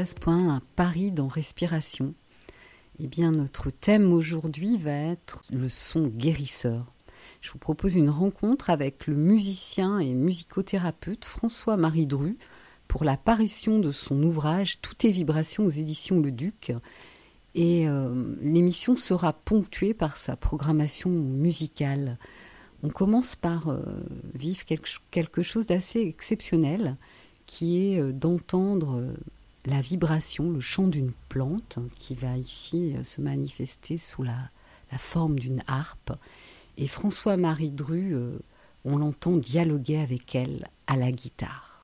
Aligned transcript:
93.1 0.00 0.48
à 0.48 0.62
Paris 0.76 1.10
dans 1.10 1.28
Respiration. 1.28 2.14
Eh 3.00 3.06
bien, 3.06 3.32
notre 3.32 3.70
thème 3.70 4.14
aujourd'hui 4.14 4.78
va 4.78 4.92
être 4.92 5.42
le 5.50 5.68
son 5.68 6.06
guérisseur. 6.06 6.86
Je 7.42 7.50
vous 7.50 7.58
propose 7.58 7.96
une 7.96 8.08
rencontre 8.08 8.70
avec 8.70 9.06
le 9.06 9.14
musicien 9.14 9.98
et 9.98 10.14
musicothérapeute 10.14 11.26
François-Marie 11.26 12.06
Dru 12.06 12.38
pour 12.88 13.04
la 13.04 13.18
parution 13.18 13.78
de 13.78 13.90
son 13.90 14.22
ouvrage 14.22 14.80
Toutes 14.80 15.04
est 15.04 15.10
vibrations 15.10 15.66
aux 15.66 15.70
éditions 15.70 16.18
Le 16.18 16.30
Duc. 16.30 16.72
Et 17.54 17.86
euh, 17.86 18.36
l'émission 18.40 18.96
sera 18.96 19.34
ponctuée 19.34 19.92
par 19.92 20.16
sa 20.16 20.34
programmation 20.34 21.10
musicale. 21.10 22.16
On 22.82 22.88
commence 22.88 23.36
par 23.36 23.68
euh, 23.68 23.82
vivre 24.34 24.64
quelque, 24.64 25.42
chose 25.42 25.66
d'assez 25.66 26.00
exceptionnel 26.00 26.96
qui 27.44 27.92
est 27.92 28.00
euh, 28.00 28.12
d'entendre 28.12 29.12
la 29.66 29.80
vibration, 29.80 30.50
le 30.50 30.60
chant 30.60 30.86
d'une 30.86 31.12
plante 31.28 31.78
qui 31.98 32.14
va 32.14 32.36
ici 32.36 32.94
euh, 32.96 33.04
se 33.04 33.20
manifester 33.20 33.98
sous 33.98 34.22
la, 34.22 34.50
forme 34.98 35.38
d'une 35.38 35.62
harpe. 35.66 36.12
Et 36.76 36.86
François-Marie 36.86 37.70
Dru, 37.70 38.14
euh, 38.14 38.38
on 38.84 38.96
l'entend 38.96 39.36
dialoguer 39.36 39.98
avec 39.98 40.34
elle 40.34 40.66
à 40.86 40.96
la 40.96 41.12
guitare. 41.12 41.82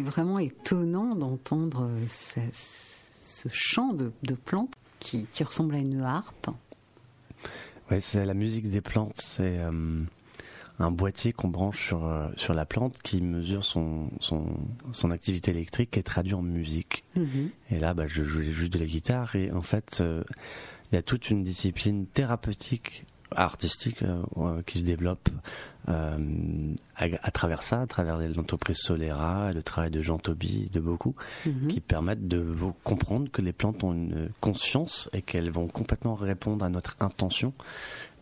C'était 0.00 0.10
vraiment 0.12 0.38
étonnant 0.38 1.10
d'entendre 1.10 1.82
euh, 1.82 2.06
ce, 2.08 2.40
ce 3.20 3.48
chant 3.52 3.92
de, 3.92 4.12
de 4.22 4.34
plantes 4.34 4.72
qui, 4.98 5.26
qui 5.30 5.44
ressemble 5.44 5.74
à 5.74 5.78
une 5.78 6.00
harpe. 6.00 6.48
Ouais, 7.90 8.00
c'est 8.00 8.24
la 8.24 8.32
musique 8.32 8.70
des 8.70 8.80
plantes. 8.80 9.20
C'est 9.20 9.58
euh, 9.58 10.00
un 10.78 10.90
boîtier 10.90 11.34
qu'on 11.34 11.48
branche 11.48 11.88
sur, 11.88 12.06
euh, 12.06 12.28
sur 12.36 12.54
la 12.54 12.64
plante 12.64 12.96
qui 13.02 13.20
mesure 13.20 13.62
son, 13.62 14.08
son, 14.20 14.46
son 14.92 15.10
activité 15.10 15.50
électrique 15.50 15.98
et 15.98 16.02
traduit 16.02 16.32
en 16.34 16.42
musique. 16.42 17.04
Mhm. 17.14 17.50
Et 17.70 17.78
là, 17.78 17.92
bah, 17.92 18.06
je 18.06 18.24
jouais 18.24 18.50
juste 18.50 18.72
de 18.72 18.78
la 18.78 18.86
guitare 18.86 19.36
et 19.36 19.52
en 19.52 19.62
fait, 19.62 19.98
euh, 20.00 20.24
il 20.90 20.94
y 20.94 20.98
a 20.98 21.02
toute 21.02 21.28
une 21.28 21.42
discipline 21.42 22.06
thérapeutique, 22.06 23.04
artistique 23.36 24.02
euh, 24.02 24.22
euh, 24.36 24.62
qui 24.66 24.80
se 24.80 24.84
développe 24.84 25.28
euh, 25.88 26.74
à, 26.96 27.06
à 27.22 27.30
travers 27.30 27.62
ça, 27.62 27.80
à 27.80 27.86
travers 27.86 28.18
l'entreprise 28.18 28.76
Solera, 28.78 29.52
le 29.52 29.62
travail 29.62 29.90
de 29.90 30.02
Jean 30.02 30.18
Toby, 30.18 30.68
de 30.72 30.80
beaucoup, 30.80 31.14
Mhm. 31.46 31.68
qui 31.68 31.80
permettent 31.80 32.28
de 32.28 32.38
vous 32.38 32.74
comprendre 32.84 33.30
que 33.30 33.40
les 33.42 33.52
plantes 33.52 33.82
ont 33.84 33.92
une 33.92 34.30
conscience 34.40 35.08
et 35.12 35.22
qu'elles 35.22 35.50
vont 35.50 35.68
complètement 35.68 36.14
répondre 36.14 36.64
à 36.64 36.68
notre 36.68 36.96
intention. 37.00 37.52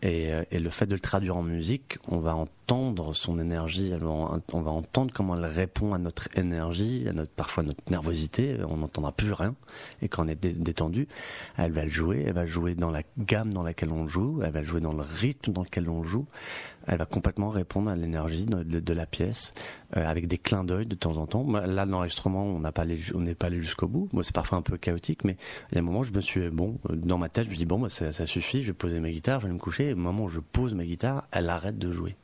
Et, 0.01 0.31
euh, 0.33 0.43
et 0.51 0.59
le 0.59 0.69
fait 0.69 0.85
de 0.85 0.93
le 0.93 0.99
traduire 0.99 1.35
en 1.35 1.41
musique, 1.43 1.97
on 2.07 2.19
va 2.19 2.35
entendre 2.35 3.13
son 3.13 3.37
énergie, 3.39 3.91
on 4.01 4.61
va 4.61 4.71
entendre 4.71 5.11
comment 5.13 5.35
elle 5.35 5.45
répond 5.45 5.93
à 5.93 5.97
notre 5.97 6.29
énergie, 6.37 7.05
à 7.09 7.13
notre, 7.13 7.31
parfois 7.31 7.63
notre 7.63 7.83
nervosité, 7.91 8.55
on 8.69 8.77
n'entendra 8.77 9.11
plus 9.11 9.33
rien. 9.33 9.55
Et 10.01 10.07
quand 10.07 10.25
on 10.25 10.27
est 10.29 10.41
dé- 10.41 10.53
détendu, 10.53 11.07
elle 11.57 11.71
va 11.73 11.83
le 11.83 11.89
jouer, 11.91 12.23
elle 12.25 12.33
va 12.33 12.45
jouer 12.45 12.75
dans 12.75 12.91
la 12.91 13.01
gamme 13.17 13.53
dans 13.53 13.63
laquelle 13.63 13.91
on 13.91 14.07
joue, 14.07 14.41
elle 14.43 14.51
va 14.51 14.63
jouer 14.63 14.79
dans 14.81 14.93
le 14.93 15.03
rythme 15.03 15.51
dans 15.51 15.63
lequel 15.63 15.89
on 15.89 16.03
joue, 16.03 16.25
elle 16.89 16.97
va 16.97 17.05
complètement 17.05 17.49
répondre 17.49 17.91
à 17.91 17.95
l'énergie 17.95 18.47
de, 18.47 18.93
la 18.93 19.05
pièce, 19.05 19.53
euh, 19.95 20.03
avec 20.05 20.27
des 20.27 20.39
clins 20.39 20.63
d'œil 20.63 20.87
de 20.87 20.95
temps 20.95 21.17
en 21.17 21.27
temps. 21.27 21.45
Là, 21.47 21.85
l'enregistrement, 21.85 22.43
on 22.43 22.59
n'a 22.59 22.71
pas 22.71 22.85
n'est 22.85 23.35
pas 23.35 23.47
allé 23.47 23.61
jusqu'au 23.61 23.87
bout. 23.87 24.09
Moi, 24.11 24.23
c'est 24.23 24.33
parfois 24.33 24.57
un 24.57 24.63
peu 24.63 24.75
chaotique, 24.75 25.23
mais 25.23 25.37
il 25.71 25.75
y 25.75 25.77
a 25.77 25.81
un 25.81 25.83
moment, 25.83 26.01
je 26.03 26.11
me 26.11 26.19
suis, 26.19 26.49
bon, 26.49 26.79
dans 26.89 27.19
ma 27.19 27.29
tête, 27.29 27.45
je 27.45 27.51
me 27.51 27.55
dis, 27.55 27.65
bon, 27.65 27.77
bah, 27.77 27.89
ça, 27.89 28.25
suffit, 28.25 28.63
je 28.63 28.67
vais 28.67 28.73
poser 28.73 28.99
ma 28.99 29.11
guitare, 29.11 29.39
je 29.39 29.47
vais 29.47 29.53
me 29.53 29.59
coucher. 29.59 29.89
Et 29.89 29.93
au 29.93 29.97
moment 29.97 30.23
où 30.23 30.29
je 30.29 30.39
pose 30.39 30.73
ma 30.73 30.83
guitare, 30.83 31.27
elle 31.31 31.49
arrête 31.49 31.77
de 31.77 31.91
jouer. 31.91 32.15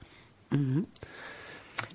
Mhm. 0.52 0.86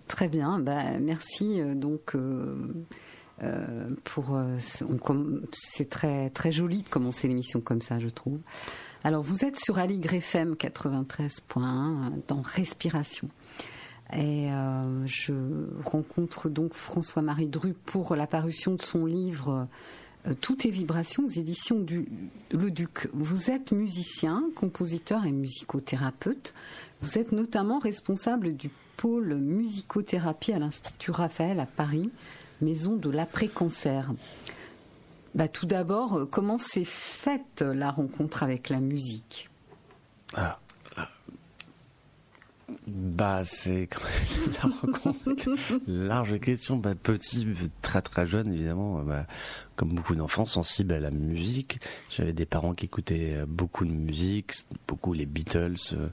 Très 0.06 0.28
bien, 0.28 0.60
bah, 0.60 0.98
merci. 1.00 1.60
euh, 1.60 1.74
Donc, 1.74 2.14
euh, 2.14 3.88
pour, 4.04 4.38
c'est 4.60 5.88
très 5.90 6.30
très 6.30 6.52
joli 6.52 6.82
de 6.82 6.88
commencer 6.88 7.26
l'émission 7.26 7.60
comme 7.60 7.80
ça, 7.80 7.98
je 7.98 8.08
trouve. 8.08 8.38
Alors, 9.02 9.22
vous 9.22 9.46
êtes 9.46 9.58
sur 9.58 9.78
Aligre 9.78 10.12
FM 10.12 10.56
93.1 10.56 12.20
dans 12.28 12.42
Respiration. 12.42 13.30
Et 14.12 14.52
euh, 14.52 15.06
je 15.06 15.32
rencontre 15.86 16.50
donc 16.50 16.74
François-Marie 16.74 17.48
Dru 17.48 17.72
pour 17.72 18.14
la 18.14 18.26
parution 18.26 18.74
de 18.74 18.82
son 18.82 19.06
livre 19.06 19.66
euh, 20.26 20.34
Toutes 20.42 20.66
est 20.66 20.70
vibrations 20.70 21.24
aux 21.24 21.30
éditions 21.30 21.78
du 21.78 22.08
Le 22.52 22.70
Duc. 22.70 23.08
Vous 23.14 23.50
êtes 23.50 23.72
musicien, 23.72 24.44
compositeur 24.54 25.24
et 25.24 25.32
musicothérapeute. 25.32 26.52
Vous 27.00 27.16
êtes 27.16 27.32
notamment 27.32 27.78
responsable 27.78 28.54
du 28.54 28.70
pôle 28.98 29.36
musicothérapie 29.36 30.52
à 30.52 30.58
l'Institut 30.58 31.12
Raphaël 31.12 31.58
à 31.58 31.66
Paris, 31.66 32.10
maison 32.60 32.96
de 32.96 33.08
l'après-cancer. 33.08 34.12
Bah, 35.34 35.48
tout 35.48 35.66
d'abord, 35.66 36.18
euh, 36.18 36.26
comment 36.26 36.58
s'est 36.58 36.84
faite 36.84 37.62
la 37.62 37.90
rencontre 37.90 38.42
avec 38.42 38.68
la 38.68 38.80
musique? 38.80 39.50
Ah. 40.34 40.58
Bah, 42.86 43.42
c'est 43.44 43.88
quand 43.88 44.00
même. 44.02 45.80
Large 45.86 46.40
question. 46.40 46.76
Bah, 46.76 46.94
petit, 46.94 47.46
très 47.82 48.02
très 48.02 48.26
jeune, 48.26 48.52
évidemment. 48.52 49.02
Bah, 49.02 49.26
comme 49.76 49.94
beaucoup 49.94 50.14
d'enfants, 50.14 50.44
sensibles 50.44 50.92
à 50.92 51.00
la 51.00 51.10
musique. 51.10 51.80
J'avais 52.10 52.34
des 52.34 52.46
parents 52.46 52.74
qui 52.74 52.84
écoutaient 52.86 53.36
euh, 53.36 53.46
beaucoup 53.46 53.84
de 53.86 53.90
musique, 53.90 54.52
beaucoup 54.86 55.14
les 55.14 55.24
Beatles, 55.24 55.76
euh, 55.94 56.08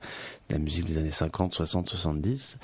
la 0.50 0.58
musique 0.58 0.86
des 0.86 0.98
années 0.98 1.12
50, 1.12 1.54
60, 1.54 1.90
70. 1.90 2.58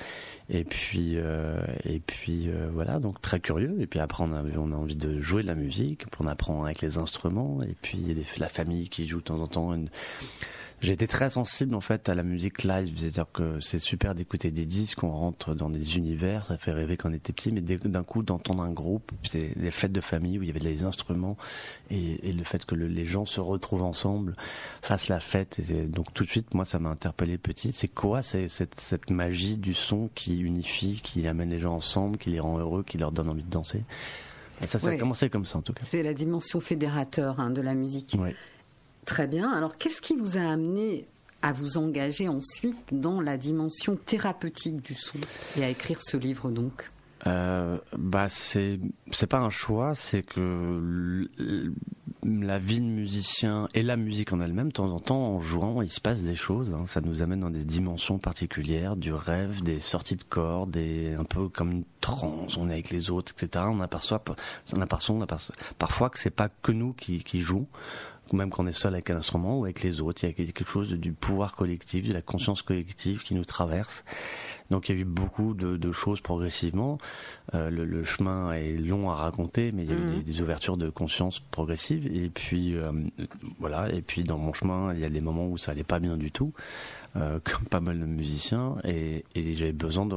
Et 0.50 0.64
puis, 0.64 1.14
euh, 1.16 1.62
et 1.86 2.00
puis 2.00 2.50
euh, 2.50 2.70
voilà, 2.74 3.00
donc 3.00 3.22
très 3.22 3.40
curieux. 3.40 3.76
Et 3.80 3.88
puis 3.88 4.00
après, 4.00 4.24
on 4.24 4.34
a, 4.34 4.76
envie 4.76 4.96
de 4.96 5.20
jouer 5.20 5.42
de 5.42 5.48
la 5.48 5.56
musique, 5.56 6.06
on 6.20 6.28
apprend 6.28 6.66
avec 6.66 6.82
les 6.82 6.98
instruments. 6.98 7.62
Et 7.64 7.76
puis, 7.82 7.98
il 7.98 8.18
y 8.18 8.22
a 8.22 8.24
la 8.38 8.50
famille 8.50 8.90
qui 8.90 9.08
joue 9.08 9.20
de 9.20 9.24
temps 9.24 9.40
en 9.40 9.48
temps 9.48 9.74
une, 9.74 9.90
J'ai 10.84 10.92
été 10.92 11.08
très 11.08 11.30
sensible 11.30 11.76
en 11.76 11.82
fait 11.82 12.10
à 12.10 12.14
la 12.14 12.24
musique 12.24 12.64
live, 12.64 12.94
c'est-à-dire 12.98 13.28
que 13.32 13.62
c'est 13.62 13.80
super 13.80 14.16
d'écouter 14.16 14.52
des 14.52 14.66
disques, 14.66 15.02
on 15.02 15.12
rentre 15.12 15.56
dans 15.56 15.70
des 15.70 15.96
univers, 15.96 16.46
ça 16.46 16.58
fait 16.58 16.74
rêver 16.74 16.98
quand 16.98 17.10
on 17.10 17.14
était 17.14 17.32
petit, 17.32 17.54
mais 17.54 17.62
d'un 17.62 18.04
coup 18.04 18.22
d'entendre 18.22 18.64
un 18.64 18.72
groupe, 18.72 19.14
c'est 19.24 19.58
des 19.58 19.72
fêtes 19.72 19.94
de 19.94 20.02
famille 20.02 20.38
où 20.40 20.44
il 20.44 20.48
y 20.48 20.50
avait 20.50 20.60
des 20.60 20.84
instruments 20.84 21.38
et, 21.90 22.34
le 22.34 22.44
fait 22.44 22.66
que 22.66 22.76
les 22.76 23.06
gens 23.06 23.24
se 23.24 23.40
retrouvent 23.40 23.84
ensemble, 23.84 24.36
fassent 24.82 25.08
la 25.08 25.22
fête, 25.22 25.60
et 25.60 25.86
donc 25.86 26.14
tout 26.14 26.26
de 26.26 26.30
suite 26.30 26.54
moi 26.54 26.66
ça 26.66 26.80
m'a 26.80 26.90
interpellé 26.90 27.38
petit. 27.38 27.72
C'est 27.72 27.88
quoi 27.88 28.22
c'est 28.22 28.50
cette, 28.50 28.78
cette 28.78 29.10
magie 29.10 29.56
du 29.56 29.74
son 29.74 30.10
qui 30.16 30.42
unifie, 30.42 31.00
qui 31.02 31.26
amène 31.30 31.52
les 31.52 31.60
gens 31.60 31.76
ensemble, 31.76 32.18
qui 32.18 32.30
les 32.30 32.42
rend 32.42 32.60
heureux, 32.60 32.84
qui 32.84 32.98
leur 32.98 33.14
donne 33.14 33.30
envie 33.30 33.46
de 33.46 33.50
danser? 33.50 33.86
Ça, 34.68 34.80
ça 34.80 34.90
a 34.90 34.98
commencé 34.98 35.30
comme 35.30 35.46
ça 35.46 35.60
en 35.60 35.62
tout 35.62 35.74
cas. 35.74 35.84
C'est 35.90 36.04
la 36.04 36.14
dimension 36.14 36.60
fédérateur 36.60 37.40
hein, 37.40 37.52
de 37.52 37.62
la 37.62 37.74
musique. 37.74 38.18
Oui. 38.20 38.32
Très 39.06 39.28
bien. 39.28 39.52
Alors, 39.52 39.78
qu'est-ce 39.78 40.02
qui 40.02 40.16
vous 40.16 40.38
a 40.38 40.42
amené 40.42 41.06
à 41.42 41.52
vous 41.52 41.78
engager 41.78 42.28
ensuite 42.30 42.78
dans 42.92 43.20
la 43.20 43.38
dimension 43.38 43.98
thérapeutique 43.98 44.82
du 44.82 44.94
son 44.94 45.20
et 45.58 45.64
à 45.64 45.70
écrire 45.70 46.02
ce 46.02 46.18
livre 46.18 46.50
donc? 46.50 46.90
Euh, 47.26 47.78
bah 47.98 48.28
c'est 48.28 48.82
c'est 49.12 49.28
pas 49.28 49.40
un 49.40 49.50
choix, 49.50 49.96
c'est 49.96 50.24
que 50.24 51.30
la 52.26 52.60
vie 52.60 52.82
de 52.82 52.86
musicien 52.86 53.68
et 53.74 53.84
la 53.84 53.98
musique 53.98 54.34
en 54.34 54.42
elle-même, 54.42 54.68
de 54.68 54.74
temps 54.74 54.92
en 54.92 55.00
temps, 55.00 55.22
en 55.22 55.42
jouant, 55.42 55.82
il 55.82 55.92
se 55.92 56.02
passe 56.02 56.24
des 56.24 56.36
choses. 56.36 56.74
Hein. 56.74 56.86
Ça 56.86 57.02
nous 57.02 57.22
amène 57.22 57.42
dans 57.42 57.50
des 57.50 57.64
dimensions 57.64 58.18
particulières, 58.18 58.96
du 58.96 59.14
rêve, 59.14 59.62
des 59.64 59.80
sorties 59.80 60.16
de 60.16 60.24
corps, 60.24 60.68
des 60.68 61.14
un 61.14 61.24
peu 61.24 61.48
comme 61.48 61.72
une 61.72 61.84
transe. 62.02 62.58
On 62.58 62.70
est 62.70 62.74
avec 62.74 62.90
les 62.90 63.10
autres, 63.10 63.34
etc. 63.38 63.66
On 63.70 63.80
aperçoit, 63.80 64.24
on 64.76 64.82
aperçoit, 64.82 65.16
on 65.16 65.22
aperçoit 65.22 65.56
parfois 65.80 66.10
que 66.10 66.20
c'est 66.20 66.30
pas 66.30 66.50
que 66.50 66.72
nous 66.72 66.94
qui 66.94 67.24
qui 67.24 67.40
jouons 67.42 67.68
même 68.32 68.50
quand 68.50 68.64
on 68.64 68.68
est 68.68 68.72
seul 68.72 68.94
avec 68.94 69.10
un 69.10 69.18
instrument 69.18 69.60
ou 69.60 69.66
avec 69.66 69.84
les 69.84 70.02
autres. 70.02 70.24
Il 70.24 70.28
y 70.28 70.30
a 70.30 70.34
quelque 70.34 70.66
chose 70.66 70.90
du 70.94 71.12
pouvoir 71.12 71.56
collectif, 71.56 72.08
de 72.08 72.14
la 72.14 72.22
conscience 72.22 72.62
collective 72.62 73.24
qui 73.24 73.36
nous 73.36 73.46
traverse. 73.46 74.06
Donc 74.72 74.90
il 74.90 74.96
y 74.96 74.98
a 74.98 75.02
eu 75.02 75.06
beaucoup 75.06 75.54
de, 75.54 75.92
choses 75.92 76.22
progressivement. 76.22 76.98
Euh, 77.54 77.70
le, 77.70 78.04
chemin 78.04 78.54
est 78.54 78.72
long 78.72 79.10
à 79.10 79.16
raconter, 79.16 79.72
mais 79.72 79.84
il 79.84 79.90
y 79.90 79.94
a 79.94 79.96
eu 79.96 80.20
mmh. 80.20 80.24
des, 80.24 80.42
ouvertures 80.42 80.78
de 80.78 80.90
conscience 80.90 81.40
progressives. 81.40 82.08
Et 82.16 82.30
puis 82.30 82.76
euh, 82.76 82.92
voilà. 83.60 83.92
Et 83.92 84.02
puis 84.02 84.24
dans 84.24 84.38
mon 84.38 84.54
chemin, 84.54 84.94
il 84.94 85.00
y 85.00 85.06
a 85.06 85.10
des 85.10 85.22
moments 85.22 85.48
où 85.48 85.58
ça 85.58 85.72
allait 85.72 85.84
pas 85.84 86.00
bien 86.00 86.18
du 86.18 86.32
tout, 86.32 86.54
euh, 87.16 87.40
comme 87.44 87.66
pas 87.66 87.82
mal 87.82 88.00
de 88.00 88.06
musiciens, 88.06 88.78
et, 88.84 89.26
et 89.36 89.56
j'avais 89.56 89.74
besoin 89.74 90.06
de 90.06 90.16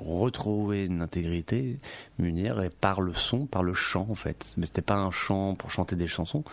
retrouver 0.00 0.84
une 0.84 1.02
intégrité 1.02 1.78
munir 2.18 2.62
et 2.62 2.70
par 2.70 3.00
le 3.00 3.14
son, 3.14 3.46
par 3.46 3.62
le 3.62 3.74
chant 3.74 4.06
en 4.10 4.14
fait. 4.14 4.54
Mais 4.56 4.66
c'était 4.66 4.82
pas 4.82 4.96
un 4.96 5.10
chant 5.10 5.54
pour 5.54 5.70
chanter 5.70 5.96
des 5.96 6.08
chansons, 6.08 6.44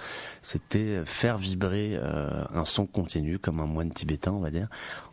c'était 0.42 1.04
faire 1.06 1.38
vibrer 1.38 1.94
euh, 1.96 2.44
un 2.54 2.66
son 2.66 2.86
continu 2.86 3.40
comme 3.40 3.60
un 3.60 3.66
moine 3.66 3.92
tibétain 3.92 4.32
on 4.32 4.40
va 4.40 4.52
dire 4.52 4.68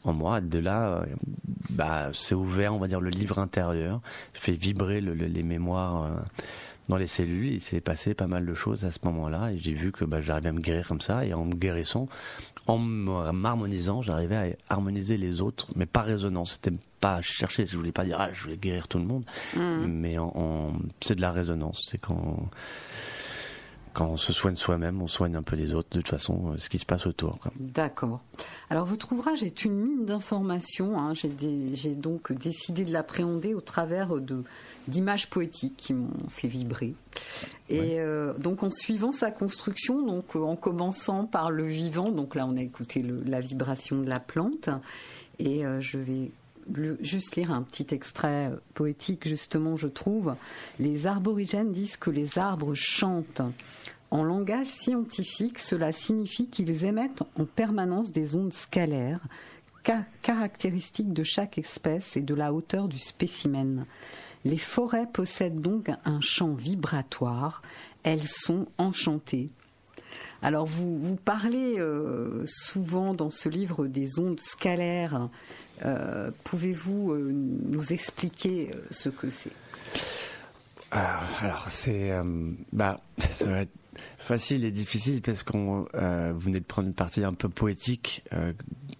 en 0.04 0.12
moi. 0.12 0.40
De 0.40 0.58
là, 0.58 0.88
euh, 0.88 1.06
bah 1.70 2.10
c'est 2.12 2.34
ouvert 2.34 2.74
on 2.74 2.78
va 2.78 2.88
dire 2.88 3.00
le 3.00 3.10
livre 3.10 3.38
intérieur, 3.38 4.00
fait 4.32 4.52
vibrer 4.52 5.00
les 5.00 5.42
mémoires. 5.42 6.04
Euh, 6.04 6.10
dans 6.88 6.96
les 6.96 7.06
cellules, 7.06 7.52
il 7.52 7.60
s'est 7.60 7.80
passé 7.80 8.12
pas 8.12 8.26
mal 8.26 8.44
de 8.44 8.54
choses 8.54 8.84
à 8.84 8.90
ce 8.90 8.98
moment-là 9.04 9.52
et 9.52 9.58
j'ai 9.58 9.72
vu 9.72 9.92
que 9.92 10.04
bah, 10.04 10.20
j'arrivais 10.20 10.48
à 10.48 10.52
me 10.52 10.60
guérir 10.60 10.88
comme 10.88 11.00
ça 11.00 11.24
et 11.24 11.32
en 11.32 11.44
me 11.44 11.54
guérissant, 11.54 12.08
en 12.66 12.78
m'harmonisant, 12.78 14.02
j'arrivais 14.02 14.56
à 14.68 14.74
harmoniser 14.74 15.16
les 15.16 15.42
autres, 15.42 15.68
mais 15.76 15.86
pas 15.86 16.02
résonance. 16.02 16.54
C'était 16.54 16.72
pas 17.02 17.20
chercher, 17.20 17.66
je 17.66 17.76
voulais 17.76 17.92
pas 17.92 18.04
dire 18.04 18.16
ah 18.20 18.32
je 18.32 18.42
voulais 18.44 18.56
guérir 18.56 18.86
tout 18.88 18.98
le 18.98 19.04
monde, 19.04 19.24
mm. 19.56 19.86
mais 19.86 20.16
en, 20.18 20.72
c'est 21.02 21.16
de 21.16 21.20
la 21.20 21.32
résonance. 21.32 21.88
C'est 21.90 21.98
quand 21.98 22.48
quand 23.92 24.06
on 24.06 24.16
se 24.16 24.32
soigne 24.32 24.56
soi-même, 24.56 25.02
on 25.02 25.06
soigne 25.06 25.36
un 25.36 25.42
peu 25.42 25.54
les 25.54 25.74
autres, 25.74 25.90
de 25.90 25.98
toute 25.98 26.08
façon, 26.08 26.52
euh, 26.52 26.58
ce 26.58 26.70
qui 26.70 26.78
se 26.78 26.86
passe 26.86 27.06
autour. 27.06 27.38
D'accord. 27.60 28.22
Alors 28.70 28.86
votre 28.86 29.12
ouvrage 29.12 29.42
est 29.42 29.66
une 29.66 29.74
mine 29.74 30.06
d'informations. 30.06 30.98
Hein. 30.98 31.12
J'ai 31.14 31.94
donc 31.94 32.32
décidé 32.32 32.86
de 32.86 32.92
l'appréhender 32.92 33.52
au 33.52 33.60
travers 33.60 34.16
de 34.16 34.44
d'images 34.88 35.28
poétiques 35.28 35.76
qui 35.76 35.94
m'ont 35.94 36.28
fait 36.28 36.48
vibrer. 36.48 36.94
Et 37.68 38.00
euh, 38.00 38.32
donc 38.38 38.62
en 38.62 38.70
suivant 38.70 39.12
sa 39.12 39.30
construction, 39.30 40.02
donc 40.02 40.36
euh, 40.36 40.40
en 40.40 40.56
commençant 40.56 41.26
par 41.26 41.50
le 41.50 41.66
vivant, 41.66 42.10
donc 42.10 42.34
là 42.34 42.46
on 42.46 42.56
a 42.56 42.62
écouté 42.62 43.04
la 43.26 43.40
vibration 43.40 43.98
de 43.98 44.08
la 44.08 44.20
plante, 44.20 44.70
et 45.38 45.64
euh, 45.64 45.80
je 45.80 45.98
vais 45.98 46.32
juste 47.00 47.36
lire 47.36 47.50
un 47.50 47.62
petit 47.62 47.94
extrait 47.94 48.52
poétique 48.74 49.26
justement, 49.26 49.76
je 49.76 49.88
trouve. 49.88 50.34
Les 50.78 51.06
arborigènes 51.06 51.72
disent 51.72 51.96
que 51.96 52.10
les 52.10 52.38
arbres 52.38 52.74
chantent. 52.74 53.42
En 54.10 54.24
langage 54.24 54.66
scientifique, 54.66 55.58
cela 55.58 55.90
signifie 55.90 56.48
qu'ils 56.48 56.84
émettent 56.84 57.22
en 57.38 57.46
permanence 57.46 58.12
des 58.12 58.36
ondes 58.36 58.52
scalaires, 58.52 59.26
caractéristiques 60.20 61.12
de 61.12 61.22
chaque 61.22 61.56
espèce 61.56 62.16
et 62.16 62.20
de 62.20 62.34
la 62.34 62.52
hauteur 62.52 62.88
du 62.88 62.98
spécimen. 62.98 63.86
Les 64.44 64.58
forêts 64.58 65.08
possèdent 65.10 65.60
donc 65.60 65.88
un 66.04 66.20
champ 66.20 66.52
vibratoire, 66.52 67.62
elles 68.02 68.26
sont 68.28 68.66
enchantées. 68.76 69.50
Alors 70.42 70.66
vous, 70.66 70.98
vous 70.98 71.16
parlez 71.16 71.78
euh, 71.78 72.44
souvent 72.46 73.14
dans 73.14 73.30
ce 73.30 73.48
livre 73.48 73.86
des 73.86 74.18
ondes 74.18 74.40
scalaires. 74.40 75.28
Euh, 75.84 76.30
pouvez-vous 76.44 77.12
euh, 77.12 77.32
nous 77.32 77.92
expliquer 77.92 78.70
ce 78.90 79.08
que 79.08 79.30
c'est? 79.30 79.52
Alors 80.90 81.66
c'est 81.68 82.12
bah 82.72 83.00
ça 83.18 83.46
va 83.46 83.60
être 83.62 83.72
facile 84.22 84.64
et 84.64 84.70
difficile 84.70 85.22
parce 85.22 85.42
qu'on 85.42 85.86
vous 85.92 86.38
venez 86.40 86.60
de 86.60 86.64
prendre 86.64 86.88
une 86.88 86.94
partie 86.94 87.24
un 87.24 87.34
peu 87.34 87.48
poétique 87.48 88.24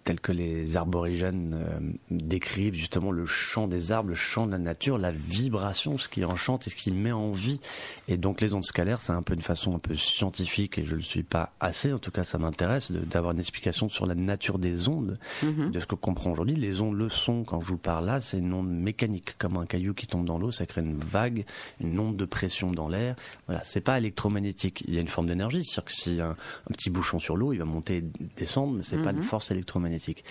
tels 0.05 0.21
que 0.21 0.33
les 0.33 0.77
arborigènes 0.77 1.55
euh, 1.55 1.81
décrivent 2.11 2.75
justement 2.75 3.11
le 3.11 3.27
chant 3.27 3.69
des 3.69 3.93
arbres, 3.93 4.11
le 4.11 4.15
chant 4.15 4.47
de 4.47 4.53
la 4.53 4.59
nature, 4.59 4.99
la 4.99 5.13
vibration, 5.13 5.99
ce 5.99 6.09
qui 6.09 6.25
enchante 6.25 6.67
et 6.67 6.71
ce 6.71 6.77
qui 6.77 6.91
met 6.91 7.13
en 7.13 7.31
vie. 7.31 7.61
Et 8.09 8.17
donc 8.17 8.41
les 8.41 8.55
ondes 8.55 8.65
scalaires, 8.65 9.01
c'est 9.01 9.13
un 9.13 9.23
peu 9.23 9.35
une 9.35 9.43
façon 9.43 9.75
un 9.75 9.79
peu 9.79 9.95
scientifique, 9.95 10.79
et 10.79 10.85
je 10.85 10.93
ne 10.93 10.97
le 10.97 11.03
suis 11.03 11.23
pas 11.23 11.53
assez, 11.61 11.93
en 11.93 11.99
tout 11.99 12.11
cas 12.11 12.23
ça 12.23 12.39
m'intéresse, 12.39 12.91
d'avoir 12.93 13.33
une 13.33 13.41
explication 13.41 13.89
sur 13.89 14.07
la 14.07 14.15
nature 14.15 14.59
des 14.59 14.89
ondes, 14.89 15.19
mm-hmm. 15.43 15.71
de 15.71 15.81
ce 15.81 15.87
que 15.87 15.95
comprend 15.95 16.33
aujourd'hui. 16.33 16.57
Les 16.57 16.81
ondes, 16.81 16.97
le 16.97 17.09
son, 17.09 17.45
quand 17.45 17.61
je 17.61 17.67
vous 17.67 17.79
parle 17.79 18.07
là, 18.07 18.21
c'est 18.21 18.39
une 18.39 18.53
onde 18.53 18.71
mécanique, 18.71 19.37
comme 19.39 19.57
un 19.57 19.67
caillou 19.67 19.95
qui 19.95 20.07
tombe 20.07 20.25
dans 20.25 20.39
l'eau, 20.39 20.51
ça 20.51 20.67
crée 20.67 20.81
une 20.81 20.99
vague, 20.99 21.45
une 21.81 21.99
onde 21.99 22.17
de 22.17 22.25
pression 22.25 22.73
dans 22.73 22.89
l'air. 22.89 23.15
Voilà, 23.47 23.63
c'est 23.65 23.81
pas 23.81 23.99
électromagnétique. 23.99 24.85
Il 24.87 24.95
y 24.95 24.99
a 24.99 25.01
une 25.01 25.09
forme 25.13 25.27
d'énergie, 25.27 25.65
c'est-à-dire 25.65 25.85
que 25.85 25.93
si 25.93 26.21
un, 26.21 26.31
un, 26.31 26.73
petit 26.73 26.91
bouchon 26.91 27.19
sur 27.19 27.37
l'eau, 27.37 27.53
il 27.53 27.59
va 27.59 27.65
monter 27.65 27.99
et 27.99 28.05
descendre, 28.37 28.75
mais 28.75 28.83
c'est 28.83 28.99
pas 28.99 29.11
une 29.11 29.21
mm-hmm. 29.21 29.23
force 29.23 29.51
électromagnétique. 29.51 30.25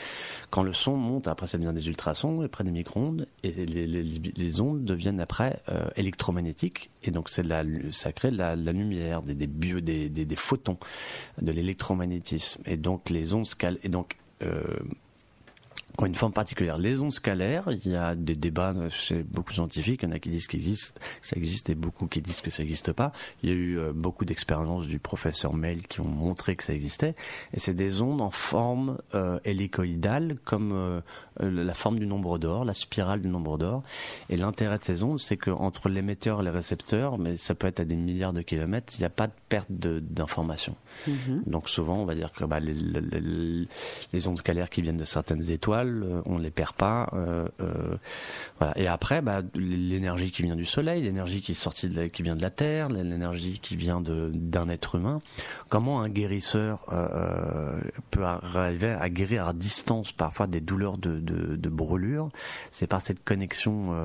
Quand 0.50 0.64
le 0.64 0.74
son 0.74 0.98
monte, 0.98 1.28
après 1.28 1.48
ça 1.48 1.58
devient 1.58 1.74
des 1.74 1.88
ultrasons, 1.88 2.42
après 2.42 2.64
des 2.64 2.72
micro-ondes, 2.72 3.28
et 3.44 3.52
les, 3.52 4.62
ondes 4.62 4.84
deviennent 4.84 5.22
après 5.22 5.62
euh, 5.70 5.88
électromagnétiques, 5.96 6.92
et 7.04 7.12
donc 7.12 7.30
c'est 7.30 7.44
la, 7.44 7.64
ça 7.92 8.12
crée 8.12 8.32
de 8.32 8.38
la, 8.38 8.56
lumière, 8.56 9.22
des, 9.22 9.36
des, 9.36 10.10
des, 10.10 10.36
photons, 10.36 10.78
de 11.42 11.52
l'électromagnétisme, 11.52 12.64
et 12.66 12.78
donc 12.78 13.10
les 13.10 13.34
ondes 13.34 13.46
scalent, 13.46 13.80
et 13.84 13.90
donc 13.90 14.18
euh, 14.42 14.64
une 16.06 16.16
forme 16.16 16.34
particulière. 16.34 16.78
Les 16.78 17.02
ondes 17.02 17.14
scalaires, 17.14 17.66
il 17.70 17.92
y 17.92 17.96
a 17.96 18.16
des 18.16 18.36
débats 18.36 18.74
chez 18.90 19.24
beaucoup 19.24 19.50
de 19.50 19.56
scientifiques, 19.56 20.02
il 20.04 20.10
y 20.10 20.12
en 20.12 20.16
a 20.16 20.20
qui 20.20 20.30
disent 20.30 20.48
qu'il 20.48 20.60
existe, 20.60 21.00
que 21.00 21.28
ça 21.28 21.36
existe 21.36 21.70
et 21.70 21.76
beaucoup 21.76 22.08
qui 22.08 22.22
disent 22.22 22.42
que 22.42 22.50
ça 22.50 22.64
n'existe 22.64 22.92
pas. 22.92 23.12
Il 23.44 23.50
y 23.50 23.52
a 23.52 23.56
eu 23.56 23.78
euh, 23.78 23.92
beaucoup 23.94 24.26
d'expériences 24.26 24.88
du 24.88 25.00
professeur 25.00 25.54
Mail 25.54 25.88
qui 25.88 26.02
ont 26.02 26.08
montré 26.08 26.56
que 26.56 26.64
ça 26.64 26.74
existait. 26.74 27.16
Et 27.54 27.60
c'est 27.60 27.74
des 27.74 28.02
ondes 28.02 28.22
en 28.22 28.32
forme 28.32 28.98
euh, 29.16 29.40
hélicoïdale, 29.46 30.36
comme 30.44 30.72
euh, 30.74 31.02
la 31.40 31.74
forme 31.74 32.00
du 32.00 32.08
nombre 32.08 32.38
d'or, 32.40 32.66
la 32.66 32.74
spirale 32.74 33.22
du 33.22 33.28
nombre 33.28 33.58
d'or. 33.58 33.84
Et 34.30 34.38
l'intérêt 34.38 34.78
de 34.78 34.84
ces 34.84 35.04
ondes, 35.04 35.20
c'est 35.20 35.38
qu'entre 35.38 35.90
l'émetteur 35.90 36.42
et 36.42 36.44
le 36.44 36.52
récepteur, 36.52 37.18
mais 37.18 37.38
ça 37.38 37.56
peut 37.56 37.68
être 37.68 37.80
à 37.80 37.86
des 37.86 37.96
milliards 37.96 38.34
de 38.34 38.42
kilomètres, 38.42 38.94
il 38.98 39.02
n'y 39.02 39.06
a 39.06 39.10
pas 39.10 39.28
de 39.28 39.34
perte 39.50 39.72
d'information. 39.72 40.76
Mhm. 41.08 41.44
Donc 41.48 41.70
souvent, 41.70 41.98
on 41.98 42.06
va 42.06 42.16
dire 42.16 42.32
que 42.32 42.46
bah, 42.46 42.60
les, 42.60 42.74
les 44.14 44.28
ondes 44.28 44.38
scalaires 44.38 44.70
qui 44.70 44.82
viennent 44.82 44.98
de 44.98 45.04
certaines 45.04 45.52
étoiles, 45.52 45.81
euh, 45.88 46.22
on 46.26 46.38
ne 46.38 46.44
les 46.44 46.52
perd 46.52 46.74
pas. 46.74 47.10
Euh, 47.14 47.48
euh. 47.62 48.72
Et 48.76 48.88
après, 48.88 49.22
bah, 49.22 49.42
l'énergie 49.56 50.32
qui 50.32 50.44
vient 50.44 50.56
du 50.56 50.66
soleil, 50.66 51.04
l'énergie 51.04 51.42
qui 51.42 51.54
est 51.54 51.56
sortie 51.56 51.90
de 51.90 52.08
qui 52.08 52.24
vient 52.24 52.36
de 52.36 52.42
la 52.42 52.50
terre, 52.50 52.90
l'énergie 52.90 53.60
qui 53.60 53.76
vient 53.76 54.02
d'un 54.02 54.70
être 54.70 54.96
humain. 54.96 55.22
Comment 55.70 56.02
un 56.02 56.10
guérisseur 56.10 56.86
peut 58.12 58.24
arriver 58.24 58.92
à 58.92 59.10
guérir 59.10 59.48
à 59.48 59.54
distance 59.54 60.12
parfois 60.12 60.48
des 60.48 60.62
douleurs 60.62 60.98
de, 60.98 61.20
de, 61.20 61.70
brûlure? 61.70 62.30
C'est 62.72 62.88
par 62.88 63.02
cette 63.02 63.24
connexion 63.24 63.96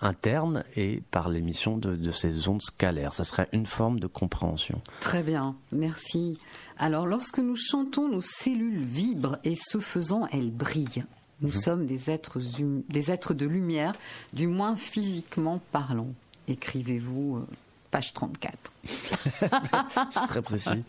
interne 0.00 0.62
et 0.76 1.02
par 1.10 1.28
l'émission 1.28 1.76
de, 1.76 1.96
de 1.96 2.12
ces 2.12 2.48
ondes 2.48 2.62
scalaires. 2.62 3.12
Ça 3.12 3.24
serait 3.24 3.48
une 3.52 3.66
forme 3.66 3.98
de 3.98 4.06
compréhension. 4.06 4.80
Très 5.00 5.22
bien, 5.22 5.56
merci. 5.72 6.38
Alors, 6.82 7.06
lorsque 7.06 7.38
nous 7.38 7.56
chantons, 7.56 8.08
nos 8.08 8.22
cellules 8.22 8.82
vibrent 8.82 9.36
et 9.44 9.54
ce 9.54 9.80
faisant, 9.80 10.26
elles 10.32 10.50
brillent. 10.50 11.04
Nous 11.42 11.50
mhm. 11.50 11.54
sommes 11.54 11.86
des 11.86 12.10
êtres, 12.10 12.40
hum, 12.58 12.82
des 12.88 13.10
êtres 13.10 13.34
de 13.34 13.44
lumière, 13.44 13.92
du 14.32 14.46
moins 14.46 14.76
physiquement 14.76 15.60
parlant. 15.72 16.08
Écrivez-vous 16.48 17.36
euh, 17.36 17.46
page 17.90 18.14
34. 18.14 18.72
c'est 20.10 20.26
très 20.26 20.40
précis. 20.40 20.82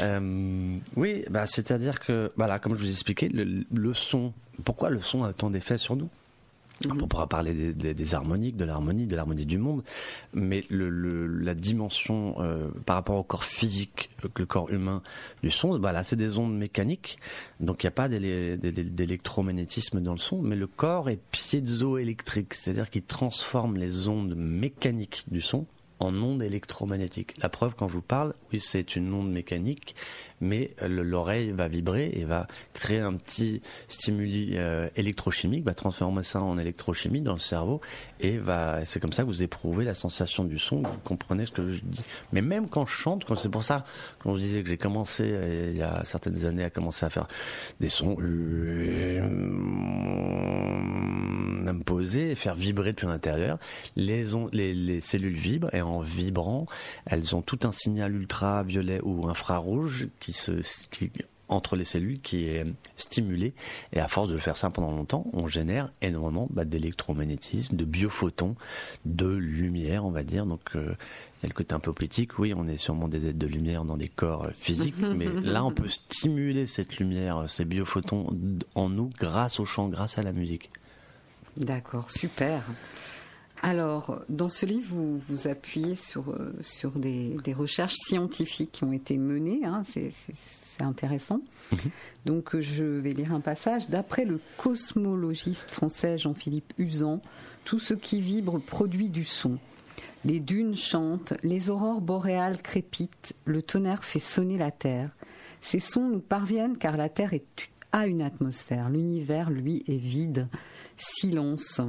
Euh, 0.00 0.78
oui, 0.96 1.24
bah, 1.28 1.46
c'est-à-dire 1.46 2.00
que, 2.00 2.30
voilà, 2.36 2.58
comme 2.58 2.74
je 2.74 2.80
vous 2.80 2.90
expliquais, 2.90 3.28
le, 3.28 3.66
le 3.70 3.94
son, 3.94 4.32
pourquoi 4.64 4.88
le 4.88 5.02
son 5.02 5.22
a 5.22 5.34
tant 5.34 5.50
d'effet 5.50 5.76
sur 5.76 5.96
nous? 5.96 6.08
On 6.88 7.06
pourra 7.06 7.28
parler 7.28 7.72
des, 7.72 8.14
harmoniques, 8.14 8.56
de 8.56 8.64
l'harmonie, 8.64 9.06
de 9.06 9.16
l'harmonie 9.16 9.46
du 9.46 9.58
monde, 9.58 9.82
mais 10.32 10.64
la 10.70 11.54
dimension 11.54 12.36
euh, 12.38 12.68
par 12.84 12.96
rapport 12.96 13.16
au 13.16 13.22
corps 13.22 13.44
physique, 13.44 14.10
le 14.36 14.46
corps 14.46 14.70
humain 14.70 15.02
du 15.42 15.50
son, 15.50 15.78
bah 15.78 16.02
c'est 16.04 16.16
des 16.16 16.38
ondes 16.38 16.56
mécaniques, 16.56 17.18
donc 17.60 17.82
il 17.82 17.86
n'y 17.86 17.88
a 17.88 17.92
pas 17.92 18.08
d'électromagnétisme 18.08 20.00
dans 20.00 20.12
le 20.12 20.18
son, 20.18 20.42
mais 20.42 20.56
le 20.56 20.66
corps 20.66 21.08
est 21.08 21.20
piézoélectrique, 21.30 22.54
c'est-à-dire 22.54 22.90
qu'il 22.90 23.04
transforme 23.04 23.76
les 23.76 24.08
ondes 24.08 24.34
mécaniques 24.34 25.24
du 25.28 25.40
son 25.40 25.66
en 26.00 26.14
ondes 26.22 26.42
électromagnétiques. 26.42 27.34
La 27.40 27.48
preuve, 27.48 27.74
quand 27.76 27.88
je 27.88 27.94
vous 27.94 28.02
parle, 28.02 28.34
oui, 28.52 28.60
c'est 28.60 28.96
une 28.96 29.12
onde 29.12 29.30
mécanique, 29.30 29.94
mais 30.44 30.70
l'oreille 30.86 31.50
va 31.50 31.68
vibrer 31.68 32.10
et 32.14 32.24
va 32.24 32.46
créer 32.74 33.00
un 33.00 33.14
petit 33.14 33.62
stimuli 33.88 34.52
euh, 34.54 34.88
électrochimique, 34.96 35.64
va 35.64 35.74
transformer 35.74 36.22
ça 36.22 36.40
en 36.40 36.58
électrochimie 36.58 37.22
dans 37.22 37.32
le 37.32 37.38
cerveau, 37.38 37.80
et 38.20 38.36
va, 38.36 38.84
c'est 38.84 39.00
comme 39.00 39.12
ça 39.12 39.22
que 39.22 39.28
vous 39.28 39.42
éprouvez 39.42 39.84
la 39.84 39.94
sensation 39.94 40.44
du 40.44 40.58
son, 40.58 40.82
vous 40.82 40.98
comprenez 41.02 41.46
ce 41.46 41.52
que 41.52 41.70
je 41.70 41.80
dis. 41.82 42.02
Mais 42.32 42.42
même 42.42 42.68
quand 42.68 42.86
je 42.86 42.94
chante, 42.94 43.24
c'est 43.36 43.48
pour 43.48 43.64
ça, 43.64 43.84
quand 44.18 44.34
je 44.36 44.40
disais 44.40 44.62
que 44.62 44.68
j'ai 44.68 44.76
commencé 44.76 45.24
euh, 45.26 45.70
il 45.72 45.78
y 45.78 45.82
a 45.82 46.04
certaines 46.04 46.44
années 46.44 46.64
à 46.64 46.70
commencer 46.70 47.06
à 47.06 47.10
faire 47.10 47.26
des 47.80 47.88
sons, 47.88 48.16
euh, 48.20 49.20
à 51.66 51.72
me 51.72 51.82
poser 51.82 52.34
faire 52.34 52.54
vibrer 52.54 52.92
depuis 52.92 53.06
l'intérieur, 53.06 53.58
les, 53.96 54.24
les, 54.52 54.74
les 54.74 55.00
cellules 55.00 55.36
vibrent 55.36 55.72
et 55.72 55.80
en 55.80 56.00
vibrant, 56.00 56.66
elles 57.06 57.34
ont 57.34 57.42
tout 57.42 57.60
un 57.64 57.72
signal 57.72 58.14
ultraviolet 58.14 59.00
ou 59.02 59.28
infrarouge 59.28 60.08
qui 60.20 60.33
se 60.34 60.88
qui, 60.90 61.10
entre 61.48 61.76
les 61.76 61.84
cellules 61.84 62.20
qui 62.20 62.46
est 62.46 62.64
stimulé 62.96 63.54
et 63.92 64.00
à 64.00 64.08
force 64.08 64.28
de 64.28 64.34
le 64.34 64.40
faire 64.40 64.56
ça 64.56 64.70
pendant 64.70 64.90
longtemps, 64.90 65.26
on 65.32 65.46
génère 65.46 65.90
énormément 66.00 66.48
bah, 66.50 66.64
d'électromagnétisme, 66.64 67.76
de 67.76 67.84
biophotons, 67.84 68.56
de 69.04 69.28
lumière, 69.28 70.04
on 70.04 70.10
va 70.10 70.22
dire. 70.22 70.46
Donc 70.46 70.60
euh, 70.74 70.94
il 71.38 71.42
y 71.42 71.46
a 71.46 71.48
le 71.48 71.54
côté 71.54 71.74
un 71.74 71.80
peu 71.80 71.92
politique. 71.92 72.38
Oui, 72.38 72.54
on 72.56 72.66
est 72.66 72.76
sûrement 72.76 73.08
des 73.08 73.26
aides 73.26 73.38
de 73.38 73.46
lumière 73.46 73.84
dans 73.84 73.96
des 73.96 74.08
corps 74.08 74.44
euh, 74.44 74.50
physiques, 74.58 74.96
mais 75.16 75.28
là 75.42 75.64
on 75.64 75.72
peut 75.72 75.88
stimuler 75.88 76.66
cette 76.66 76.98
lumière, 76.98 77.44
ces 77.48 77.64
biophotons 77.64 78.36
en 78.74 78.88
nous 78.88 79.10
grâce 79.18 79.60
au 79.60 79.64
chant, 79.64 79.88
grâce 79.88 80.18
à 80.18 80.22
la 80.22 80.32
musique. 80.32 80.70
D'accord, 81.56 82.10
super. 82.10 82.62
Alors, 83.66 84.20
dans 84.28 84.50
ce 84.50 84.66
livre, 84.66 84.88
vous 84.94 85.16
vous 85.16 85.48
appuyez 85.48 85.94
sur, 85.94 86.28
euh, 86.28 86.52
sur 86.60 86.90
des, 86.90 87.34
recherches 87.56 87.94
scientifiques 87.94 88.72
qui 88.72 88.84
ont 88.84 88.92
été 88.92 89.16
menées. 89.16 89.64
Hein, 89.64 89.80
c'est 89.86 90.12
intéressant. 90.82 91.40
Mhm. 91.72 91.78
Donc, 92.26 92.60
je 92.60 92.84
vais 92.84 93.12
lire 93.12 93.32
un 93.32 93.40
passage. 93.40 93.88
D'après 93.88 94.26
le 94.26 94.38
cosmologiste 94.58 95.70
français 95.70 96.18
Jean-Philippe 96.18 96.74
Usan, 96.76 97.22
tout 97.64 97.78
ce 97.78 97.94
qui 97.94 98.20
vibre 98.20 98.60
produit 98.60 99.08
du 99.08 99.24
son. 99.24 99.56
Les 100.26 100.40
dunes 100.40 100.74
chantent, 100.74 101.32
les 101.42 101.70
aurores 101.70 102.02
boréales 102.02 102.60
crépitent, 102.60 103.32
le 103.46 103.62
tonnerre 103.62 104.04
fait 104.04 104.18
sonner 104.18 104.58
la 104.58 104.72
terre. 104.72 105.08
Ces 105.62 105.80
sons 105.80 106.10
nous 106.10 106.20
parviennent 106.20 106.76
car 106.76 106.98
la 106.98 107.08
terre 107.08 107.32
est, 107.32 107.70
a 107.92 108.06
une 108.06 108.20
atmosphère. 108.20 108.90
L'univers, 108.90 109.48
lui, 109.48 109.84
est 109.88 109.96
vide, 109.96 110.48
silence. 110.98 111.80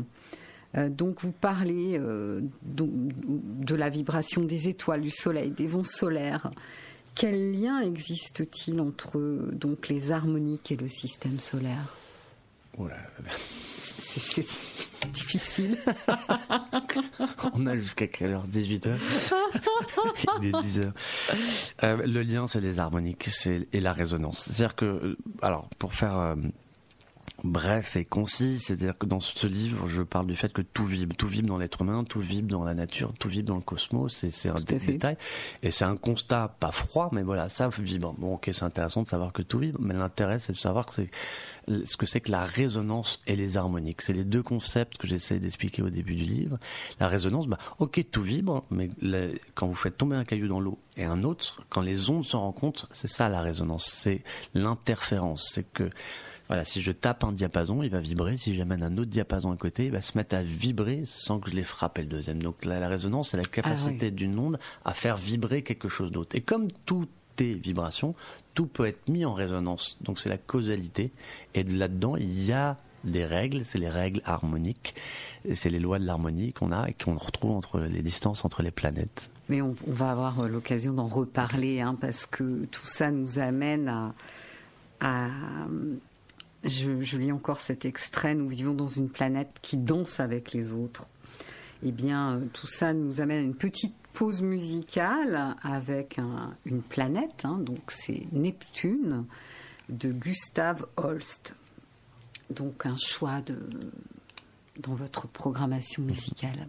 Euh, 0.78 0.90
donc 0.90 1.22
vous 1.22 1.32
parlez 1.32 1.98
euh, 1.98 2.42
de 2.64 3.76
la 3.76 3.90
vibration 3.90 4.44
des 4.44 4.68
étoiles, 4.68 5.02
du 5.02 5.12
soleil, 5.12 5.52
des 5.52 5.68
vents 5.68 5.84
solaires. 5.84 6.52
Quel 7.16 7.54
lien 7.54 7.80
existe-t-il 7.80 8.82
entre 8.82 9.50
donc 9.54 9.88
les 9.88 10.12
harmoniques 10.12 10.72
et 10.72 10.76
le 10.76 10.88
système 10.88 11.40
solaire? 11.40 11.96
C'est 13.88 14.46
difficile. 15.14 15.78
On 17.54 17.66
a 17.68 17.78
jusqu'à 17.78 18.08
quelle 18.08 18.32
heure? 18.32 18.46
18h 18.48 18.98
Il 20.42 20.48
est 20.48 20.52
10h. 20.52 20.92
Euh, 21.84 22.06
le 22.06 22.22
lien, 22.22 22.48
c'est 22.48 22.60
les 22.60 22.80
harmoniques 22.80 23.30
et 23.72 23.80
la 23.80 23.94
résonance. 23.94 24.44
C'est-à-dire 24.44 24.76
que, 24.76 25.18
alors, 25.42 25.70
pour 25.80 25.94
faire 25.94 26.36
bref 27.46 27.96
et 27.96 28.04
concis. 28.04 28.60
C'est-à-dire 28.60 28.98
que 28.98 29.06
dans 29.06 29.20
ce 29.20 29.48
livre, 29.48 29.88
je 29.88 30.02
parle 30.02 30.28
du 30.28 30.36
fait 30.36 30.52
que 30.52 30.62
tout 30.62 30.86
vibre, 30.86 31.16
tout 31.16 31.28
vibre 31.28 31.48
dans 31.48 31.58
l'être 31.58 31.82
humain, 31.82 32.04
tout 32.04 32.20
vibre 32.20 32.50
dans 32.50 32.66
la 32.66 32.74
nature, 32.74 33.14
tout 33.20 33.30
vibre 33.30 33.50
dans 33.50 33.56
le 33.56 33.62
cosmos. 33.62 34.26
C'est 34.30 34.50
un 34.50 34.60
détail. 34.60 35.18
Et 35.64 35.72
c'est 35.72 35.86
un 35.86 35.96
constat 35.96 36.56
pas 36.60 36.72
froid, 36.72 37.10
mais 37.12 37.24
voilà, 37.24 37.50
ça 37.50 37.70
vibre. 37.70 38.14
Bon, 38.18 38.36
ok, 38.36 38.50
c'est 38.52 38.64
intéressant 38.64 39.04
de 39.04 39.08
savoir 39.08 39.34
que 39.34 39.42
tout 39.42 39.60
vibre, 39.60 39.80
mais 39.82 39.94
l'intérêt, 39.94 40.40
c'est 40.40 40.54
de 40.54 40.58
savoir 40.58 40.86
que 40.86 40.94
ce 41.84 41.98
que 41.98 42.06
c'est 42.06 42.22
que 42.22 42.32
la 42.32 42.44
résonance 42.44 43.22
et 43.28 43.36
les 43.36 43.58
harmoniques. 43.58 44.02
C'est 44.02 44.14
les 44.14 44.24
deux 44.24 44.44
concepts 44.44 44.98
que 44.98 45.08
j'essaie 45.08 45.40
d'expliquer 45.40 45.82
au 45.82 45.90
début 45.90 46.16
du 46.16 46.24
livre. 46.24 46.58
La 47.00 47.08
résonance, 47.08 47.48
bah, 47.48 47.58
ok, 47.80 48.04
tout 48.12 48.22
vibre, 48.22 48.66
mais 48.70 48.90
quand 49.54 49.68
vous 49.68 49.76
faites 49.76 49.98
tomber 49.98 50.16
un 50.16 50.26
caillou 50.26 50.48
dans 50.48 50.60
l'eau 50.60 50.80
et 50.98 51.04
un 51.04 51.24
autre, 51.24 51.64
quand 51.70 51.82
les 51.82 52.10
ondes 52.10 52.26
se 52.26 52.36
rencontrent, 52.36 52.88
c'est 52.92 53.08
ça 53.08 53.30
la 53.30 53.42
résonance. 53.42 53.86
C'est 53.86 54.24
l'interférence. 54.54 55.50
C'est 55.52 55.72
que 55.72 55.90
voilà, 56.48 56.64
si 56.64 56.82
je 56.82 56.92
tape 56.92 57.24
un 57.24 57.32
diapason, 57.32 57.82
il 57.82 57.90
va 57.90 58.00
vibrer. 58.00 58.38
Si 58.38 58.56
j'amène 58.56 58.84
un 58.84 58.98
autre 58.98 59.10
diapason 59.10 59.52
à 59.52 59.58
côté, 59.58 59.86
il 59.86 59.92
va 59.92 60.02
se 60.02 60.18
mettre 60.18 60.36
à 60.36 60.44
vibrer 60.44 61.02
sans 61.06 61.40
que 61.40 61.50
je 61.50 61.56
l'ai 61.56 61.64
frappé 61.64 62.02
le 62.02 62.08
deuxième. 62.08 62.42
Donc 62.42 62.66
la, 62.66 62.88
résonance, 62.88 63.30
c'est 63.30 63.38
la 63.38 63.44
capacité 63.44 64.08
ah 64.08 64.12
d'une 64.12 64.38
onde 64.38 64.60
à 64.84 64.94
faire 64.94 65.16
vibrer 65.16 65.64
quelque 65.64 65.90
chose 65.90 66.12
d'autre. 66.12 66.36
Et 66.36 66.42
comme 66.42 66.68
tout 66.86 67.08
est 67.40 67.54
vibration, 67.54 68.14
tout 68.54 68.68
peut 68.68 68.86
être 68.86 69.10
mis 69.10 69.26
en 69.26 69.34
résonance. 69.34 69.98
Donc 70.02 70.20
c'est 70.20 70.30
la 70.30 70.38
causalité. 70.38 71.12
Et 71.56 71.64
là-dedans, 71.64 72.16
il 72.16 72.44
y 72.44 72.52
a 72.52 72.78
des 73.04 73.26
règles, 73.26 73.66
c'est 73.66 73.78
les 73.78 73.90
règles 73.90 74.22
harmoniques, 74.26 74.96
c'est 75.54 75.70
les 75.70 75.80
lois 75.80 76.00
de 76.00 76.06
l'harmonie 76.06 76.54
qu'on 76.54 76.72
a 76.72 76.88
et 76.88 76.94
qu'on 76.94 77.18
retrouve 77.18 77.52
entre 77.52 77.80
les 77.80 78.02
distances 78.02 78.46
entre 78.46 78.64
les 78.64 78.72
planètes. 78.72 79.30
Mais 79.48 79.62
on, 79.62 79.76
va 79.86 80.10
avoir 80.10 80.40
euh, 80.40 80.48
l'occasion 80.48 80.94
d'en 80.94 81.08
reparler, 81.08 81.82
hein, 81.82 81.96
parce 82.00 82.26
que 82.26 82.66
tout 82.66 82.88
ça 82.88 83.12
nous 83.12 83.38
amène 83.38 83.88
à, 83.88 84.14
à 85.02 85.28
je, 86.66 87.18
lis 87.18 87.32
encore 87.32 87.62
cet 87.62 87.86
extrait, 87.86 88.36
nous 88.36 88.48
vivons 88.48 88.74
dans 88.74 88.88
une 88.88 89.10
planète 89.10 89.50
qui 89.62 89.78
danse 89.78 90.20
avec 90.20 90.54
les 90.54 90.74
autres. 90.74 91.08
Eh 91.84 91.92
bien, 91.92 92.38
euh, 92.38 92.46
tout 92.54 92.68
ça 92.68 92.94
nous 92.94 93.22
amène 93.22 93.40
à 93.40 93.44
une 93.44 93.56
petite 93.56 93.96
pause 94.14 94.42
musicale 94.42 95.56
avec 95.62 96.20
une 96.66 96.82
planète, 96.82 97.44
hein. 97.44 97.58
donc 97.60 97.92
c'est 97.92 98.22
Neptune 98.32 99.26
de 99.90 100.12
Gustave 100.12 100.86
Holst. 100.96 101.56
Donc 102.50 102.86
un 102.86 102.96
choix 102.96 103.42
dans 104.80 104.94
votre 104.94 105.28
programmation 105.28 106.04
musicale. 106.04 106.68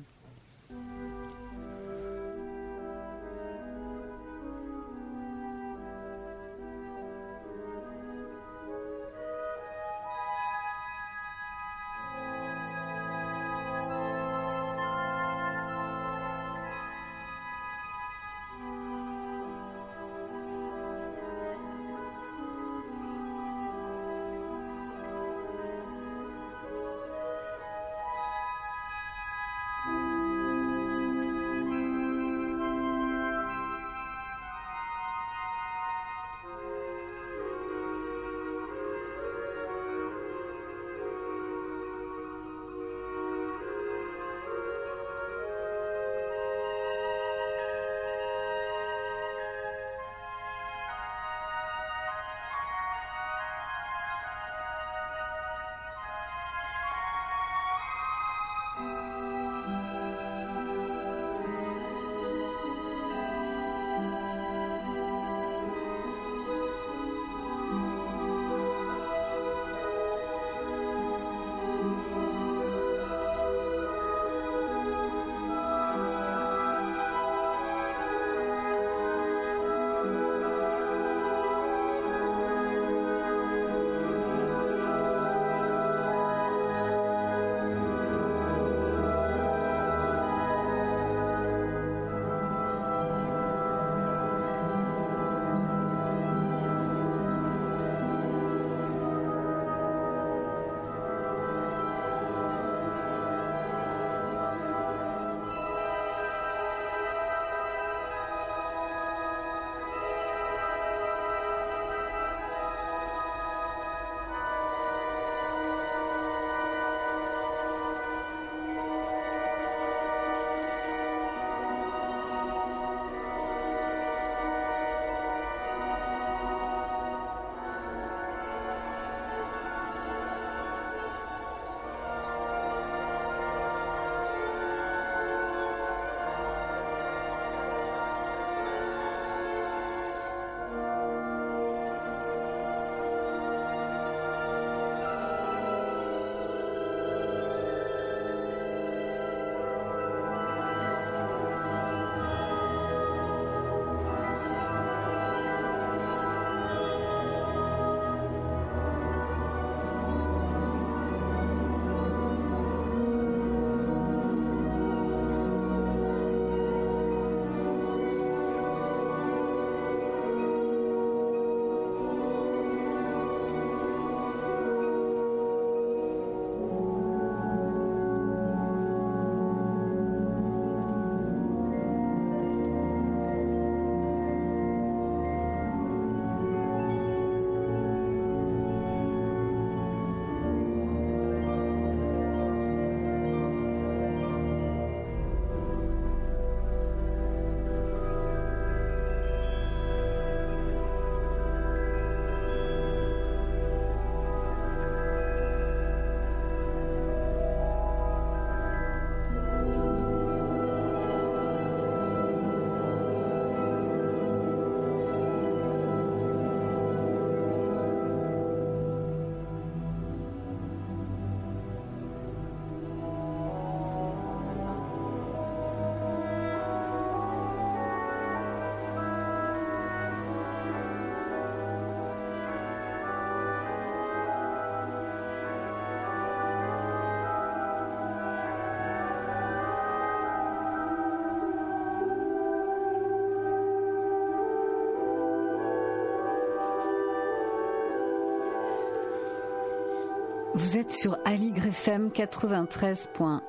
Vous 250.67 250.79
êtes 250.79 250.93
sur 250.93 251.17
Aligre 251.25 251.67
FM 251.67 252.09
93.1 252.09 253.41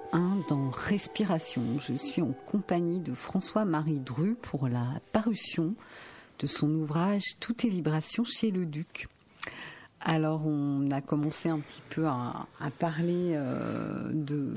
dans 0.47 0.69
Respiration. 0.69 1.63
Je 1.79 1.95
suis 1.95 2.21
en 2.21 2.31
compagnie 2.45 2.99
de 2.99 3.15
François-Marie 3.15 4.01
Dru 4.01 4.35
pour 4.35 4.67
la 4.67 4.85
parution 5.13 5.73
de 6.37 6.45
son 6.45 6.69
ouvrage 6.75 7.23
Toutes 7.39 7.63
les 7.63 7.71
vibrations 7.71 8.23
chez 8.23 8.51
le 8.51 8.67
Duc. 8.67 9.07
Alors 9.99 10.45
on 10.45 10.91
a 10.91 11.01
commencé 11.01 11.49
un 11.49 11.57
petit 11.57 11.81
peu 11.89 12.05
à, 12.05 12.45
parler 12.77 13.31
euh, 13.33 14.11
de 14.13 14.53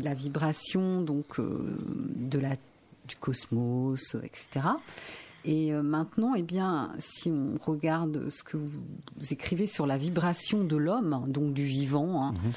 la 0.00 0.14
vibration, 0.14 1.00
donc 1.00 1.40
euh, 1.40 1.76
du 2.14 3.16
cosmos, 3.16 4.14
etc. 4.22 4.66
Et 5.44 5.72
euh, 5.72 5.82
maintenant, 5.82 6.34
eh 6.34 6.42
bien, 6.42 6.92
si 6.98 7.30
on 7.30 7.54
regarde 7.60 8.30
ce 8.30 8.42
que 8.42 8.56
vous, 8.56 8.80
écrivez 9.30 9.66
sur 9.66 9.86
la 9.86 9.98
vibration 9.98 10.64
de 10.64 10.76
l'homme, 10.76 11.24
donc 11.28 11.52
du 11.52 11.64
vivant, 11.64 12.24
hein, 12.24 12.30
mhm. 12.32 12.52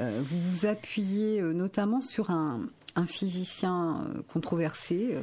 euh, 0.00 0.22
vous 0.24 0.40
vous 0.40 0.66
appuyez 0.66 1.40
euh, 1.40 1.52
notamment 1.52 2.00
sur 2.00 2.30
un, 2.30 2.66
physicien 3.06 4.06
controversé 4.32 5.18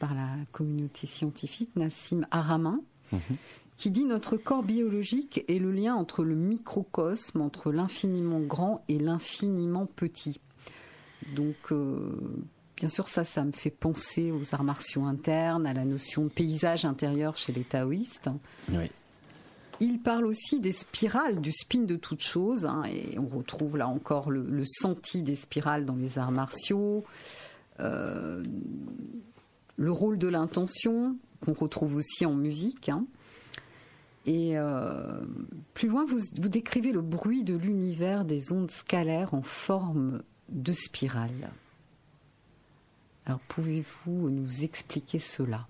par 0.00 0.14
la 0.14 0.28
communauté 0.50 1.06
scientifique, 1.06 1.68
Nassim 1.76 2.26
Haramin, 2.30 2.80
mhm. 3.12 3.20
qui 3.76 3.90
dit 3.90 4.06
notre 4.06 4.38
corps 4.38 4.62
biologique 4.62 5.44
est 5.46 5.58
le 5.58 5.72
lien 5.72 5.94
entre 5.94 6.24
le 6.24 6.34
microcosme, 6.34 7.42
entre 7.42 7.70
l'infiniment 7.70 8.40
grand 8.40 8.82
et 8.88 8.98
l'infiniment 8.98 9.84
petit. 9.84 10.40
Donc, 11.36 11.70
Bien 12.76 12.88
sûr, 12.88 13.08
ça, 13.08 13.24
ça 13.24 13.44
me 13.44 13.52
fait 13.52 13.70
penser 13.70 14.32
aux 14.32 14.54
arts 14.54 14.64
martiaux 14.64 15.04
internes, 15.04 15.66
à 15.66 15.74
la 15.74 15.84
notion 15.84 16.24
de 16.24 16.30
paysage 16.30 16.84
intérieur 16.84 17.36
chez 17.36 17.52
les 17.52 17.64
taoïstes. 17.64 18.30
Il 19.80 20.00
parle 20.00 20.26
aussi 20.26 20.60
des 20.60 20.72
spirales, 20.72 21.40
du 21.40 21.50
spin 21.50 21.80
de 21.80 21.96
toute 21.96 22.22
chose, 22.22 22.66
hein, 22.66 22.82
et 22.84 23.18
on 23.18 23.26
retrouve 23.26 23.76
là 23.76 23.88
encore 23.88 24.30
le, 24.30 24.64
senti 24.64 25.22
des 25.22 25.34
spirales 25.34 25.84
dans 25.84 25.96
les 25.96 26.18
arts 26.18 26.30
martiaux, 26.30 27.04
euh, 27.80 28.42
le 29.76 29.92
rôle 29.92 30.18
de 30.18 30.28
l'intention, 30.28 31.16
qu'on 31.44 31.52
retrouve 31.52 31.96
aussi 31.96 32.24
en 32.26 32.34
musique. 32.34 32.88
Hein. 32.88 33.06
Et 34.24 34.56
euh, 34.56 35.20
plus 35.74 35.88
loin, 35.88 36.04
vous, 36.04 36.20
vous 36.40 36.48
décrivez 36.48 36.92
le 36.92 37.02
bruit 37.02 37.42
de 37.42 37.54
l'univers 37.54 38.24
des 38.24 38.52
ondes 38.52 38.70
scalaires 38.70 39.34
en 39.34 39.42
forme 39.42 40.22
de 40.48 40.72
spirale. 40.72 41.50
Alors 43.26 43.40
pouvez-vous 43.48 44.30
nous 44.30 44.64
expliquer 44.64 45.18
cela? 45.18 45.66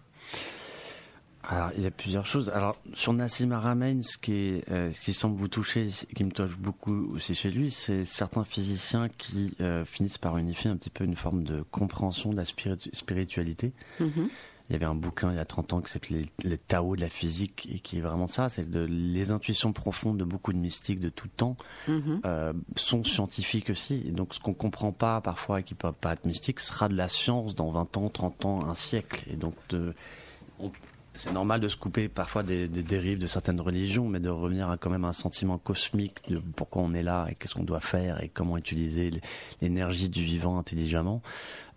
Alors, 1.45 1.71
il 1.77 1.83
y 1.83 1.87
a 1.87 1.91
plusieurs 1.91 2.25
choses. 2.25 2.51
Alors, 2.51 2.77
sur 2.95 3.13
Nassim 3.13 3.51
Haramein, 3.51 4.01
ce 4.03 4.17
qui, 4.17 4.63
euh, 4.71 4.93
qui 4.93 5.13
semble 5.13 5.37
vous 5.37 5.49
toucher, 5.49 5.89
qui 6.15 6.23
me 6.23 6.31
touche 6.31 6.57
beaucoup 6.57 7.13
aussi 7.15 7.35
chez 7.35 7.51
lui, 7.51 7.73
c'est 7.73 8.05
certains 8.05 8.45
physiciens 8.45 9.09
qui 9.09 9.55
euh, 9.61 9.85
finissent 9.85 10.19
par 10.19 10.39
unifier 10.39 10.71
un 10.71 10.77
petit 10.77 10.91
peu 10.91 11.03
une 11.03 11.17
forme 11.17 11.43
de 11.43 11.63
compréhension 11.73 12.31
de 12.31 12.37
la 12.37 12.45
spiritualité. 12.45 13.73
Mm-hmm. 14.01 14.29
Il 14.73 14.77
y 14.77 14.77
avait 14.77 14.87
un 14.87 14.95
bouquin 14.95 15.31
il 15.31 15.37
y 15.37 15.39
a 15.39 15.45
30 15.45 15.75
ans 15.75 15.81
qui 15.83 15.93
s'appelait 15.93 16.25
les, 16.45 16.57
Tao 16.57 16.97
de 16.97 17.03
la 17.03 17.11
physique 17.11 17.69
et 17.71 17.79
qui 17.79 17.99
est 17.99 18.01
vraiment 18.01 18.27
ça, 18.27 18.49
c'est 18.49 18.71
de 18.71 18.81
les 18.81 19.31
intuitions 19.31 19.75
profondes 19.75 20.17
de 20.17 20.25
beaucoup 20.25 20.55
de 20.55 20.57
mystiques 20.57 20.99
de 20.99 21.11
tout 21.11 21.29
temps 21.29 21.59
mhm. 21.89 22.23
euh, 22.25 22.55
sont 22.77 23.05
scientifiques 23.05 23.69
aussi. 23.69 24.03
Et 24.07 24.13
donc 24.13 24.33
ce 24.33 24.41
qu'on 24.41 24.55
comprend 24.55 24.91
pas 24.91 25.21
parfois 25.21 25.61
et 25.61 25.63
qui 25.63 25.75
peut 25.75 25.93
pas 25.93 26.15
être 26.15 26.25
mystique 26.25 26.59
sera 26.59 26.89
de 26.89 26.97
la 26.97 27.09
science 27.09 27.55
dans 27.55 27.71
20 27.71 27.99
ans, 27.99 28.09
30 28.09 28.45
ans, 28.47 28.67
un 28.67 28.75
siècle. 28.75 29.23
Et 29.31 29.37
donc 29.37 29.55
de, 29.69 29.93
c'est 31.15 31.33
normal 31.33 31.61
de 31.61 31.69
se 31.69 31.77
couper 31.77 32.09
parfois 32.09 32.43
des, 32.43 32.67
dérives 32.67 33.19
de 33.19 33.27
certaines 33.27 33.61
religions, 33.61 34.09
mais 34.09 34.21
de 34.21 34.31
revenir 34.31 34.71
à 34.71 34.79
quand 34.79 34.89
même 34.89 35.05
un 35.05 35.13
sentiment 35.13 35.59
cosmique 35.59 36.31
de 36.31 36.39
pourquoi 36.39 36.81
on 36.81 36.95
est 36.95 37.03
là 37.03 37.27
et 37.29 37.35
qu'est-ce 37.35 37.55
qu'on 37.55 37.63
doit 37.63 37.81
faire 37.81 38.23
et 38.23 38.31
comment 38.31 38.57
utiliser 38.57 39.11
l'énergie 39.61 40.09
du 40.09 40.23
vivant 40.23 40.59
intelligemment. 40.59 41.21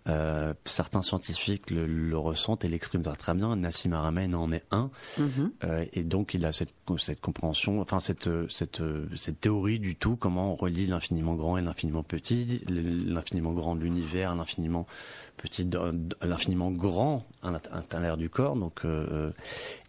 Euh, 0.08 0.54
certains 0.64 1.02
scientifiques 1.02 1.70
le, 1.70 2.16
ressentent 2.16 2.64
et 2.64 2.68
l'expriment 2.68 3.02
très 3.02 3.34
bien. 3.34 3.56
Nassim 3.56 3.92
Haramein 3.92 4.32
en 4.34 4.52
est 4.52 4.64
un, 4.70 4.90
mhm. 5.18 5.52
euh, 5.64 5.84
et 5.92 6.02
donc 6.02 6.34
il 6.34 6.46
a 6.46 6.52
cette, 6.52 6.72
cette 6.98 7.20
compréhension, 7.20 7.80
enfin 7.80 7.98
cette, 7.98 8.30
cette, 8.48 8.82
cette 9.16 9.40
théorie 9.40 9.80
du 9.80 9.96
tout, 9.96 10.16
comment 10.16 10.52
on 10.52 10.54
relie 10.54 10.86
l'infiniment 10.86 11.34
grand 11.34 11.58
et 11.58 11.62
l'infiniment 11.62 12.04
petit, 12.04 12.62
l'infiniment 12.68 13.52
grand 13.52 13.74
de 13.74 13.80
l'univers, 13.80 14.34
l'infiniment 14.36 14.86
petit, 15.36 15.68
l'infiniment 16.22 16.70
grand 16.70 17.26
à 17.42 17.50
l'intérieur 17.50 18.16
du 18.16 18.30
corps. 18.30 18.56
Donc, 18.56 18.84
euh, 18.84 19.30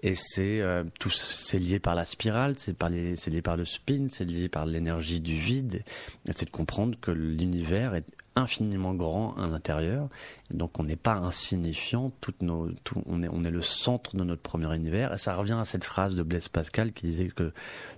et 0.01 0.15
c'est 0.15 0.61
tout, 0.99 1.09
c'est 1.09 1.59
lié 1.59 1.79
par 1.79 1.95
la 1.95 2.05
spirale, 2.05 2.55
c'est 2.57 2.75
par 2.75 2.89
les, 2.89 3.15
c'est 3.15 3.31
lié 3.31 3.41
par 3.41 3.55
le 3.55 3.65
spin, 3.65 4.07
c'est 4.09 4.25
lié 4.25 4.49
par 4.49 4.65
l'énergie 4.65 5.19
du 5.19 5.37
vide. 5.37 5.83
C'est 6.31 6.45
de 6.45 6.51
comprendre 6.51 6.97
que 6.99 7.11
l'univers 7.11 7.95
est 7.95 8.05
infiniment 8.37 8.93
grand 8.93 9.35
à 9.37 9.47
l'intérieur. 9.47 10.07
Donc 10.51 10.79
on 10.79 10.83
n'est 10.83 10.95
pas 10.95 11.15
insignifiant, 11.15 12.11
toutes 12.21 12.41
nos, 12.41 12.69
on, 13.05 13.23
est, 13.23 13.27
on 13.29 13.43
est 13.43 13.51
le 13.51 13.61
centre 13.61 14.15
de 14.15 14.23
notre 14.23 14.41
premier 14.41 14.73
univers. 14.75 15.13
Et 15.13 15.17
ça 15.17 15.35
revient 15.35 15.57
à 15.59 15.65
cette 15.65 15.83
phrase 15.83 16.15
de 16.15 16.23
Blaise 16.23 16.47
Pascal 16.47 16.93
qui 16.93 17.07
disait 17.07 17.27
que 17.27 17.51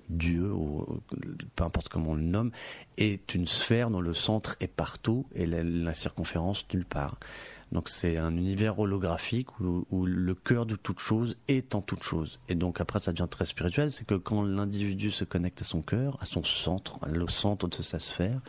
Dieu, 0.10 0.52
ou 0.52 1.02
peu 1.56 1.64
importe 1.64 1.90
comment 1.90 2.12
on 2.12 2.16
le 2.16 2.22
nomme, 2.22 2.52
est 2.98 3.36
une 3.36 3.48
sphère 3.48 3.90
dont 3.90 4.02
le 4.02 4.14
centre 4.14 4.56
est 4.60 4.68
partout 4.68 5.26
et 5.36 5.46
la 5.46 5.94
circonférence 5.94 6.66
nulle 6.74 6.86
part. 6.86 7.18
Donc 7.72 7.90
c'est 7.90 8.18
un 8.18 8.36
univers 8.36 8.80
holographique 8.80 9.60
où, 9.60 9.86
où, 9.92 10.06
le 10.06 10.34
cœur 10.34 10.66
de 10.66 10.76
toute 10.76 11.00
chose 11.00 11.38
est 11.48 11.76
en 11.76 11.82
toute 11.82 12.04
chose. 12.04 12.40
Et 12.50 12.56
donc 12.56 12.82
après 12.82 13.00
ça 13.00 13.12
devient 13.12 13.28
très 13.30 13.46
spirituel, 13.46 13.92
c'est 13.92 14.06
que 14.06 14.16
quand 14.16 14.44
l'individu 14.44 15.12
se 15.12 15.24
connecte 15.24 15.62
à 15.62 15.66
son 15.66 15.82
cœur, 15.82 16.18
à 16.22 16.26
son 16.26 16.44
centre, 16.44 17.00
au 17.08 17.28
centre 17.28 17.68
de 17.68 17.84
sa 17.84 18.00
sphère, 18.00 18.42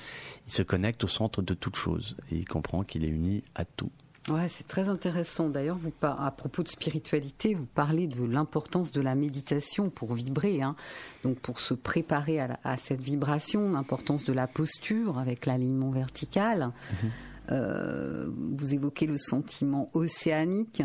il 0.46 0.52
se 0.52 0.62
connecte 0.62 1.04
au 1.04 1.08
centre 1.08 1.42
de 1.42 1.54
toute 1.54 1.76
chose 1.76 2.16
et 2.30 2.36
il 2.36 2.48
comprend 2.48 2.82
qu'il 2.82 3.04
est 3.04 3.08
uni 3.08 3.42
à 3.54 3.64
tout. 3.64 3.90
Ouais, 4.28 4.48
c'est 4.48 4.68
très 4.68 4.88
intéressant. 4.88 5.48
D'ailleurs, 5.48 5.78
vous 5.78 5.92
à 6.02 6.30
propos 6.30 6.62
de 6.62 6.68
spiritualité, 6.68 7.54
vous 7.54 7.66
parlez 7.66 8.06
de 8.06 8.22
l'importance 8.22 8.92
de 8.92 9.00
la 9.00 9.14
méditation 9.14 9.88
pour 9.88 10.12
vibrer, 10.12 10.62
hein. 10.62 10.76
donc 11.24 11.38
pour 11.40 11.58
se 11.58 11.74
préparer 11.74 12.38
à, 12.38 12.60
à 12.62 12.76
cette 12.76 13.00
vibration, 13.00 13.70
l'importance 13.70 14.24
de 14.24 14.32
la 14.32 14.46
posture 14.46 15.18
avec 15.18 15.46
l'alignement 15.46 15.90
vertical. 15.90 16.70
Mhm. 17.02 17.10
Euh, 17.50 18.28
vous 18.36 18.74
évoquez 18.74 19.06
le 19.06 19.16
sentiment 19.16 19.90
océanique. 19.94 20.82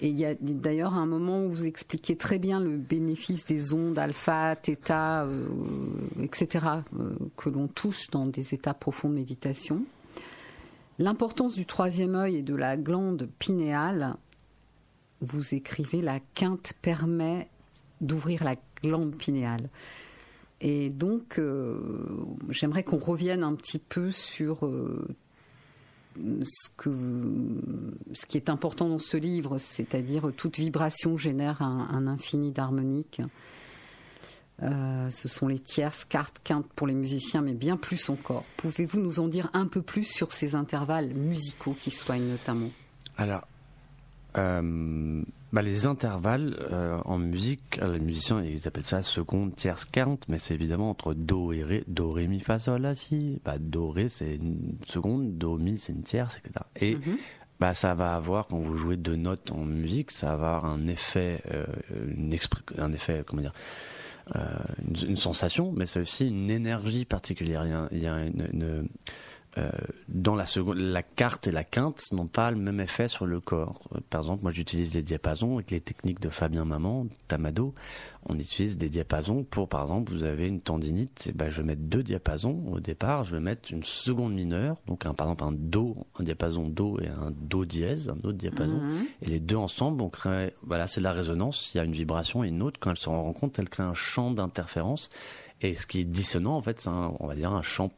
Et 0.00 0.08
il 0.08 0.18
y 0.18 0.24
a 0.24 0.34
d'ailleurs 0.34 0.94
un 0.94 1.06
moment 1.06 1.44
où 1.44 1.50
vous 1.50 1.66
expliquez 1.66 2.16
très 2.16 2.38
bien 2.38 2.60
le 2.60 2.76
bénéfice 2.76 3.44
des 3.44 3.72
ondes 3.72 3.98
alpha, 3.98 4.56
theta, 4.56 5.24
euh, 5.24 5.48
etc., 6.20 6.66
euh, 6.98 7.14
que 7.36 7.50
l'on 7.50 7.68
touche 7.68 8.10
dans 8.10 8.26
des 8.26 8.52
états 8.54 8.74
profonds 8.74 9.10
de 9.10 9.14
méditation. 9.14 9.84
L'importance 10.98 11.54
du 11.54 11.66
troisième 11.66 12.16
œil 12.16 12.36
et 12.36 12.42
de 12.42 12.54
la 12.54 12.76
glande 12.76 13.28
pinéale, 13.38 14.16
vous 15.20 15.54
écrivez, 15.54 16.02
la 16.02 16.18
quinte 16.34 16.72
permet 16.82 17.48
d'ouvrir 18.00 18.42
la 18.42 18.56
glande 18.82 19.14
pinéale. 19.14 19.70
Et 20.60 20.90
donc, 20.90 21.40
j'aimerais 22.50 22.84
qu'on 22.84 22.98
revienne 22.98 23.42
un 23.42 23.54
petit 23.54 23.78
peu 23.80 24.10
sur 24.10 24.68
ce, 26.16 26.68
que, 26.76 26.90
ce 28.12 28.26
qui 28.26 28.36
est 28.36 28.50
important 28.50 28.88
dans 28.88 28.98
ce 28.98 29.16
livre, 29.16 29.58
c'est-à-dire 29.58 30.32
toute 30.36 30.58
vibration 30.58 31.16
génère 31.16 31.62
un, 31.62 32.06
infini 32.06 32.52
d'harmonique. 32.52 33.22
Euh, 34.62 35.10
ce 35.10 35.28
sont 35.28 35.48
les 35.48 35.58
tierces, 35.58 36.04
cartes, 36.04 36.40
quintes 36.44 36.66
pour 36.76 36.86
les 36.86 36.94
musiciens, 36.94 37.42
mais 37.42 37.54
bien 37.54 37.76
plus 37.76 38.08
encore. 38.10 38.44
Pouvez-vous 38.56 39.00
nous 39.00 39.18
en 39.18 39.26
dire 39.26 39.50
un 39.54 39.66
peu 39.66 39.82
plus 39.82 40.04
sur 40.04 40.32
ces 40.32 40.54
intervalles 40.54 41.14
musicaux 41.14 41.74
qui 41.76 41.90
soignent 41.90 42.28
notamment? 42.28 42.70
Alors, 43.16 43.46
euh, 44.38 45.22
bah, 45.52 45.60
les 45.60 45.84
intervalles 45.84 46.56
euh, 46.72 46.98
en 47.04 47.18
musique, 47.18 47.76
les 47.76 48.00
musiciens 48.00 48.42
ils 48.42 48.66
appellent 48.66 48.84
ça 48.84 49.02
seconde, 49.02 49.54
tierce, 49.54 49.84
quinte, 49.84 50.24
mais 50.28 50.38
c'est 50.38 50.54
évidemment 50.54 50.90
entre 50.90 51.12
do 51.12 51.52
et 51.52 51.62
ré, 51.62 51.84
do, 51.86 52.10
ré, 52.10 52.26
mi, 52.26 52.40
fa, 52.40 52.58
sol, 52.58 52.82
la, 52.82 52.94
si. 52.94 53.40
Bah, 53.44 53.56
do, 53.58 53.90
ré 53.90 54.08
c'est 54.08 54.36
une 54.36 54.78
seconde, 54.86 55.36
do, 55.36 55.58
mi 55.58 55.78
c'est 55.78 55.92
une 55.92 56.02
tierce, 56.02 56.38
etc. 56.38 56.64
Et 56.76 56.94
mhm. 56.94 57.18
bah, 57.60 57.74
ça 57.74 57.94
va 57.94 58.14
avoir, 58.14 58.46
quand 58.46 58.58
vous 58.58 58.76
jouez 58.76 58.96
deux 58.96 59.16
notes 59.16 59.52
en 59.52 59.64
musique, 59.64 60.10
ça 60.10 60.28
va 60.28 60.32
avoir 60.32 60.64
un 60.64 60.88
effet, 60.88 61.42
euh, 61.52 61.66
une 62.08 62.34
un 62.78 62.92
effet, 62.92 63.22
comment 63.26 63.42
dire, 63.42 63.54
euh, 64.36 64.40
une, 65.06 65.16
sensation, 65.16 65.72
mais 65.76 65.84
c'est 65.84 66.00
aussi 66.00 66.28
une 66.28 66.48
énergie 66.48 67.04
particulière. 67.04 67.64
Il 67.66 67.70
y 67.70 67.74
a, 67.74 67.88
il 67.90 68.02
y 68.02 68.06
a 68.06 68.24
une, 68.24 68.48
une 68.52 68.88
euh, 69.58 69.70
dans 70.08 70.34
la 70.34 70.46
seconde, 70.46 70.78
la 70.78 71.02
carte 71.02 71.46
et 71.46 71.52
la 71.52 71.64
quinte 71.64 72.00
n'ont 72.12 72.26
pas 72.26 72.50
le 72.50 72.56
même 72.56 72.80
effet 72.80 73.08
sur 73.08 73.26
le 73.26 73.38
corps. 73.40 73.80
Par 74.08 74.22
exemple, 74.22 74.42
moi 74.42 74.50
j'utilise 74.52 74.92
des 74.92 75.02
diapasons 75.02 75.56
avec 75.56 75.70
les 75.70 75.80
techniques 75.80 76.20
de 76.20 76.30
Fabien 76.30 76.64
Maman, 76.64 77.06
Tamado. 77.28 77.74
On 78.26 78.38
utilise 78.38 78.78
des 78.78 78.88
diapasons 78.88 79.42
pour, 79.42 79.68
par 79.68 79.82
exemple, 79.82 80.12
vous 80.12 80.22
avez 80.22 80.46
une 80.46 80.60
tendinite, 80.60 81.26
et 81.28 81.32
ben, 81.32 81.50
je 81.50 81.56
vais 81.56 81.66
mettre 81.66 81.82
deux 81.82 82.04
diapasons 82.04 82.62
au 82.70 82.78
départ, 82.78 83.24
je 83.24 83.34
vais 83.34 83.40
mettre 83.42 83.72
une 83.72 83.82
seconde 83.82 84.32
mineure, 84.32 84.76
donc 84.86 85.04
un, 85.06 85.12
par 85.12 85.26
exemple 85.26 85.44
un 85.44 85.52
do, 85.52 85.96
un 86.20 86.22
diapason 86.22 86.68
do 86.68 86.98
et 87.00 87.08
un 87.08 87.32
do 87.32 87.64
dièse, 87.64 88.08
un 88.08 88.18
autre 88.26 88.38
diapason, 88.38 88.80
Mhm. 88.80 89.06
et 89.22 89.26
les 89.26 89.40
deux 89.40 89.56
ensemble 89.56 89.98
vont 90.00 90.08
créer, 90.08 90.54
voilà, 90.62 90.86
c'est 90.86 91.00
de 91.00 91.04
la 91.04 91.12
résonance, 91.12 91.72
il 91.74 91.78
y 91.78 91.80
a 91.80 91.84
une 91.84 91.92
vibration 91.92 92.44
et 92.44 92.48
une 92.48 92.62
autre, 92.62 92.78
quand 92.80 92.90
elles 92.92 92.96
se 92.96 93.08
rencontrent, 93.08 93.58
elles 93.58 93.68
créent 93.68 93.82
un 93.82 93.92
champ 93.94 94.30
d'interférence, 94.30 95.10
et 95.60 95.74
ce 95.74 95.86
qui 95.88 95.98
est 96.00 96.04
dissonant, 96.04 96.56
en 96.56 96.62
fait, 96.62 96.80
c'est 96.80 96.90
on 96.90 97.26
va 97.26 97.34
dire 97.34 97.52
un 97.52 97.62
champ 97.62 97.90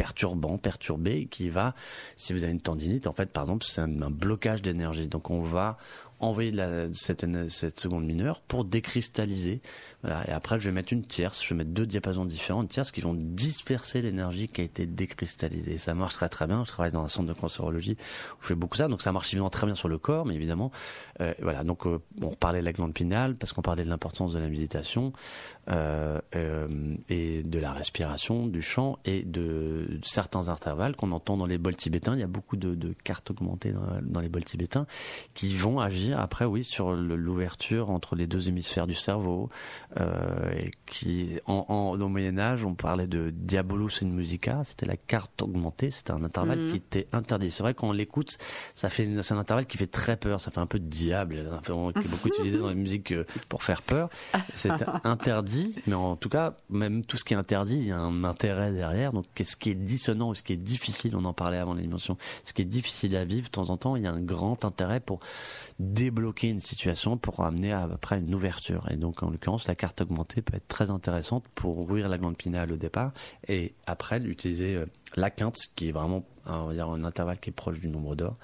perturbant, 0.00 0.56
perturbé, 0.56 1.26
qui 1.26 1.50
va, 1.50 1.74
si 2.16 2.32
vous 2.32 2.42
avez 2.42 2.52
une 2.52 2.60
tendinite, 2.62 3.06
en 3.06 3.12
fait, 3.12 3.30
par 3.30 3.42
exemple, 3.42 3.66
c'est 3.68 3.82
un, 3.82 4.10
blocage 4.10 4.62
d'énergie. 4.62 5.08
Donc, 5.08 5.28
on 5.28 5.42
va 5.42 5.76
envoyer 6.20 6.52
de 6.52 6.56
la, 6.56 6.94
cette, 6.94 7.26
cette 7.50 7.78
seconde 7.78 8.06
mineure 8.06 8.40
pour 8.40 8.64
décristalliser. 8.64 9.60
Voilà. 10.02 10.26
Et 10.26 10.32
après, 10.32 10.58
je 10.58 10.64
vais 10.64 10.72
mettre 10.72 10.94
une 10.94 11.04
tierce, 11.04 11.42
je 11.44 11.50
vais 11.50 11.56
mettre 11.56 11.70
deux 11.70 11.84
diapasons 11.84 12.24
différents, 12.24 12.62
une 12.62 12.68
tierce 12.68 12.92
qui 12.92 13.02
vont 13.02 13.12
disperser 13.14 14.00
l'énergie 14.00 14.48
qui 14.48 14.62
a 14.62 14.64
été 14.64 14.86
décristallisée. 14.86 15.76
Ça 15.76 15.92
marche 15.92 16.14
très 16.14 16.30
très 16.30 16.46
bien. 16.46 16.64
Je 16.64 16.70
travaille 16.70 16.92
dans 16.92 17.04
un 17.04 17.08
centre 17.08 17.28
de 17.28 17.38
cancérologie 17.38 17.96
où 18.38 18.42
je 18.42 18.48
fais 18.48 18.54
beaucoup 18.54 18.78
ça. 18.78 18.88
Donc, 18.88 19.02
ça 19.02 19.12
marche 19.12 19.28
évidemment 19.28 19.50
très 19.50 19.66
bien 19.66 19.74
sur 19.74 19.88
le 19.88 19.98
corps, 19.98 20.24
mais 20.24 20.34
évidemment, 20.34 20.72
euh, 21.20 21.34
voilà. 21.42 21.62
Donc, 21.62 21.86
euh, 21.86 22.00
on 22.22 22.30
reparlait 22.30 22.60
de 22.60 22.64
la 22.64 22.72
glande 22.72 22.94
pinale 22.94 23.36
parce 23.36 23.52
qu'on 23.52 23.62
parlait 23.62 23.84
de 23.84 23.90
l'importance 23.90 24.32
de 24.32 24.38
la 24.38 24.48
méditation 24.48 25.12
et 25.68 27.42
de 27.42 27.58
la 27.58 27.72
respiration, 27.72 28.46
du 28.46 28.62
chant 28.62 28.98
et 29.04 29.22
de, 29.22 29.98
certains 30.02 30.48
intervalles 30.48 30.96
qu'on 30.96 31.12
entend 31.12 31.36
dans 31.36 31.46
les 31.46 31.58
bols 31.58 31.76
tibétains. 31.76 32.14
Il 32.14 32.20
y 32.20 32.24
a 32.24 32.26
beaucoup 32.28 32.56
de, 32.56 32.74
de 32.74 32.92
cartes 33.04 33.30
augmentées 33.30 33.72
dans, 33.72 33.86
dans 34.02 34.20
les 34.20 34.28
bols 34.28 34.44
tibétains 34.44 34.86
qui 35.34 35.56
vont 35.56 35.78
agir 35.80 36.18
après, 36.20 36.44
oui, 36.44 36.64
sur 36.64 36.92
l'ouverture 36.92 37.90
entre 37.90 38.16
les 38.16 38.26
deux 38.26 38.48
hémisphères 38.48 38.86
du 38.86 38.94
cerveau. 38.94 39.48
Euh, 40.00 40.50
et 40.58 40.70
qui, 40.86 41.38
en, 41.46 41.64
en- 41.68 42.00
au 42.00 42.08
Moyen 42.08 42.38
Âge, 42.38 42.64
on 42.64 42.74
parlait 42.74 43.06
de 43.06 43.30
diabolus 43.30 44.02
in 44.02 44.06
musica. 44.08 44.62
C'était 44.64 44.86
la 44.86 44.96
carte 44.96 45.42
augmentée. 45.42 45.90
C'était 45.90 46.12
un 46.12 46.22
intervalle 46.24 46.58
Mhm. 46.60 46.70
qui 46.70 46.76
était 46.76 47.06
interdit. 47.12 47.50
C'est 47.50 47.62
vrai 47.62 47.74
quand 47.74 47.88
on 47.88 47.92
l'écoute, 47.92 48.36
ça 48.74 48.88
fait, 48.88 49.08
c'est 49.22 49.34
un 49.34 49.38
intervalle 49.38 49.66
qui 49.66 49.76
fait 49.76 49.86
très 49.86 50.16
peur. 50.16 50.40
Ça 50.40 50.50
fait 50.50 50.60
un 50.60 50.66
peu 50.66 50.78
de 50.78 50.86
diable, 50.86 51.36
qui 51.64 51.70
est 51.70 52.10
beaucoup 52.10 52.28
utilisé 52.28 52.58
dans 52.58 52.66
la 52.68 52.74
musique 52.74 53.12
euh, 53.12 53.24
pour 53.48 53.62
faire 53.62 53.82
peur. 53.82 54.08
C'est 54.54 54.70
interdit, 55.04 55.49
mais 55.86 55.94
en 55.94 56.16
tout 56.16 56.28
cas, 56.28 56.54
même 56.68 57.04
tout 57.04 57.16
ce 57.16 57.24
qui 57.24 57.34
est 57.34 57.36
interdit, 57.36 57.76
il 57.76 57.86
y 57.86 57.92
a 57.92 57.98
un 57.98 58.24
intérêt 58.24 58.72
derrière. 58.72 59.12
Donc, 59.12 59.26
ce 59.42 59.56
qui 59.56 59.70
est 59.70 59.74
dissonant 59.74 60.30
ou 60.30 60.34
ce 60.34 60.42
qui 60.42 60.52
est 60.52 60.56
difficile, 60.56 61.16
on 61.16 61.24
en 61.24 61.32
parlait 61.32 61.58
avant 61.58 61.74
l'émission, 61.74 62.16
ce 62.44 62.52
qui 62.52 62.62
est 62.62 62.66
difficile 62.66 63.16
à 63.16 63.24
vivre, 63.24 63.46
de 63.46 63.50
temps 63.50 63.70
en 63.70 63.76
temps, 63.76 63.96
il 63.96 64.02
y 64.02 64.06
a 64.06 64.12
un 64.12 64.20
grand 64.20 64.64
intérêt 64.64 65.00
pour 65.00 65.20
débloquer 65.80 66.48
une 66.48 66.60
situation, 66.60 67.16
pour 67.16 67.42
amener 67.44 67.72
à, 67.72 67.82
après 67.82 68.18
une 68.18 68.34
ouverture. 68.34 68.86
Et 68.90 68.96
donc, 68.96 69.22
en 69.22 69.30
l'occurrence, 69.30 69.66
la 69.66 69.74
carte 69.74 70.02
augmentée 70.02 70.42
peut 70.42 70.56
être 70.56 70.68
très 70.68 70.90
intéressante 70.90 71.44
pour 71.54 71.78
ouvrir 71.78 72.08
la 72.08 72.18
glande 72.18 72.36
pinale 72.36 72.70
au 72.72 72.76
départ, 72.76 73.12
et 73.48 73.72
après, 73.86 74.20
d'utiliser 74.20 74.76
euh, 74.76 74.86
la 75.16 75.30
quinte, 75.30 75.56
qui 75.74 75.88
est 75.88 75.92
vraiment 75.92 76.24
on 76.46 76.66
va 76.66 76.72
dire 76.72 76.88
un 76.88 77.04
intervalle 77.04 77.38
qui 77.38 77.50
est 77.50 77.52
proche 77.52 77.78
du 77.80 77.88
nombre 77.88 78.16
d'or 78.16 78.36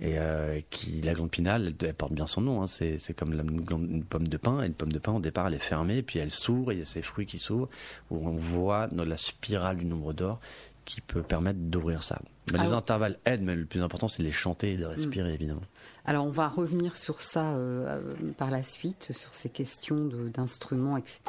et 0.00 0.18
euh, 0.18 0.60
qui 0.70 1.02
la 1.02 1.12
glande 1.12 1.30
pinale 1.30 1.74
elle, 1.80 1.94
porte 1.94 2.12
bien 2.12 2.26
son 2.26 2.40
nom 2.40 2.62
hein, 2.62 2.66
c'est 2.66 2.98
c'est 2.98 3.14
comme 3.14 3.34
une 3.34 4.04
pomme 4.04 4.26
de 4.26 4.36
pin 4.36 4.62
et 4.62 4.66
une 4.66 4.74
pomme 4.74 4.92
de 4.92 4.98
pin 4.98 5.12
au 5.12 5.20
départ 5.20 5.48
elle 5.48 5.54
est 5.54 5.58
fermée 5.58 6.02
puis 6.02 6.18
elle 6.18 6.30
s'ouvre 6.30 6.72
et 6.72 6.76
il 6.76 6.78
y 6.78 6.82
a 6.82 6.86
ses 6.86 7.02
fruits 7.02 7.26
qui 7.26 7.38
s'ouvrent 7.38 7.68
où 8.10 8.26
on 8.26 8.32
voit 8.32 8.88
dans 8.88 9.04
la 9.04 9.18
spirale 9.18 9.76
du 9.76 9.84
nombre 9.84 10.12
d'or 10.12 10.40
qui 10.86 11.02
peut 11.02 11.22
permettre 11.22 11.58
d'ouvrir 11.60 12.02
ça 12.02 12.20
mais 12.52 12.58
Ah 12.60 12.64
les 12.64 12.70
oui. 12.70 12.76
intervalles 12.76 13.18
aident 13.26 13.42
mais 13.42 13.54
le 13.56 13.66
plus 13.66 13.82
important 13.82 14.08
c'est 14.08 14.22
de 14.22 14.26
les 14.26 14.32
chanter 14.32 14.72
et 14.72 14.76
de 14.78 14.86
respirer 14.86 15.34
évidemment 15.34 15.60
Alors 16.06 16.24
on 16.24 16.30
va 16.30 16.48
revenir 16.48 16.96
sur 16.96 17.20
ça 17.20 17.50
euh, 17.52 18.00
euh, 18.00 18.32
par 18.38 18.50
la 18.50 18.62
suite, 18.62 19.12
sur 19.12 19.34
ces 19.34 19.48
questions 19.50 20.08
d'instruments, 20.32 20.96
etc. 20.96 21.20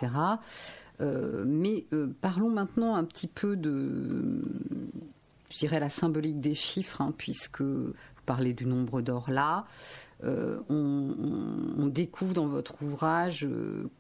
Euh, 1.01 1.43
mais 1.45 1.85
euh, 1.93 2.07
parlons 2.21 2.49
maintenant 2.49 2.95
un 2.95 3.03
petit 3.03 3.27
peu 3.27 3.55
de, 3.55 4.41
je 5.51 5.57
dirais, 5.57 5.79
la 5.79 5.89
symbolique 5.89 6.39
des 6.39 6.53
chiffres, 6.55 7.01
hein, 7.01 7.13
puisque 7.17 7.61
vous 7.61 7.93
parlez 8.25 8.53
du 8.53 8.65
nombre 8.65 9.01
d'or 9.01 9.29
là. 9.29 9.65
On, 10.23 10.33
on- 10.69 11.83
on 11.83 11.85
découvre 11.87 12.33
dans 12.33 12.47
votre 12.47 12.81
ouvrage 12.81 13.47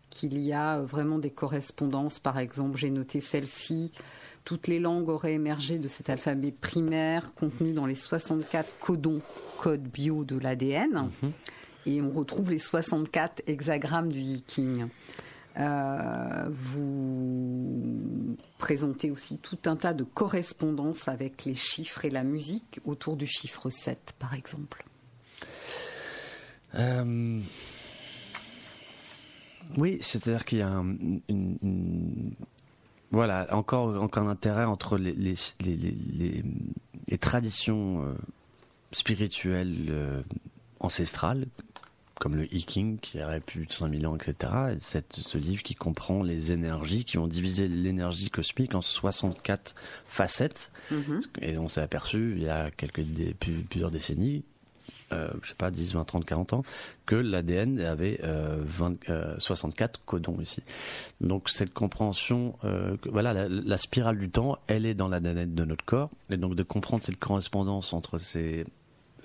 qu'il 0.09 0.39
y 0.39 0.51
a 0.51 0.81
vraiment 0.81 1.19
des 1.19 1.29
correspondances. 1.29 2.17
Par 2.17 2.39
exemple, 2.39 2.77
j'ai 2.79 2.89
noté 2.89 3.19
celle-ci. 3.21 3.91
Toutes 4.47 4.67
les 4.67 4.79
langues 4.79 5.09
auraient 5.09 5.33
émergé 5.33 5.77
de 5.77 5.89
cet 5.89 6.09
alphabet 6.09 6.53
primaire 6.53 7.33
contenu 7.33 7.73
dans 7.73 7.85
les 7.85 7.95
64 7.95 8.79
codons, 8.79 9.19
codes 9.57 9.83
bio 9.89 10.23
de 10.23 10.37
l'ADN. 10.37 11.09
Et 11.85 12.01
on 12.01 12.11
retrouve 12.11 12.49
les 12.49 12.57
64 12.57 13.41
hexagrammes 13.45 14.09
du 14.09 14.19
viking. 14.19 14.85
Euh, 15.59 16.47
vous 16.49 18.37
présentez 18.57 19.11
aussi 19.11 19.37
tout 19.37 19.57
un 19.65 19.75
tas 19.75 19.93
de 19.93 20.05
correspondances 20.05 21.09
avec 21.09 21.43
les 21.43 21.53
chiffres 21.55 22.05
et 22.05 22.09
la 22.09 22.23
musique 22.23 22.79
autour 22.85 23.17
du 23.17 23.25
chiffre 23.27 23.69
7, 23.69 24.13
par 24.17 24.33
exemple. 24.33 24.85
Euh, 26.75 27.41
Oui, 29.77 29.97
c'est-à-dire 29.99 30.45
qu'il 30.45 30.59
y 30.59 30.61
a 30.61 30.69
un, 30.69 30.85
une, 31.27 31.57
une- 31.61 32.31
voilà 33.11 33.47
encore 33.51 34.01
encore 34.01 34.23
un 34.23 34.29
intérêt 34.29 34.65
entre 34.65 34.97
les 34.97 35.13
les, 35.13 35.35
les, 35.61 36.43
les, 37.07 37.17
traditions 37.17 38.03
euh, 38.03 38.13
spirituelles 38.91 39.87
euh, 39.89 40.21
ancestrales 40.79 41.45
comme 42.19 42.35
le 42.35 42.53
Hiking 42.53 42.99
qui 42.99 43.21
aurait 43.21 43.39
plus 43.39 43.65
de 43.65 43.71
5000 43.71 44.07
ans, 44.07 44.15
etc. 44.15 44.53
Et 44.75 44.79
cette, 44.79 45.13
ce 45.13 45.37
livre 45.37 45.63
qui 45.63 45.75
comprend 45.75 46.23
les 46.23 46.51
énergies, 46.51 47.05
qui 47.05 47.17
ont 47.17 47.27
divisé 47.27 47.67
l'énergie 47.67 48.29
cosmique 48.29 48.75
en 48.75 48.81
64 48.81 49.75
facettes. 50.07 50.71
Et 51.41 51.57
on 51.57 51.69
s'est 51.69 51.81
aperçu 51.81 52.33
il 52.35 52.43
y 52.43 52.49
a 52.49 52.71
quelques 52.71 53.03
plusieurs 53.69 53.91
décennies, 53.91 54.43
euh, 55.13 55.29
je 55.41 55.49
sais 55.49 55.55
pas, 55.55 55.71
10, 55.71 55.93
20, 55.93 56.03
30, 56.05 56.25
40 56.25 56.53
ans, 56.53 56.63
que 57.05 57.15
l'ADN 57.15 57.79
avait 57.79 58.19
euh, 58.23 58.57
20, 58.65 59.09
euh, 59.09 59.35
64 59.39 60.01
codons 60.05 60.39
ici. 60.41 60.61
Donc 61.21 61.49
cette 61.49 61.73
compréhension, 61.73 62.57
euh, 62.63 62.97
voilà, 63.09 63.47
la, 63.47 63.77
spirale 63.77 64.19
du 64.19 64.29
temps, 64.29 64.57
elle 64.67 64.85
est 64.85 64.93
dans 64.93 65.07
l'ADN 65.07 65.53
de 65.53 65.65
notre 65.65 65.85
corps, 65.85 66.09
et 66.29 66.37
donc 66.37 66.55
de 66.55 66.63
comprendre 66.63 67.03
cette 67.03 67.19
correspondance 67.19 67.93
entre 67.93 68.17
ce 68.17 68.63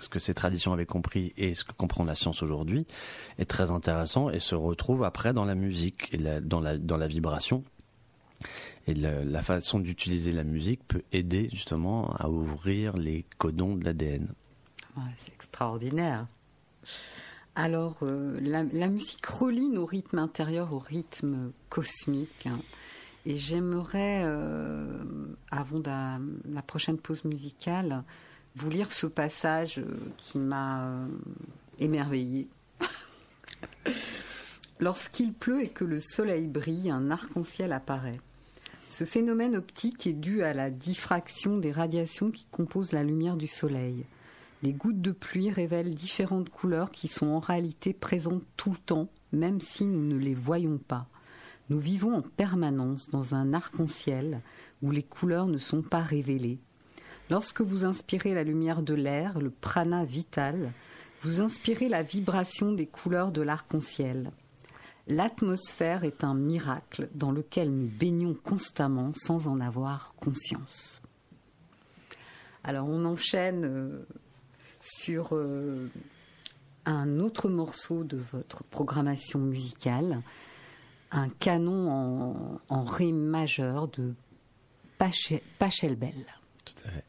que 0.09 0.19
ces 0.19 0.35
traditions 0.35 0.73
avaient 0.73 0.87
compris 0.87 1.33
et 1.37 1.55
ce 1.55 1.65
que 1.65 1.73
comprend 1.73 2.05
la 2.05 2.15
science 2.15 2.43
aujourd'hui 2.43 2.87
est 3.39 3.45
très 3.45 3.71
intéressant 3.71 4.31
et 4.31 4.41
se 4.41 4.55
retrouve 4.55 5.05
après 5.05 5.33
dans 5.33 5.45
la 5.45 5.55
musique 5.55 6.09
et 6.13 6.19
dans, 6.19 6.61
la, 6.61 7.07
vibration. 7.09 7.65
Et 8.87 8.95
la 8.95 9.43
façon 9.43 9.79
d'utiliser 9.81 10.33
la 10.33 10.45
musique 10.45 10.87
peut 10.87 11.03
aider 11.13 11.49
justement 11.53 12.15
à 12.17 12.29
ouvrir 12.29 12.97
les 12.97 13.25
codons 13.39 13.77
de 13.77 13.85
l'ADN. 13.85 14.29
Ouais, 14.97 15.03
c'est 15.17 15.33
extraordinaire. 15.33 16.27
Alors, 17.55 17.99
euh, 18.03 18.39
la, 18.41 18.89
musique 18.89 19.27
relie 19.27 19.69
nos 19.69 19.85
rythmes 19.85 20.19
intérieurs 20.19 20.73
au 20.73 20.79
rythme 20.79 21.53
cosmique. 21.69 22.47
hein. 22.47 22.59
Et 23.25 23.37
j'aimerais, 23.37 24.23
euh, 24.25 25.05
avant 25.51 25.81
la, 25.85 26.63
prochaine 26.63 26.99
pause 26.99 27.25
musicale, 27.25 28.03
vous 28.57 28.71
lire 28.71 28.93
ce 28.93 29.07
passage 29.07 29.79
euh, 29.79 29.97
qui 30.17 30.39
m'a 30.39 31.07
émerveillée. 31.79 32.49
Lorsqu'il 34.81 35.33
pleut 35.33 35.63
et 35.63 35.69
que 35.69 35.85
le 35.85 36.01
soleil 36.01 36.49
brille, 36.49 36.91
un 36.91 37.11
arc-en-ciel 37.11 37.73
apparaît. 37.73 38.19
Ce 38.89 39.05
phénomène 39.05 39.57
optique 39.57 40.07
est 40.07 40.13
dû 40.13 40.43
à 40.43 40.53
la 40.53 40.71
diffraction 40.71 41.59
des 41.59 41.71
radiations 41.71 42.31
qui 42.31 42.47
composent 42.51 42.93
la 42.93 43.05
lumière 43.05 43.37
du 43.37 43.47
soleil. 43.47 44.05
Les 44.63 44.73
gouttes 44.73 45.01
de 45.01 45.11
pluie 45.11 45.51
révèlent 45.51 45.95
différentes 45.95 46.49
couleurs 46.49 46.93
qui 46.93 47.09
sont 47.09 47.27
en 47.27 47.41
réalité 47.41 47.93
présentes 47.93 48.45
tout 48.57 48.71
le 48.71 48.77
temps, 48.77 49.09
même 49.33 49.61
si 49.61 49.85
nous 49.85 50.07
ne 50.07 50.17
les 50.17 50.35
voyons 50.35 50.79
pas. 50.79 51.09
Nous 51.69 51.79
vivons 51.79 52.15
en 52.15 52.23
permanence 52.23 53.11
dans 53.11 53.35
un 53.35 53.55
arc-en-ciel 53.55 54.41
où 54.83 54.91
les 54.91 55.03
couleurs 55.03 55.47
ne 55.47 55.59
sont 55.59 55.83
pas 55.83 56.03
révélées. 56.03 56.61
Lorsque 57.29 57.61
vous 57.61 57.85
inspirez 57.85 58.35
la 58.35 58.45
lumière 58.45 58.83
de 58.83 58.95
l'air, 58.95 59.41
le 59.41 59.51
prana 59.51 60.05
vital, 60.05 60.73
vous 61.23 61.41
inspirez 61.41 61.89
la 61.89 62.03
vibration 62.03 62.73
des 62.73 62.87
couleurs 62.87 63.33
de 63.33 63.43
l'arc-en-ciel. 63.43 64.31
L'atmosphère 65.09 66.05
est 66.05 66.23
un 66.23 66.35
miracle 66.35 67.09
dans 67.15 67.33
lequel 67.33 67.71
nous 67.71 67.89
baignons 67.89 68.35
constamment 68.35 69.13
sans 69.15 69.49
en 69.49 69.61
avoir 69.61 70.15
conscience. 70.21 71.03
Alors 72.65 72.89
on 72.89 73.05
enchaîne 73.05 73.65
euh, 73.65 74.07
sur 74.83 75.31
euh, 75.33 75.89
un 76.85 77.21
autre 77.21 77.49
morceau 77.49 78.05
de 78.05 78.19
votre 78.33 78.65
programmation 78.65 79.39
musicale, 79.39 80.21
un 81.13 81.29
canon 81.29 81.91
en, 81.91 82.61
en 82.69 82.85
ré 82.85 83.13
majeur 83.13 83.89
de 83.89 84.15
Pache- 84.99 85.41
Pachelbel. 85.59 86.27
Tout 86.65 86.75
à 86.87 86.91
fait. 86.91 87.05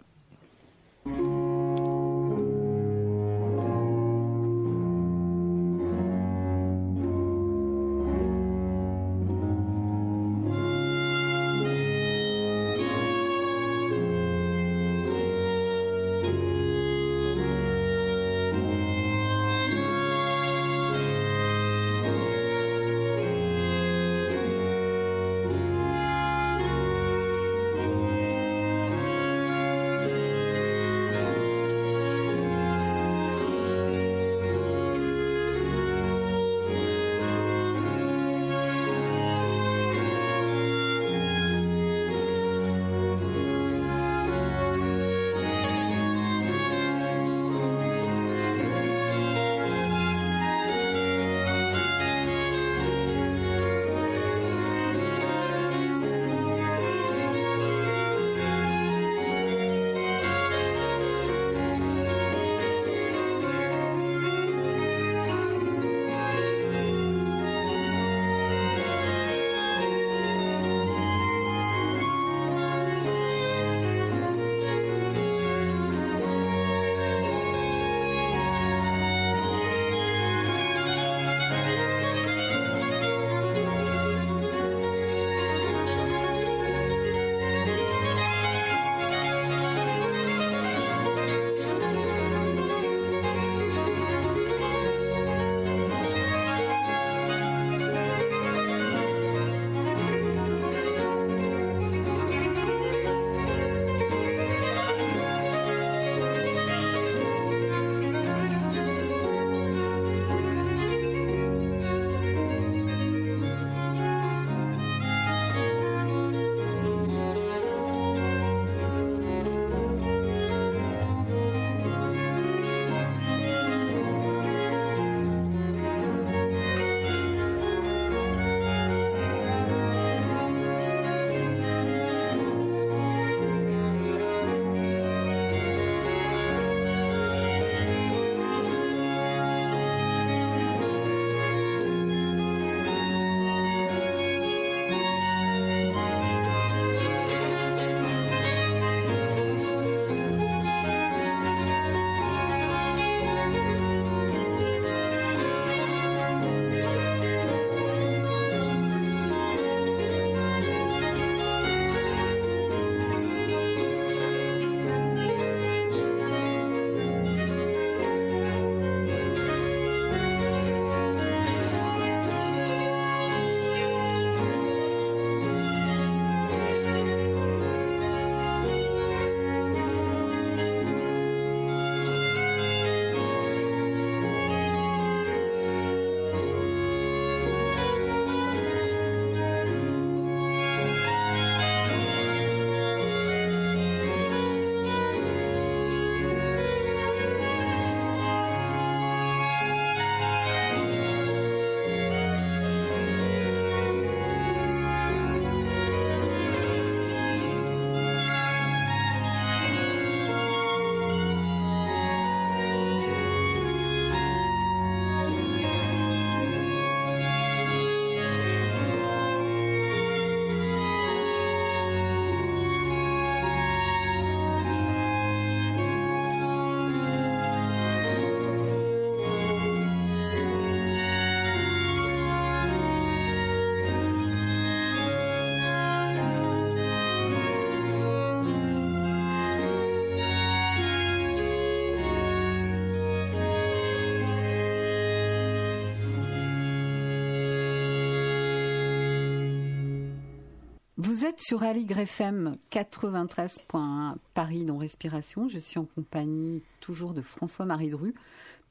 Vous 251.13 251.25
êtes 251.25 251.41
sur 251.41 251.61
FM 251.61 252.57
93.1 252.71 254.15
Paris 254.33 254.65
dans 254.65 254.79
Respiration. 254.79 255.47
Je 255.47 255.59
suis 255.59 255.77
en 255.77 255.85
compagnie 255.85 256.63
toujours 256.79 257.13
de 257.13 257.21
François-Marie 257.21 257.91
Dru 257.91 258.15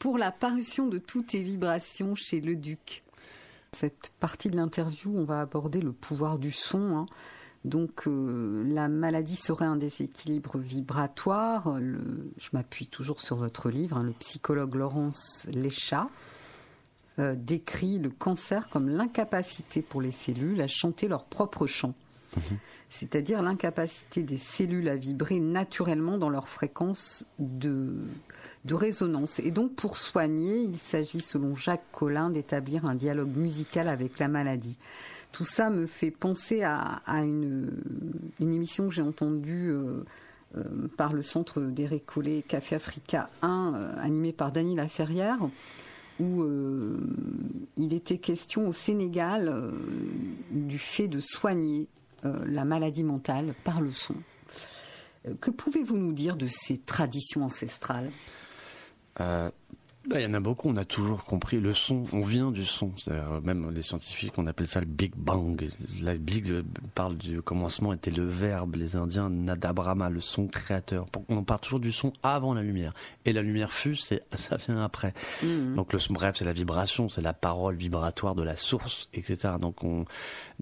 pour 0.00 0.18
la 0.18 0.32
parution 0.32 0.88
de 0.88 0.98
Toutes 0.98 1.28
tes 1.28 1.40
vibrations 1.40 2.16
chez 2.16 2.40
Le 2.40 2.56
Duc. 2.56 3.04
Cette 3.70 4.10
partie 4.18 4.50
de 4.50 4.56
l'interview, 4.56 5.16
on 5.16 5.22
va 5.22 5.40
aborder 5.40 5.80
le 5.80 5.92
pouvoir 5.92 6.40
du 6.40 6.50
son. 6.50 6.96
Hein. 6.96 7.06
Donc 7.64 8.08
euh, 8.08 8.64
la 8.66 8.88
maladie 8.88 9.36
serait 9.36 9.64
un 9.64 9.76
déséquilibre 9.76 10.58
vibratoire. 10.58 11.78
je 11.78 12.48
m'appuie 12.52 12.88
toujours 12.88 13.20
sur 13.20 13.36
votre 13.36 13.70
livre. 13.70 13.98
Hein. 13.98 14.02
le 14.02 14.14
psychologue 14.14 14.74
Laurence 14.74 15.46
Léchat 15.48 16.08
euh, 17.20 17.36
décrit 17.36 18.00
le 18.00 18.10
cancer 18.10 18.68
comme 18.68 18.88
l'incapacité 18.88 19.80
pour 19.80 20.02
les 20.02 20.10
cellules 20.10 20.60
à 20.60 20.66
chanter 20.66 21.06
leur 21.06 21.26
propre 21.26 21.68
chant. 21.68 21.94
C'est-à-dire 22.90 23.42
l'incapacité 23.42 24.22
des 24.22 24.36
cellules 24.36 24.88
à 24.88 24.96
vibrer 24.96 25.40
naturellement 25.40 26.18
dans 26.18 26.28
leur 26.28 26.48
fréquence 26.48 27.24
de, 27.38 27.94
résonance. 28.70 29.38
Et 29.40 29.50
donc 29.50 29.74
pour 29.74 29.96
soigner, 29.96 30.60
il 30.60 30.78
s'agit 30.78 31.20
selon 31.20 31.54
Jacques 31.54 31.90
Collin 31.90 32.30
d'établir 32.30 32.88
un 32.88 32.94
dialogue 32.94 33.34
musical 33.36 33.88
avec 33.88 34.18
la 34.18 34.28
maladie. 34.28 34.78
Tout 35.32 35.46
ça 35.46 35.70
me 35.70 35.86
fait 35.86 36.10
penser 36.10 36.62
à, 36.62 37.00
une, 37.06 37.70
émission 38.40 38.88
que 38.88 38.94
j'ai 38.94 39.02
entendue 39.02 39.70
euh, 39.70 40.04
par 40.98 41.14
le 41.14 41.22
centre 41.22 41.62
des 41.62 41.86
récollets 41.86 42.42
Café 42.46 42.76
Africa 42.76 43.30
1, 43.40 43.94
animé 43.96 44.32
par 44.32 44.52
Dany 44.52 44.76
Laferrière, 44.76 45.38
où 46.20 46.44
il 47.78 47.94
était 47.94 48.18
question 48.18 48.68
au 48.68 48.72
Sénégal 48.74 49.72
du 50.50 50.78
fait 50.78 51.08
de 51.08 51.20
soigner 51.20 51.88
la 52.24 52.64
maladie 52.64 53.04
mentale 53.04 53.54
par 53.64 53.80
le 53.80 53.90
son. 53.90 54.14
Que 55.40 55.50
pouvez-vous 55.50 55.96
nous 55.96 56.12
dire 56.12 56.36
de 56.36 56.46
ces 56.48 56.78
traditions 56.78 57.44
ancestrales? 57.44 58.10
Bah, 60.08 60.18
il 60.18 60.24
y 60.24 60.26
en 60.26 60.34
a 60.34 60.40
beaucoup, 60.40 60.68
on 60.68 60.76
a 60.76 60.84
toujours 60.84 61.24
compris 61.24 61.60
le 61.60 61.72
son, 61.72 62.04
on 62.12 62.22
vient 62.22 62.50
du 62.50 62.64
son. 62.64 62.92
Même 63.44 63.70
les 63.70 63.82
scientifiques, 63.82 64.34
on 64.36 64.48
appelle 64.48 64.66
ça 64.66 64.80
le 64.80 64.86
Big 64.86 65.12
Bang. 65.14 65.70
La 66.00 66.16
Big 66.16 66.52
parle 66.96 67.16
du 67.16 67.40
commencement 67.40 67.92
était 67.92 68.10
le 68.10 68.24
verbe, 68.24 68.74
les 68.74 68.96
Indiens, 68.96 69.30
Nadabrama, 69.30 70.10
le 70.10 70.20
son 70.20 70.48
créateur. 70.48 71.06
On 71.28 71.44
parle 71.44 71.60
toujours 71.60 71.78
du 71.78 71.92
son 71.92 72.12
avant 72.24 72.52
la 72.52 72.62
lumière. 72.62 72.94
Et 73.26 73.32
la 73.32 73.42
lumière 73.42 73.72
fuse, 73.72 74.02
c'est, 74.02 74.24
ça 74.34 74.56
vient 74.56 74.82
après. 74.82 75.14
Mmh. 75.44 75.76
Donc 75.76 75.92
le 75.92 76.00
bref, 76.10 76.34
c'est 76.36 76.44
la 76.44 76.52
vibration, 76.52 77.08
c'est 77.08 77.22
la 77.22 77.32
parole 77.32 77.76
vibratoire 77.76 78.34
de 78.34 78.42
la 78.42 78.56
source, 78.56 79.08
etc. 79.14 79.54
Donc 79.60 79.84
on, 79.84 80.04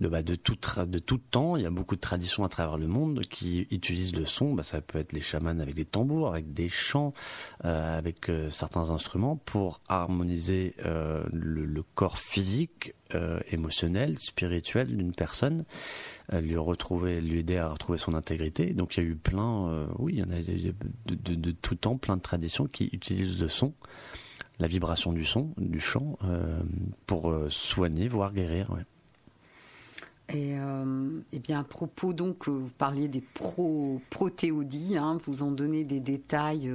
de, 0.01 0.09
bah, 0.09 0.23
de, 0.23 0.35
tout, 0.35 0.57
de 0.87 0.99
tout 0.99 1.19
temps, 1.19 1.57
il 1.57 1.63
y 1.63 1.67
a 1.67 1.71
beaucoup 1.71 1.95
de 1.95 2.01
traditions 2.01 2.45
à 2.45 2.49
travers 2.49 2.79
le 2.79 2.87
monde 2.87 3.21
qui 3.23 3.67
utilisent 3.71 4.17
le 4.17 4.27
son. 4.27 4.55
Bah, 4.55 4.63
ça 4.63 4.81
peut 4.81 4.99
être 4.99 5.13
les 5.13 5.21
chamans 5.21 5.59
avec 5.61 5.75
des 5.75 5.85
tambours, 5.85 6.29
avec 6.29 6.53
des 6.53 6.69
chants, 6.69 7.13
euh, 7.65 7.99
avec 7.99 8.29
euh, 8.29 8.51
certains 8.51 8.91
instruments 8.91 9.37
pour 9.37 9.81
harmoniser 9.89 10.75
euh, 10.85 11.25
le, 11.33 11.83
corps 11.95 12.19
physique, 12.19 12.95
euh, 13.15 13.41
émotionnel, 13.51 14.19
spirituel 14.19 14.97
d'une 14.97 15.13
personne, 15.13 15.65
euh, 16.33 16.41
lui 16.41 16.57
retrouver, 16.57 17.21
lui 17.21 17.41
aider 17.41 17.57
à 17.57 17.69
retrouver 17.69 17.99
son 17.99 18.15
intégrité. 18.15 18.73
Donc 18.73 18.97
il 18.97 19.03
y 19.03 19.07
a 19.07 19.09
eu 19.09 19.17
plein, 19.17 19.89
oui, 19.99 20.15
il 20.15 20.19
y 20.21 20.23
en 20.23 20.31
a 20.31 20.41
de, 21.07 21.51
tout 21.51 21.75
temps, 21.75 21.97
plein 21.97 22.17
de 22.17 22.23
traditions 22.23 22.67
qui 22.67 22.89
utilisent 22.93 23.41
le 23.41 23.49
son, 23.49 23.75
la 24.59 24.67
vibration 24.67 25.13
du 25.13 25.25
son, 25.25 25.53
du 25.59 25.81
chant, 25.81 26.19
pour 27.07 27.35
soigner, 27.49 28.09
voire 28.09 28.33
guérir. 28.33 28.77
Et, 30.33 30.57
eh 31.33 31.39
bien, 31.39 31.61
à 31.61 31.65
propos 31.65 32.13
donc, 32.13 32.49
vous 32.49 32.73
parliez 32.79 33.09
des 33.09 33.21
pro 33.21 34.01
protéodies, 34.11 34.97
hein, 34.97 35.19
vous 35.27 35.43
en 35.43 35.51
donnez 35.51 35.85
des 35.85 36.01
détails 36.01 36.73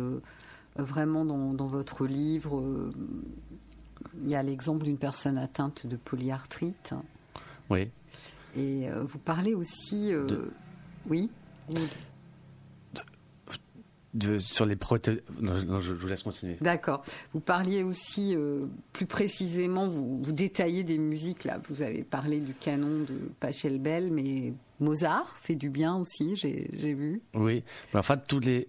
vraiment 0.75 1.25
dans, 1.25 1.67
votre 1.67 2.05
livre. 2.05 2.59
Euh, 2.59 2.91
il 4.23 4.29
y 4.29 4.35
a 4.35 4.43
l'exemple 4.43 4.85
d'une 4.85 4.97
personne 4.97 5.37
atteinte 5.37 5.87
de 5.87 5.95
polyarthrite. 5.95 6.93
Oui. 7.69 7.89
Et 8.55 8.89
euh, 8.89 9.03
vous 9.03 9.19
parlez 9.19 9.53
aussi. 9.53 10.13
Euh, 10.13 10.27
oui 11.07 11.29
de, 14.15 14.39
sur 14.39 14.65
les 14.65 14.75
protéines. 14.75 15.21
Non, 15.39 15.79
je, 15.79 15.93
vous 15.93 16.07
laisse 16.07 16.23
continuer. 16.23 16.57
D'accord. 16.61 17.03
Vous 17.33 17.39
parliez 17.39 17.83
aussi 17.83 18.35
plus 18.93 19.05
précisément, 19.05 19.87
vous, 19.87 20.21
vous, 20.23 20.31
détaillez 20.31 20.83
des 20.83 20.97
musiques 20.97 21.43
là. 21.43 21.59
Vous 21.69 21.81
avez 21.81 22.03
parlé 22.03 22.39
du 22.39 22.53
canon 22.53 23.05
de 23.07 23.29
Pachelbel, 23.39 24.11
mais 24.11 24.53
Mozart 24.79 25.35
fait 25.41 25.55
du 25.55 25.69
bien 25.69 25.95
aussi, 25.95 26.35
j'ai 26.35 26.93
vu. 26.93 27.21
Oui, 27.33 27.63
mais 27.93 27.99
enfin 27.99 28.17
tous 28.17 28.39
les 28.39 28.67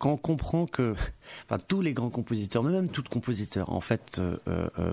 quand 0.00 0.12
on 0.12 0.16
comprend 0.16 0.66
que, 0.66 0.94
enfin, 1.44 1.62
tous 1.68 1.82
les 1.82 1.92
grands 1.92 2.10
compositeurs, 2.10 2.64
mais 2.64 2.72
même 2.72 2.88
tous 2.88 3.02
compositeurs, 3.02 3.70
en 3.70 3.80
fait, 3.80 4.18
euh, 4.18 4.36
euh, 4.48 4.68
euh, 4.78 4.92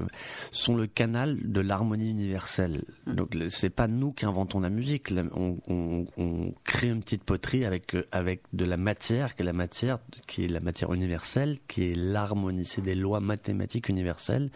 sont 0.52 0.76
le 0.76 0.86
canal 0.86 1.38
de 1.42 1.62
l'harmonie 1.62 2.10
universelle. 2.10 2.84
Donc, 3.08 3.36
c'est 3.50 3.70
pas 3.72 3.88
nous 3.88 4.12
qui 4.12 4.26
inventons 4.26 4.60
la 4.60 4.70
musique. 4.70 5.12
On, 5.34 5.58
on, 5.68 6.06
on, 6.18 6.54
crée 6.66 6.90
une 6.90 7.02
petite 7.02 7.24
poterie 7.24 7.66
avec 7.66 7.96
avec 8.12 8.42
de 8.52 8.66
la 8.66 8.76
matière, 8.76 9.36
qui 9.36 9.44
est 9.44 9.46
la 9.46 9.54
matière, 9.54 9.98
qui 10.28 10.44
est 10.44 10.50
la 10.50 10.60
matière 10.60 10.94
universelle, 10.94 11.58
qui 11.70 11.92
est 11.92 11.96
l'harmonie. 11.96 12.66
C'est 12.66 12.82
des 12.82 12.96
lois 12.96 13.22
mathématiques 13.22 13.88
universelles, 13.88 14.52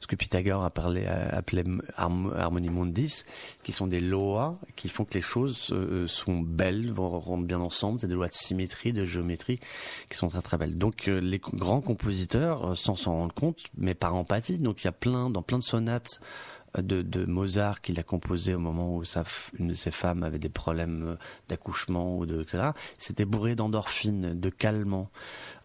ce 0.00 0.06
que 0.06 0.14
Pythagore 0.14 0.62
a 0.62 0.70
parlé, 0.70 1.06
appelé 1.06 1.64
harmonie 1.96 2.68
mondis, 2.68 3.24
qui 3.66 3.72
sont 3.72 3.88
des 3.88 4.00
lois 4.00 4.60
qui 4.76 4.88
font 4.88 5.04
que 5.04 5.14
les 5.14 5.20
choses 5.20 5.74
sont 6.06 6.38
belles, 6.38 6.92
vont 6.92 7.18
rendre 7.18 7.44
bien 7.46 7.58
ensemble. 7.58 7.98
C'est 7.98 8.06
des 8.06 8.14
lois 8.14 8.28
de 8.28 8.32
symétrie, 8.32 8.92
de 8.92 9.04
géométrie 9.04 9.58
qui 10.08 10.16
sont 10.16 10.28
très 10.28 10.40
très 10.40 10.56
belles. 10.56 10.78
Donc 10.78 11.08
euh, 11.08 11.18
les 11.18 11.40
grands 11.40 11.80
compositeurs, 11.80 12.64
euh, 12.64 12.74
sans 12.76 12.94
s'en 12.94 13.14
rendre 13.14 13.34
compte, 13.34 13.58
mais 13.76 13.94
par 13.94 14.14
empathie, 14.14 14.60
donc 14.60 14.84
il 14.84 14.84
y 14.84 14.88
a 14.88 14.92
plein, 14.92 15.30
dans 15.30 15.42
plein 15.42 15.58
de 15.58 15.64
sonates 15.64 16.20
euh, 16.78 16.82
de, 16.82 17.24
Mozart 17.24 17.80
qu'il 17.80 17.98
a 17.98 18.04
composé 18.04 18.54
au 18.54 18.60
moment 18.60 18.98
où 18.98 19.02
une 19.58 19.66
de 19.66 19.74
ses 19.74 19.90
femmes 19.90 20.22
avait 20.22 20.38
des 20.38 20.48
problèmes 20.48 21.16
d'accouchement 21.48 22.18
ou 22.18 22.24
de 22.24 22.42
etc. 22.42 22.70
C'était 22.98 23.24
bourré 23.24 23.56
d'endorphines, 23.56 24.38
de 24.38 24.48
calmants. 24.48 25.10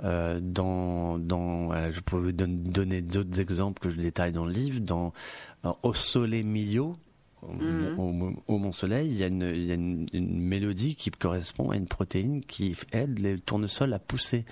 Euh, 0.03 0.39
dans, 0.41 1.19
dans, 1.19 1.91
je 1.91 1.99
pourrais 1.99 2.23
vous 2.23 2.31
donner 2.31 3.03
d'autres 3.03 3.39
exemples 3.39 3.79
que 3.79 3.91
je 3.91 3.97
détaille 3.97 4.31
dans 4.31 4.45
le 4.45 4.53
livre. 4.53 4.79
Dans 4.79 5.13
Au 5.83 5.93
Sole 5.93 6.43
Mio, 6.43 6.95
Mhm. 7.47 8.35
au, 8.47 8.57
Mont 8.57 8.71
Soleil, 8.71 9.09
il 9.09 9.17
y 9.17 9.23
a, 9.23 9.27
une, 9.27 9.41
il 9.41 9.65
y 9.65 9.71
a 9.71 9.73
une, 9.73 10.07
mélodie 10.13 10.95
qui 10.95 11.09
correspond 11.09 11.71
à 11.71 11.75
une 11.75 11.87
protéine 11.87 12.41
qui 12.43 12.75
aide 12.91 13.17
les 13.19 13.39
tournesols 13.39 13.93
à 13.93 13.99
pousser. 13.99 14.45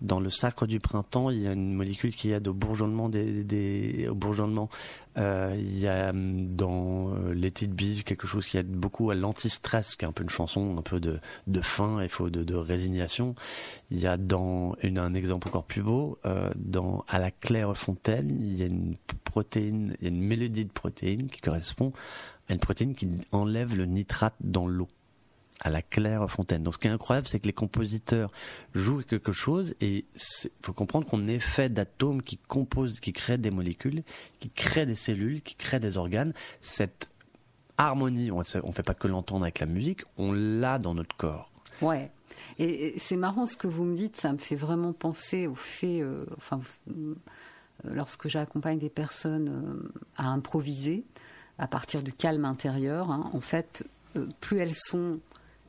Dans 0.00 0.20
le 0.20 0.30
sacre 0.30 0.66
du 0.66 0.78
printemps, 0.78 1.30
il 1.30 1.40
y 1.42 1.48
a 1.48 1.52
une 1.52 1.74
molécule 1.74 2.14
qui 2.14 2.30
aide 2.30 2.46
au 2.46 2.54
bourgeonnement 2.54 3.08
des, 3.08 3.42
des 3.44 4.06
au 4.08 4.14
bourgeonnement. 4.14 4.68
Euh, 5.18 5.54
il 5.58 5.78
y 5.78 5.88
a 5.88 6.10
hum, 6.10 6.48
dans 6.54 7.14
euh, 7.14 7.32
l'été 7.34 7.66
de 7.66 7.72
bille 7.72 8.04
quelque 8.04 8.26
chose 8.26 8.46
qui 8.46 8.56
aide 8.56 8.70
beaucoup 8.70 9.10
à 9.10 9.14
l'anti-stress, 9.14 9.96
qui 9.96 10.04
est 10.04 10.08
un 10.08 10.12
peu 10.12 10.22
une 10.22 10.30
chanson 10.30 10.76
un 10.78 10.82
peu 10.82 11.00
de, 11.00 11.18
de 11.46 11.60
faim 11.60 12.00
et 12.00 12.08
faut 12.08 12.30
de, 12.30 12.44
de 12.44 12.54
résignation. 12.54 13.34
Il 13.90 13.98
y 13.98 14.06
a 14.06 14.16
dans 14.16 14.76
une, 14.82 14.98
un 14.98 15.14
exemple 15.14 15.48
encore 15.48 15.64
plus 15.64 15.82
beau, 15.82 16.18
euh, 16.24 16.50
dans 16.56 17.04
à 17.08 17.18
la 17.18 17.30
claire 17.30 17.76
fontaine, 17.76 18.38
il 18.40 18.56
y 18.56 18.62
a 18.62 18.66
une 18.66 18.96
protéine, 19.24 19.96
il 20.00 20.04
y 20.04 20.06
a 20.06 20.14
une 20.14 20.22
mélodie 20.22 20.64
de 20.64 20.72
protéine 20.72 21.28
qui 21.28 21.40
correspond 21.40 21.92
à 22.48 22.52
une 22.52 22.60
protéine 22.60 22.94
qui 22.94 23.08
enlève 23.32 23.76
le 23.76 23.86
nitrate 23.86 24.34
dans 24.40 24.66
l'eau 24.66 24.88
à 25.60 25.70
la 25.70 25.82
claire 25.82 26.30
fontaine. 26.30 26.62
Donc 26.62 26.74
ce 26.74 26.78
qui 26.78 26.86
est 26.86 26.90
incroyable, 26.90 27.28
c'est 27.28 27.40
que 27.40 27.46
les 27.46 27.52
compositeurs 27.52 28.30
jouent 28.74 29.02
quelque 29.02 29.32
chose 29.32 29.74
et 29.80 30.04
il 30.16 30.50
faut 30.62 30.72
comprendre 30.72 31.06
qu'on 31.06 31.26
est 31.26 31.40
fait 31.40 31.72
d'atomes 31.72 32.22
qui 32.22 32.38
composent, 32.38 33.00
qui 33.00 33.12
créent 33.12 33.38
des 33.38 33.50
molécules, 33.50 34.02
qui 34.40 34.50
créent 34.50 34.86
des 34.86 34.94
cellules, 34.94 35.42
qui 35.42 35.54
créent 35.54 35.80
des 35.80 35.98
organes. 35.98 36.32
Cette 36.60 37.10
harmonie, 37.76 38.30
on 38.30 38.38
ne 38.38 38.72
fait 38.72 38.82
pas 38.82 38.94
que 38.94 39.08
l'entendre 39.08 39.44
avec 39.44 39.60
la 39.60 39.66
musique, 39.66 40.02
on 40.16 40.32
l'a 40.32 40.78
dans 40.78 40.94
notre 40.94 41.16
corps. 41.16 41.50
Ouais. 41.80 42.10
Et 42.58 42.94
c'est 42.98 43.16
marrant 43.16 43.46
ce 43.46 43.56
que 43.56 43.66
vous 43.66 43.84
me 43.84 43.94
dites, 43.94 44.16
ça 44.16 44.32
me 44.32 44.38
fait 44.38 44.56
vraiment 44.56 44.92
penser 44.92 45.46
au 45.46 45.54
fait, 45.54 46.00
euh, 46.00 46.24
enfin, 46.36 46.60
euh, 46.90 47.14
lorsque 47.84 48.28
j'accompagne 48.28 48.78
des 48.78 48.88
personnes 48.88 49.48
euh, 49.48 50.00
à 50.16 50.28
improviser 50.28 51.04
à 51.58 51.68
partir 51.68 52.02
du 52.02 52.12
calme 52.12 52.44
intérieur, 52.44 53.10
hein, 53.10 53.30
en 53.32 53.40
fait, 53.40 53.84
plus 54.40 54.58
elles 54.58 54.74
sont 54.74 55.20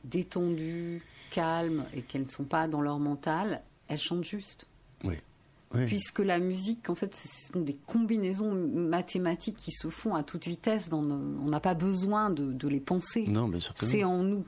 détendues, 0.04 1.02
calmes 1.30 1.84
et 1.94 2.02
qu'elles 2.02 2.24
ne 2.24 2.28
sont 2.28 2.44
pas 2.44 2.68
dans 2.68 2.80
leur 2.80 2.98
mental, 2.98 3.60
elles 3.88 3.98
chantent 3.98 4.24
juste. 4.24 4.66
Oui. 5.04 5.16
Puisque 5.86 6.18
la 6.18 6.40
musique, 6.40 6.90
en 6.90 6.96
fait, 6.96 7.14
ce 7.14 7.52
sont 7.52 7.60
des 7.60 7.78
combinaisons 7.86 8.52
mathématiques 8.52 9.56
qui 9.56 9.70
se 9.70 9.88
font 9.88 10.16
à 10.16 10.24
toute 10.24 10.48
vitesse. 10.48 10.88
Dans 10.88 11.04
on 11.04 11.48
n'a 11.48 11.60
pas 11.60 11.74
besoin 11.74 12.28
de, 12.30 12.68
les 12.68 12.80
penser. 12.80 13.24
Non, 13.28 13.46
bien 13.46 13.60
sûr 13.60 13.74
C'est 13.76 14.02
en 14.02 14.24
nous. 14.24 14.44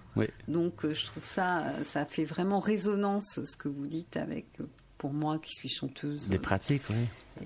Donc, 0.49 0.85
euh, 0.85 0.93
je 0.93 1.07
trouve 1.07 1.25
ça, 1.25 1.85
ça 1.85 2.07
fait 2.07 2.25
vraiment 2.25 2.59
résonance 2.59 3.39
ce 3.45 3.57
que 3.57 3.69
vous 3.69 3.87
dites 3.87 4.17
avec, 4.17 4.47
euh, 4.61 4.65
pour 4.99 5.13
moi 5.13 5.39
qui 5.39 5.53
suis 5.53 5.69
chanteuse. 5.69 6.29
Des 6.29 6.39
pratiques, 6.39 6.83
oui. 6.91 6.97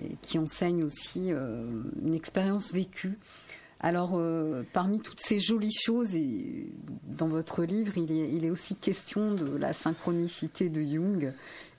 Et 0.02 0.16
qui 0.22 0.38
enseigne 0.38 0.82
aussi 0.82 1.32
euh, 1.32 1.66
une 2.02 2.14
expérience 2.14 2.72
vécue. 2.72 3.18
Alors, 3.86 4.20
parmi 4.72 4.98
toutes 4.98 5.20
ces 5.20 5.38
jolies 5.38 5.72
choses, 5.72 6.16
dans 7.06 7.28
votre 7.28 7.62
livre, 7.62 7.96
il 7.96 8.44
est, 8.44 8.50
aussi 8.50 8.74
question 8.74 9.32
de 9.32 9.56
la 9.56 9.72
synchronicité 9.72 10.68
de 10.68 10.82
Jung. 10.82 11.32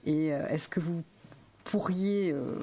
Et 0.06 0.28
est-ce 0.28 0.70
que 0.70 0.80
vous 0.80 1.04
pourriez, 1.68 2.32
euh, 2.32 2.56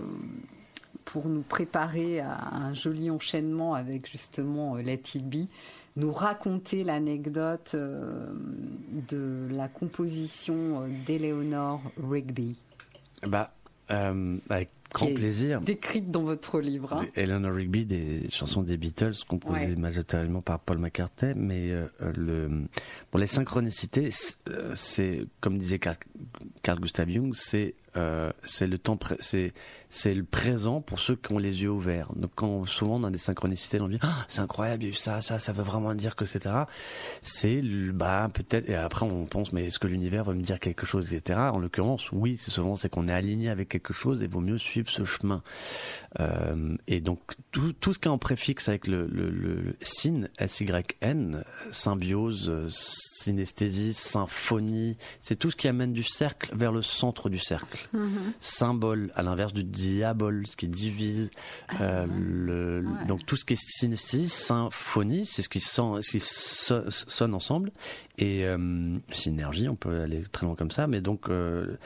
pour 1.05 1.28
nous 1.28 1.42
préparer 1.42 2.20
à 2.20 2.55
un 2.55 2.74
joli 2.74 3.11
enchaînement 3.11 3.74
avec 3.74 4.11
justement 4.11 4.76
euh, 4.76 4.82
Let 4.82 5.03
It 5.14 5.28
Be, 5.28 5.49
nous 5.97 6.12
raconter 6.12 6.84
l'anecdote 6.84 7.72
euh, 7.74 8.32
de 9.09 9.47
la 9.51 9.68
composition 9.68 10.88
d'Eleanor 11.07 11.82
Rigby? 12.03 12.57
Bah, 13.26 13.53
grand 14.95 15.14
plaisir. 15.14 15.61
Décrite 15.61 16.11
dans 16.11 16.22
votre 16.22 16.61
livre. 16.61 16.95
Hein. 16.95 17.07
Eleanor 17.14 17.53
Rigby, 17.53 17.84
des 17.84 18.28
chansons 18.30 18.62
des 18.62 18.76
Beatles 18.76 19.12
composées 19.28 19.76
majoritairement 19.76 20.40
par 20.40 20.61
Paul 20.61 20.78
McCartney, 20.78 21.34
mais 21.36 21.72
le, 22.01 22.66
pour 23.11 23.20
les 23.20 23.26
synchronicités, 23.26 24.11
c'est 24.74 25.26
comme 25.40 25.59
disait 25.59 25.78
Carl 25.78 26.80
Gustav 26.80 27.09
Jung, 27.11 27.34
c'est 27.34 27.74
euh, 27.97 28.32
c'est 28.45 28.66
le 28.66 28.78
temps, 28.78 28.99
c'est 29.20 29.53
c'est 29.88 30.14
le 30.14 30.24
présent 30.24 30.80
pour 30.80 30.99
ceux 30.99 31.14
qui 31.14 31.32
ont 31.32 31.38
les 31.38 31.62
yeux 31.62 31.70
ouverts. 31.70 32.12
Donc 32.16 32.32
quand 32.34 32.64
souvent 32.64 32.97
on 32.97 33.05
a 33.05 33.11
des 33.11 33.18
synchronicités, 33.18 33.80
on 33.80 33.88
dit 33.88 33.99
ah, 34.03 34.24
c'est 34.26 34.40
incroyable, 34.40 34.82
il 34.82 34.86
y 34.86 34.88
a 34.88 34.90
eu 34.90 34.95
ça, 34.95 35.20
ça, 35.20 35.38
ça 35.38 35.53
veut 35.53 35.62
vraiment 35.62 35.95
dire 35.95 36.16
que 36.16 36.24
etc. 36.24 36.55
C'est 37.22 37.62
bah 37.92 38.28
peut-être 38.32 38.68
et 38.68 38.74
après 38.74 39.07
on 39.07 39.26
pense 39.26 39.53
mais 39.53 39.66
est-ce 39.66 39.78
que 39.78 39.86
l'univers 39.86 40.24
va 40.24 40.34
me 40.34 40.42
dire 40.42 40.59
quelque 40.59 40.86
chose 40.86 41.12
etc. 41.12 41.38
En 41.53 41.59
l'occurrence 41.59 42.11
oui, 42.11 42.36
c'est 42.36 42.51
souvent 42.51 42.74
c'est 42.74 42.88
qu'on 42.88 43.07
est 43.07 43.12
aligné 43.12 43.51
avec 43.51 43.68
quelque 43.68 43.92
chose 43.92 44.22
et 44.22 44.26
vaut 44.26 44.40
mieux 44.40 44.59
suivre 44.59 44.90
ce 44.90 45.05
chemin. 45.05 45.42
Euh, 46.18 46.76
et 46.88 47.01
donc 47.01 47.20
tout 47.53 47.72
tout 47.72 47.92
ce 47.92 48.01
qui 48.01 48.09
est 48.09 48.11
en 48.11 48.18
préfixe 48.18 48.68
avec 48.68 48.88
le 48.88 49.07
le, 49.07 49.30
le 49.30 49.76
syn 49.80 50.28
s 50.38 50.61
y 50.61 50.66
n 51.01 51.45
symbiose, 51.70 52.53
synesthésie, 52.68 53.95
symphonie, 53.95 54.97
c'est 55.18 55.36
tout 55.36 55.51
ce 55.51 55.57
qui 55.57 55.68
amène 55.68 55.92
du 55.92 56.03
cercle 56.03 56.51
vers 56.55 56.72
le 56.72 56.82
centre 56.82 57.28
du 57.28 57.38
cercle. 57.38 57.84
Symbole, 58.41 59.11
à 59.14 59.22
l'inverse 59.22 59.53
du 59.53 59.64
diable, 59.64 60.47
ce 60.47 60.57
qui 60.57 60.68
divise. 60.68 61.30
Euh, 61.80 62.07
le, 62.07 62.85
Donc 63.07 63.24
tout 63.26 63.37
ce 63.37 63.45
qui 63.45 63.55
est 63.55 63.62
synesthésie, 63.68 64.28
symphonie, 64.28 65.26
c'est 65.26 65.43
ce 65.43 65.49
qui, 65.49 65.61
sent, 65.61 66.01
ce 66.01 66.11
qui 66.11 66.20
sonne 66.20 67.35
ensemble. 67.35 67.72
Et 68.18 68.45
euh, 68.45 68.97
synergie, 69.12 69.68
on 69.68 69.76
peut 69.76 70.01
aller 70.01 70.22
très 70.30 70.47
loin 70.47 70.55
comme 70.55 70.70
ça. 70.70 70.87
Mais 70.87 71.01
donc 71.01 71.28
euh, 71.28 71.76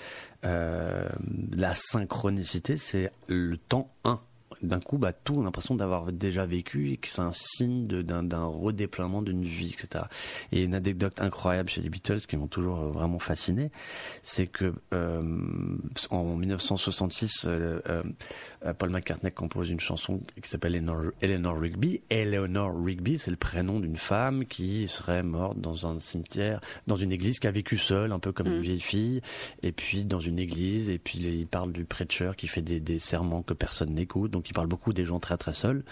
euh 0.45 1.09
la 1.57 1.75
synchronicité, 1.75 2.77
c'est 2.77 3.11
le 3.27 3.57
temps 3.57 3.91
1 4.05 4.21
d'un 4.63 4.81
coup, 4.81 4.99
bah, 4.99 5.13
tout, 5.13 5.35
on 5.37 5.43
a 5.43 5.45
l'impression 5.45 5.75
d'avoir 5.75 6.13
déjà 6.13 6.47
vécu 6.47 6.93
et 6.93 6.97
que 6.97 7.09
c'est 7.09 7.21
un 7.21 7.33
signe 7.33 7.87
d'un 7.87 8.45
redéploiement 8.45 9.23
d'une 9.23 9.45
vie, 9.45 9.73
etc. 9.73 10.05
Et 10.53 10.65
une 10.65 10.75
anecdote 10.75 11.21
incroyable 11.21 11.69
chez 11.69 11.81
les 11.81 11.91
Beatles 11.91 12.21
qui 12.21 12.37
m'ont 12.37 12.47
toujours 12.49 12.81
euh, 12.81 12.91
vraiment 12.91 13.19
fasciné, 13.19 13.71
c'est 14.23 14.47
que 14.47 14.73
euh, 14.93 15.23
en 16.11 16.37
1966, 16.37 17.47
euh, 17.47 17.81
euh, 17.89 18.75
Paul 18.75 18.91
McCartney 18.91 19.31
compose 19.31 19.71
une 19.71 19.81
chanson 19.81 20.21
qui 20.43 20.49
s'appelle 20.49 20.75
Eleanor, 20.75 21.61
Rigby. 21.61 22.03
Eleanor 22.11 22.73
Rigby, 22.85 23.19
c'est 23.19 23.31
le 23.31 23.37
prénom 23.37 23.81
d'une 23.81 23.97
femme 23.97 24.45
qui 24.45 24.89
serait 24.89 25.23
morte 25.23 25.61
dans 25.61 25.87
un 25.87 25.99
cimetière, 25.99 26.61
dans 26.87 26.97
une 26.97 27.13
église, 27.13 27.39
qui 27.39 27.47
a 27.47 27.51
vécu 27.51 27.79
seule, 27.79 28.13
un 28.13 28.19
peu 28.19 28.33
comme 28.33 28.49
une 28.49 28.59
mm. 28.59 28.63
vieille 28.63 28.81
fille, 28.81 29.21
et 29.63 29.73
puis 29.73 30.05
dans 30.05 30.21
une 30.21 30.39
église, 30.39 30.91
et 30.91 30.99
puis 30.99 31.19
il 31.19 31.47
parle 31.47 31.73
du 31.73 31.85
prêcheur 31.85 32.37
qui 32.37 32.49
fait 32.49 32.63
des, 32.63 32.81
des 32.81 32.99
serments 32.99 33.43
que 33.43 33.55
personne 33.55 33.91
n'écoute, 33.91 34.31
donc 34.31 34.48
il 34.49 34.53
parle 34.53 34.67
beaucoup 34.67 34.93
des 34.93 35.05
gens 35.05 35.19
très 35.19 35.37
très 35.37 35.55
seuls. 35.55 35.85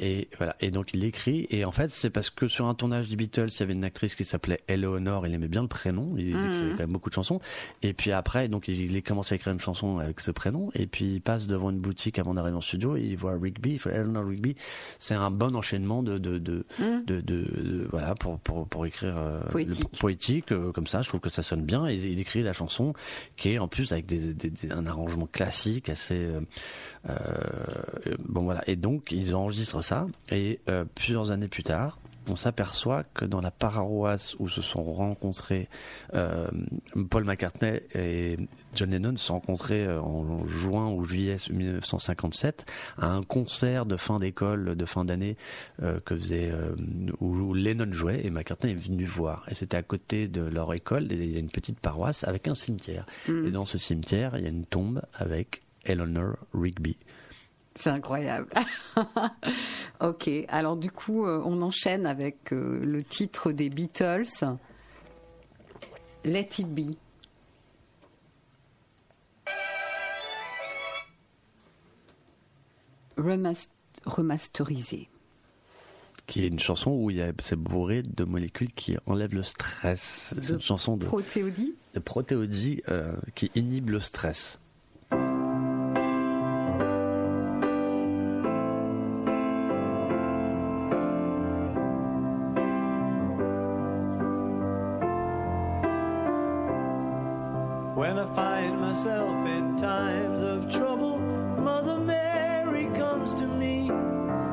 Et 0.00 0.28
voilà. 0.38 0.56
Et 0.60 0.70
donc 0.70 0.94
il 0.94 1.00
l'écrit. 1.00 1.46
Et 1.50 1.64
en 1.64 1.72
fait, 1.72 1.90
c'est 1.90 2.10
parce 2.10 2.30
que 2.30 2.48
sur 2.48 2.66
un 2.66 2.74
tournage 2.74 3.08
des 3.08 3.16
Beatles, 3.16 3.48
il 3.48 3.60
y 3.60 3.62
avait 3.62 3.72
une 3.72 3.84
actrice 3.84 4.14
qui 4.14 4.24
s'appelait 4.24 4.60
Eleanor. 4.68 5.26
Il 5.26 5.34
aimait 5.34 5.48
bien 5.48 5.62
le 5.62 5.68
prénom. 5.68 6.14
Il 6.16 6.28
écrivait 6.28 6.48
mhm. 6.48 6.70
quand 6.72 6.78
même 6.78 6.92
beaucoup 6.92 7.10
de 7.10 7.14
chansons. 7.14 7.40
Et 7.82 7.92
puis 7.92 8.12
après, 8.12 8.48
donc 8.48 8.68
il, 8.68 9.02
commencé 9.02 9.34
à 9.34 9.36
écrire 9.36 9.52
une 9.52 9.60
chanson 9.60 9.98
avec 9.98 10.20
ce 10.20 10.30
prénom. 10.30 10.70
Et 10.74 10.86
puis 10.86 11.14
il 11.14 11.20
passe 11.20 11.46
devant 11.46 11.70
une 11.70 11.78
boutique 11.78 12.18
avant 12.18 12.34
d'arriver 12.34 12.56
en 12.56 12.60
studio. 12.60 12.96
Et 12.96 13.02
il 13.02 13.16
voit 13.16 13.36
Rigby. 13.40 13.72
Il 13.72 13.78
fait 13.78 13.94
Eleanor 13.94 14.26
Rigby. 14.26 14.56
C'est 14.98 15.14
un 15.14 15.30
bon 15.30 15.54
enchaînement 15.54 16.02
de 16.02 16.18
de 16.18 16.38
de, 16.38 16.64
mhm. 16.78 17.04
de, 17.04 17.20
de, 17.20 17.88
voilà 17.90 18.14
pour 18.14 18.38
pour 18.40 18.66
pour 18.68 18.86
écrire 18.86 19.14
euh, 19.16 19.40
poétique, 19.50 19.88
poétique 19.98 20.52
euh, 20.52 20.72
comme 20.72 20.86
ça. 20.86 21.02
Je 21.02 21.08
trouve 21.08 21.20
que 21.20 21.28
ça 21.28 21.42
sonne 21.42 21.64
bien. 21.64 21.86
Et 21.86 21.94
il 21.94 22.18
écrit 22.18 22.42
la 22.42 22.52
chanson 22.52 22.94
qui 23.36 23.50
est 23.50 23.58
en 23.58 23.68
plus 23.68 23.92
avec 23.92 24.06
des, 24.06 24.34
des, 24.34 24.70
un 24.70 24.86
arrangement 24.86 25.26
classique 25.26 25.88
assez 25.88 26.14
euh, 26.16 26.40
bon 28.28 28.44
voilà. 28.44 28.62
Et 28.66 28.76
donc 28.76 29.12
ils 29.12 29.34
enregistrent 29.34 29.82
ça 29.82 30.06
et 30.30 30.60
euh, 30.68 30.84
plusieurs 30.94 31.30
années 31.30 31.48
plus 31.48 31.62
tard, 31.62 31.98
on 32.28 32.34
s'aperçoit 32.34 33.04
que 33.14 33.24
dans 33.24 33.40
la 33.40 33.52
paroisse 33.52 34.34
où 34.40 34.48
se 34.48 34.60
sont 34.60 34.82
rencontrés 34.82 35.68
euh, 36.14 36.48
Paul 37.08 37.22
McCartney 37.22 37.80
et 37.94 38.36
John 38.74 38.90
Lennon 38.90 39.16
se 39.16 39.26
sont 39.26 39.34
rencontrés 39.34 39.88
en 39.88 40.44
juin 40.44 40.90
ou 40.90 41.04
juillet 41.04 41.36
1957 41.48 42.66
à 42.98 43.12
un 43.12 43.22
concert 43.22 43.86
de 43.86 43.96
fin 43.96 44.18
d'école, 44.18 44.74
de 44.74 44.84
fin 44.84 45.04
d'année 45.04 45.36
que 46.04 46.16
faisait 46.16 46.52
où 47.20 47.54
Lennon 47.54 47.92
jouait 47.92 48.26
et 48.26 48.30
McCartney 48.30 48.72
est 48.72 48.74
venu 48.74 49.04
voir. 49.04 49.46
Et 49.48 49.54
c'était 49.54 49.76
à 49.76 49.84
côté 49.84 50.26
de 50.26 50.42
leur 50.42 50.74
école. 50.74 51.12
Et 51.12 51.14
il 51.14 51.32
y 51.32 51.36
a 51.36 51.40
une 51.40 51.50
petite 51.50 51.78
paroisse 51.78 52.24
avec 52.24 52.48
un 52.48 52.54
cimetière. 52.54 53.06
Mm. 53.28 53.46
Et 53.46 53.50
dans 53.52 53.66
ce 53.66 53.78
cimetière, 53.78 54.36
il 54.36 54.42
y 54.42 54.46
a 54.46 54.50
une 54.50 54.66
tombe 54.66 55.00
avec 55.14 55.62
Eleanor 55.86 56.36
Rigby. 56.52 56.96
C'est 57.76 57.90
incroyable. 57.90 58.48
ok, 60.00 60.30
alors 60.48 60.76
du 60.76 60.90
coup, 60.90 61.26
euh, 61.26 61.42
on 61.44 61.60
enchaîne 61.60 62.06
avec 62.06 62.52
euh, 62.52 62.80
le 62.82 63.04
titre 63.04 63.52
des 63.52 63.68
Beatles, 63.68 64.24
Let 66.24 66.48
It 66.58 66.68
Be. 66.68 66.96
remasterisé. 74.04 75.08
Qui 76.26 76.44
est 76.44 76.48
une 76.48 76.58
chanson 76.58 76.90
où 76.90 77.10
il 77.10 77.16
y 77.18 77.22
a 77.22 77.32
c'est 77.38 77.56
bourré 77.56 78.02
de 78.02 78.24
molécules 78.24 78.72
qui 78.72 78.96
enlèvent 79.06 79.34
le 79.34 79.42
stress. 79.42 80.34
C'est 80.40 80.54
une 80.54 80.60
chanson 80.60 80.96
de 80.96 81.06
protéodie. 81.06 81.74
De 81.94 82.00
protéodie 82.00 82.82
euh, 82.88 83.14
qui 83.34 83.50
inhibe 83.54 83.90
le 83.90 84.00
stress. 84.00 84.58
in 99.04 99.76
times 99.76 100.40
of 100.40 100.70
trouble. 100.72 101.18
Mother 101.18 101.98
Mary 101.98 102.86
comes 102.94 103.34
to 103.34 103.46
me, 103.46 103.90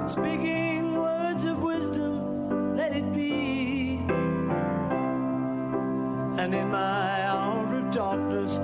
speaking 0.05 0.97
words 0.97 1.45
of 1.45 1.63
wisdom, 1.63 2.75
let 2.75 2.93
it 2.93 3.13
be. 3.13 4.01
And 6.37 6.53
in 6.53 6.69
my 6.69 7.23
hour 7.25 7.73
of 7.73 7.89
darkness, 7.91 8.59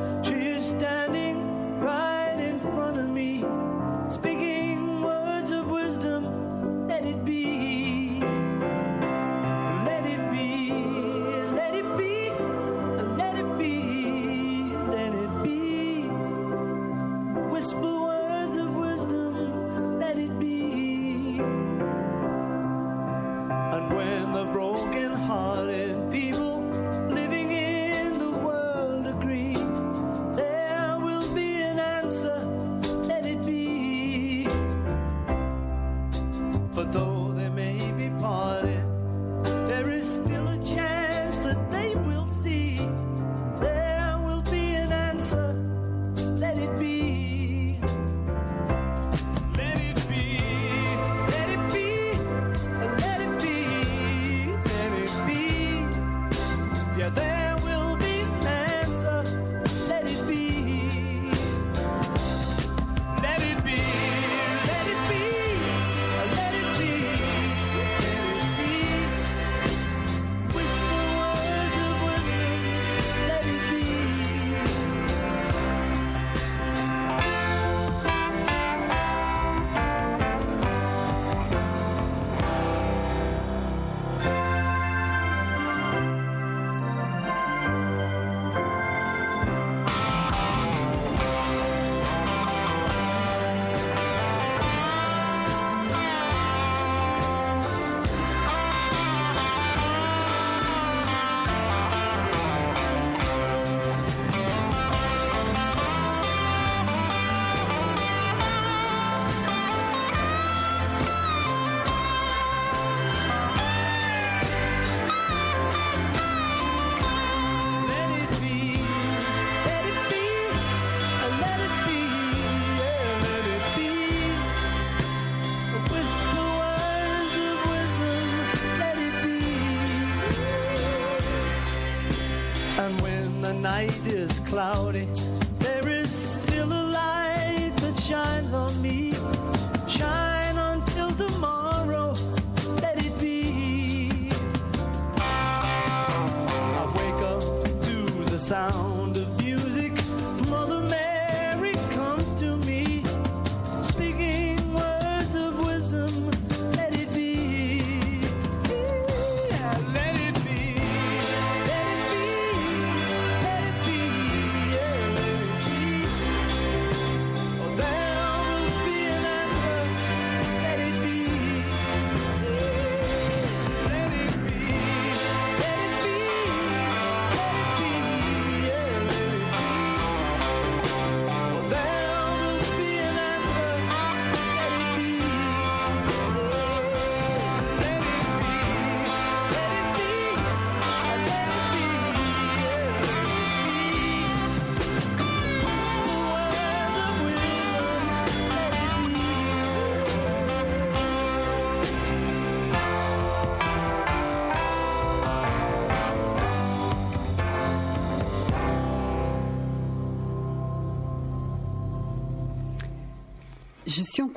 cloudy, 134.50 135.08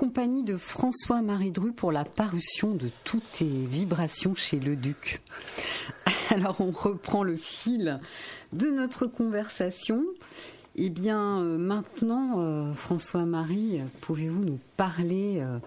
compagnie 0.02 0.42
de 0.42 0.56
François-Marie 0.56 1.52
Dru 1.52 1.72
pour 1.72 1.92
la 1.92 2.04
parution 2.04 2.74
de 2.74 2.90
toutes 3.04 3.30
tes 3.38 3.46
vibrations 3.46 4.34
chez 4.34 4.58
le 4.58 4.74
Duc. 4.74 5.22
Alors 6.30 6.60
on 6.60 6.72
reprend 6.72 7.22
le 7.22 7.36
fil 7.36 8.00
de 8.52 8.66
notre 8.66 9.06
conversation. 9.06 10.04
Eh 10.74 10.90
bien 10.90 11.38
euh, 11.38 11.56
maintenant, 11.56 12.40
euh, 12.40 12.74
François-Marie, 12.74 13.80
pouvez-vous 14.00 14.44
nous 14.44 14.58
parler 14.76 15.36
euh, 15.38 15.58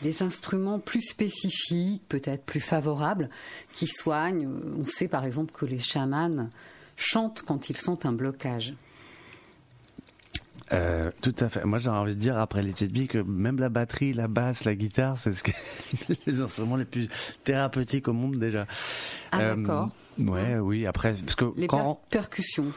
des 0.00 0.22
instruments 0.22 0.78
plus 0.78 1.02
spécifiques, 1.02 2.04
peut-être 2.08 2.44
plus 2.44 2.60
favorables, 2.60 3.30
qui 3.72 3.88
soignent 3.88 4.48
On 4.78 4.86
sait 4.86 5.08
par 5.08 5.24
exemple 5.24 5.52
que 5.52 5.66
les 5.66 5.80
chamans 5.80 6.48
chantent 6.94 7.42
quand 7.42 7.68
ils 7.68 7.76
sentent 7.76 8.06
un 8.06 8.12
blocage. 8.12 8.74
Euh, 10.72 11.10
tout 11.20 11.34
à 11.40 11.48
fait. 11.48 11.64
Moi, 11.64 11.78
j'ai 11.78 11.90
envie 11.90 12.14
de 12.14 12.18
dire 12.20 12.38
après 12.38 12.62
les 12.62 12.72
Tedby 12.72 13.06
que 13.06 13.18
même 13.18 13.58
la 13.58 13.68
batterie, 13.68 14.12
la 14.14 14.26
basse, 14.28 14.64
la 14.64 14.74
guitare, 14.74 15.18
c'est 15.18 15.34
ce 15.34 15.42
que 15.42 15.50
les 16.26 16.40
instruments 16.40 16.76
les 16.76 16.84
plus 16.86 17.08
thérapeutiques 17.44 18.08
au 18.08 18.12
monde 18.12 18.38
déjà. 18.38 18.66
Ah, 19.32 19.54
d'accord. 19.54 19.90
Ouais, 20.18 20.56
oui. 20.58 20.86
Après, 20.86 21.14
parce 21.14 21.34
que 21.36 21.46
Les 21.56 21.66
quand 21.66 21.94
per- 22.10 22.18
percussions. 22.18 22.72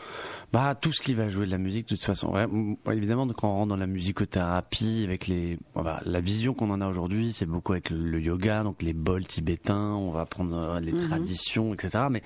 Bah 0.54 0.76
tout 0.76 0.92
ce 0.92 1.02
qui 1.02 1.14
va 1.14 1.30
jouer 1.30 1.46
de 1.46 1.52
la 1.52 1.58
musique, 1.58 1.88
de 1.90 1.96
toute 1.96 2.06
façon. 2.06 2.32
Ouais, 2.32 2.46
évidemment, 2.94 3.28
quand 3.28 3.50
on 3.50 3.54
rentre 3.56 3.70
dans 3.70 3.76
la 3.76 3.88
musicothérapie, 3.88 5.02
avec 5.04 5.28
les, 5.28 5.58
la 6.06 6.22
vision 6.22 6.54
qu'on 6.54 6.70
en 6.70 6.82
a 6.82 6.88
aujourd'hui, 6.88 7.34
c'est 7.34 7.46
beaucoup 7.46 7.74
avec 7.74 7.90
le 7.90 8.20
yoga, 8.22 8.64
donc 8.64 8.82
les 8.82 8.94
bols 8.94 9.26
tibétains. 9.26 9.94
On 9.94 10.12
va 10.12 10.26
prendre 10.26 10.56
euh, 10.56 10.80
les 10.80 10.92
Mhm. 10.94 11.02
traditions, 11.02 11.74
etc. 11.74 12.06
Mais 12.10 12.22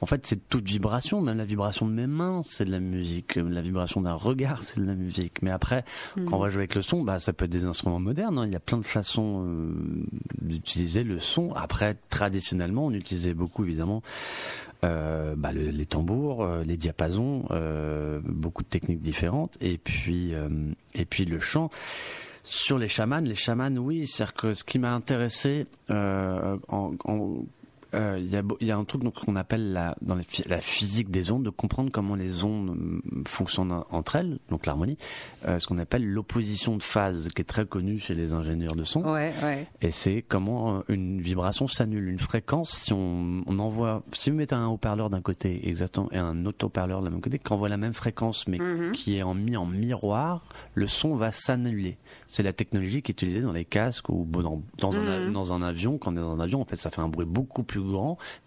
en 0.00 0.06
fait, 0.06 0.26
c'est 0.26 0.48
toute 0.48 0.66
vibration. 0.66 1.20
Même 1.20 1.36
la 1.38 1.44
vibration 1.44 1.86
de 1.86 1.92
mes 1.92 2.06
mains, 2.06 2.40
c'est 2.44 2.64
de 2.64 2.70
la 2.70 2.80
musique. 2.80 3.36
La 3.36 3.60
vibration 3.60 4.00
d'un 4.00 4.14
regard, 4.14 4.62
c'est 4.62 4.80
de 4.80 4.86
la 4.86 4.94
musique. 4.94 5.42
Mais 5.42 5.50
après, 5.50 5.84
quand 6.26 6.36
on 6.36 6.40
va 6.40 6.48
jouer 6.48 6.60
avec 6.60 6.74
le 6.74 6.82
son, 6.82 7.02
bah 7.02 7.18
ça 7.18 7.32
peut 7.32 7.44
être 7.44 7.50
des 7.52 7.64
instruments 7.64 8.00
modernes. 8.00 8.38
hein. 8.38 8.46
Il 8.46 8.52
y 8.52 8.56
a 8.56 8.60
plein 8.60 8.78
de 8.78 8.86
façons 8.86 9.44
euh, 9.46 9.74
d'utiliser 10.40 11.04
le 11.04 11.18
son. 11.18 11.52
Après, 11.54 11.96
traditionnellement, 12.08 12.86
on 12.86 12.92
utilisait 12.92 13.34
beaucoup 13.34 13.64
évidemment 13.64 14.02
euh, 14.84 15.34
bah, 15.36 15.52
le- 15.52 15.70
les 15.70 15.86
tambours, 15.86 16.42
euh, 16.42 16.64
les 16.64 16.76
diapasons, 16.76 17.44
euh, 17.50 18.20
beaucoup 18.24 18.62
de 18.62 18.68
techniques 18.68 19.02
différentes, 19.02 19.56
et 19.60 19.78
puis 19.78 20.32
et 20.94 21.04
puis 21.04 21.24
le 21.24 21.40
chant. 21.40 21.70
Sur 22.46 22.78
les 22.78 22.88
chamans, 22.88 23.20
les 23.20 23.34
chamans, 23.34 23.70
oui, 23.76 24.06
c'est-à-dire 24.06 24.34
que 24.34 24.52
ce 24.54 24.64
qui 24.64 24.78
m'a 24.78 24.92
intéressé 24.94 25.66
en, 25.88 26.90
euh, 27.94 28.18
il 28.18 28.30
y, 28.30 28.36
a, 28.36 28.42
y 28.60 28.70
un 28.70 28.84
truc 28.84 29.02
donc, 29.02 29.14
qu'on 29.14 29.36
appelle 29.36 29.72
la, 29.72 29.94
dans 30.02 30.14
la, 30.14 30.22
phy- 30.22 30.46
la 30.48 30.60
physique 30.60 31.10
des 31.10 31.30
ondes, 31.30 31.44
de 31.44 31.50
comprendre 31.50 31.90
comment 31.92 32.14
les 32.14 32.44
ondes 32.44 32.70
hum, 32.70 33.02
fonctionnent 33.26 33.72
en- 33.72 33.86
entre 33.90 34.16
elles, 34.16 34.38
donc 34.50 34.66
l'harmonie, 34.66 34.98
euh, 35.46 35.58
ce 35.58 35.66
qu'on 35.66 35.78
appelle 35.78 36.04
l'opposition 36.06 36.76
de 36.76 36.82
phase, 36.82 37.28
qui 37.34 37.40
est 37.42 37.44
très 37.44 37.66
connue 37.66 37.98
chez 37.98 38.14
les 38.14 38.32
ingénieurs 38.32 38.74
de 38.74 38.84
son. 38.84 39.02
Ouais, 39.04 39.32
ouais. 39.42 39.66
Et 39.80 39.90
c'est 39.90 40.22
comment 40.26 40.78
euh, 40.78 40.80
une 40.88 41.20
vibration 41.20 41.68
s'annule, 41.68 42.08
une 42.08 42.18
fréquence. 42.18 42.70
Si 42.70 42.92
on, 42.92 43.42
on 43.46 43.58
envoie, 43.58 44.02
si 44.12 44.30
vous 44.30 44.36
mettez 44.36 44.54
un 44.54 44.66
haut-parleur 44.66 45.10
d'un 45.10 45.20
côté 45.22 45.68
exactement 45.68 46.08
et 46.12 46.18
un 46.18 46.44
autre 46.46 46.66
haut-parleur 46.66 47.02
de 47.02 47.08
l'autre 47.08 47.20
côté, 47.22 47.38
qui 47.38 47.52
envoie 47.52 47.68
la 47.68 47.76
même 47.76 47.94
fréquence 47.94 48.46
mais 48.48 48.58
qui 48.92 49.16
est 49.16 49.22
en 49.22 49.34
mis 49.34 49.56
en 49.56 49.66
miroir, 49.66 50.44
le 50.74 50.86
son 50.86 51.14
va 51.14 51.30
s'annuler. 51.30 51.98
C'est 52.26 52.42
la 52.42 52.52
technologie 52.52 53.02
qui 53.02 53.12
est 53.12 53.14
utilisée 53.14 53.40
dans 53.40 53.52
les 53.52 53.64
casques 53.64 54.08
ou 54.08 54.26
dans, 54.78 54.94
un, 54.96 55.30
dans 55.30 55.52
un 55.52 55.62
avion. 55.62 55.98
Quand 55.98 56.12
on 56.12 56.16
est 56.16 56.20
dans 56.20 56.32
un 56.34 56.40
avion, 56.40 56.60
en 56.60 56.64
fait, 56.64 56.76
ça 56.76 56.90
fait 56.90 57.00
un 57.00 57.08
bruit 57.08 57.26
beaucoup 57.26 57.62
plus 57.62 57.80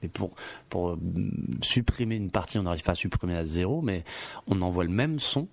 Mais 0.02 0.10
pour 0.10 0.32
pour 0.70 0.90
euh, 0.90 1.00
supprimer 1.62 2.16
une 2.16 2.32
partie, 2.32 2.58
on 2.58 2.64
n'arrive 2.64 2.84
pas 2.84 2.94
à 2.94 2.96
supprimer 2.96 3.36
à 3.36 3.44
zéro, 3.44 3.82
mais 3.82 4.04
on 4.48 4.62
envoie 4.62 4.84
le 4.84 4.90
même 4.90 5.20
son 5.20 5.48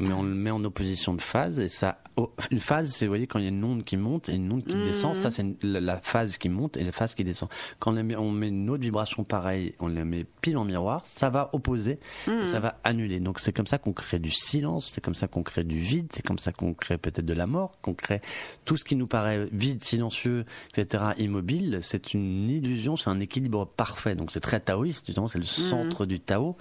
mais 0.00 0.12
on 0.12 0.22
le 0.22 0.34
met 0.34 0.50
en 0.50 0.64
opposition 0.64 1.14
de 1.14 1.20
phase 1.22 1.60
et 1.60 1.68
ça 1.68 1.98
oh, 2.16 2.32
une 2.50 2.60
phase 2.60 2.90
c'est 2.90 3.06
vous 3.06 3.10
voyez 3.10 3.26
quand 3.26 3.38
il 3.38 3.44
y 3.44 3.46
a 3.46 3.50
une 3.50 3.62
onde 3.64 3.84
qui 3.84 3.96
monte 3.96 4.28
et 4.28 4.34
une 4.34 4.50
onde 4.50 4.64
qui 4.64 4.74
descend 4.74 5.14
ça 5.14 5.30
c'est 5.30 5.44
la, 5.62 5.80
la 5.80 5.98
phase 5.98 6.38
qui 6.38 6.48
monte 6.48 6.76
et 6.76 6.84
la 6.84 6.92
phase 6.92 7.14
qui 7.14 7.24
descend. 7.24 7.48
Quand 7.78 7.92
on, 7.96 8.02
met, 8.02 8.16
on 8.16 8.30
met 8.30 8.48
une 8.48 8.68
autre 8.70 8.82
vibration 8.82 9.24
pareille 9.24 9.74
on 9.78 9.88
la 9.88 10.04
met 10.04 10.26
pile 10.40 10.58
en 10.58 10.64
miroir 10.64 11.04
ça 11.04 11.30
va 11.30 11.50
opposer 11.52 11.98
et 12.26 12.46
ça 12.46 12.60
va 12.60 12.78
annuler. 12.84 13.20
Donc 13.20 13.38
c'est 13.38 13.52
comme 13.52 13.66
ça 13.66 13.78
qu'on 13.78 13.92
crée 13.92 14.18
du 14.18 14.30
silence 14.30 14.90
c'est 14.92 15.02
comme 15.02 15.14
ça 15.14 15.28
qu'on 15.28 15.42
crée 15.42 15.64
du 15.64 15.78
vide 15.78 16.08
c'est 16.12 16.24
comme 16.24 16.38
ça 16.38 16.52
qu'on 16.52 16.74
crée 16.74 16.98
peut-être 16.98 17.26
de 17.26 17.34
la 17.34 17.46
mort 17.46 17.78
qu'on 17.80 17.94
crée 17.94 18.20
tout 18.64 18.76
ce 18.76 18.84
qui 18.84 18.96
nous 18.96 19.06
paraît 19.06 19.48
vide 19.52 19.82
silencieux 19.82 20.44
etc 20.70 21.04
immobile 21.18 21.78
c'est 21.80 22.12
une 22.12 22.50
illusion 22.50 22.96
c'est 22.96 23.10
un 23.10 23.20
équilibre 23.20 23.66
parfait. 23.66 24.14
Donc 24.14 24.30
c'est 24.30 24.40
très 24.40 24.60
taoïste 24.60 25.06
justement 25.06 25.28
c'est 25.28 25.38
le 25.38 25.44
centre 25.44 26.06
du 26.06 26.20
Tao. 26.20 26.56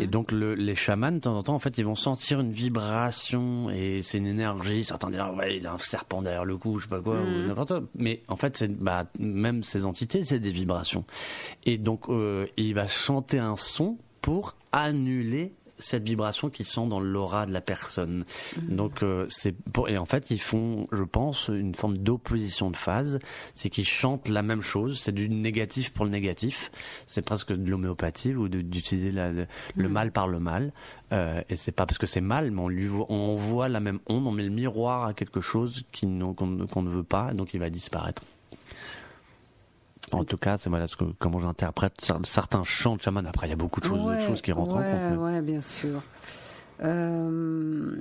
Et 0.00 0.06
donc 0.06 0.32
le, 0.32 0.54
les 0.54 0.74
chamans, 0.74 1.12
de 1.12 1.18
temps 1.18 1.36
en 1.36 1.42
temps, 1.42 1.54
en 1.54 1.58
fait, 1.58 1.78
ils 1.78 1.84
vont 1.84 1.94
sentir 1.94 2.40
une 2.40 2.47
vibration 2.52 3.70
et 3.70 4.00
c'est 4.02 4.18
une 4.18 4.26
énergie. 4.26 4.84
Certains 4.84 5.10
diront, 5.10 5.36
ouais, 5.36 5.56
il 5.56 5.66
a 5.66 5.72
un 5.72 5.78
serpent 5.78 6.22
derrière 6.22 6.44
le 6.44 6.56
cou, 6.56 6.78
je 6.78 6.84
sais 6.84 6.90
pas 6.90 7.00
quoi, 7.00 7.20
ou 7.20 7.46
n'importe 7.46 7.68
quoi. 7.68 7.82
Mais 7.94 8.22
en 8.28 8.36
fait, 8.36 8.56
c'est 8.56 8.76
bah, 8.76 9.06
même 9.18 9.62
ces 9.62 9.84
entités, 9.84 10.24
c'est 10.24 10.40
des 10.40 10.50
vibrations. 10.50 11.04
Et 11.64 11.78
donc, 11.78 12.08
euh, 12.08 12.46
il 12.56 12.74
va 12.74 12.86
chanter 12.86 13.38
un 13.38 13.56
son 13.56 13.96
pour 14.20 14.56
annuler 14.72 15.54
cette 15.78 16.06
vibration 16.06 16.50
qu'ils 16.50 16.66
sent 16.66 16.86
dans 16.88 17.00
l'aura 17.00 17.46
de 17.46 17.52
la 17.52 17.60
personne. 17.60 18.24
Donc 18.68 19.02
euh, 19.02 19.26
c'est 19.28 19.52
pour 19.72 19.88
et 19.88 19.98
en 19.98 20.04
fait 20.04 20.30
ils 20.30 20.40
font, 20.40 20.86
je 20.92 21.02
pense, 21.02 21.48
une 21.48 21.74
forme 21.74 21.98
d'opposition 21.98 22.70
de 22.70 22.76
phase, 22.76 23.18
c'est 23.54 23.70
qu'ils 23.70 23.86
chantent 23.86 24.28
la 24.28 24.42
même 24.42 24.62
chose, 24.62 24.98
c'est 25.00 25.12
du 25.12 25.28
négatif 25.28 25.92
pour 25.92 26.04
le 26.04 26.10
négatif, 26.10 26.70
c'est 27.06 27.22
presque 27.22 27.52
de 27.52 27.70
l'homéopathie 27.70 28.34
ou 28.34 28.48
d'utiliser 28.48 29.12
le, 29.12 29.46
le 29.76 29.88
mal 29.88 30.12
par 30.12 30.28
le 30.28 30.40
mal. 30.40 30.72
Euh, 31.12 31.42
et 31.48 31.56
c'est 31.56 31.72
pas 31.72 31.86
parce 31.86 31.98
que 31.98 32.06
c'est 32.06 32.20
mal, 32.20 32.50
mais 32.50 32.60
on 32.60 32.68
lui 32.68 32.86
voit, 32.86 33.06
on 33.08 33.36
voit 33.36 33.68
la 33.68 33.80
même 33.80 33.98
onde, 34.06 34.26
on 34.26 34.32
met 34.32 34.42
le 34.42 34.50
miroir 34.50 35.06
à 35.06 35.14
quelque 35.14 35.40
chose 35.40 35.84
qu'on 35.98 36.82
ne 36.82 36.90
veut 36.90 37.02
pas, 37.02 37.32
donc 37.32 37.54
il 37.54 37.60
va 37.60 37.70
disparaître. 37.70 38.22
En 40.12 40.24
tout 40.24 40.36
cas, 40.36 40.56
c'est 40.56 40.70
voilà 40.70 40.86
ce 40.86 40.96
que, 40.96 41.04
comment 41.18 41.40
j'interprète 41.40 41.94
cer- 42.02 42.24
certains 42.24 42.64
chants 42.64 42.96
de 42.96 43.02
chaman. 43.02 43.26
Après, 43.26 43.46
il 43.46 43.50
y 43.50 43.52
a 43.52 43.56
beaucoup 43.56 43.80
de 43.80 43.84
choses, 43.86 43.98
d'autres 43.98 44.10
Ouais, 44.18 44.26
choses 44.26 44.40
qui 44.42 44.52
rentrent 44.52 44.76
ouais, 44.76 44.84
en 44.92 45.10
compte. 45.10 45.18
mais- 45.18 45.24
Ouais, 45.34 45.42
bien 45.42 45.60
sûr. 45.60 46.02
Euh, 46.82 47.96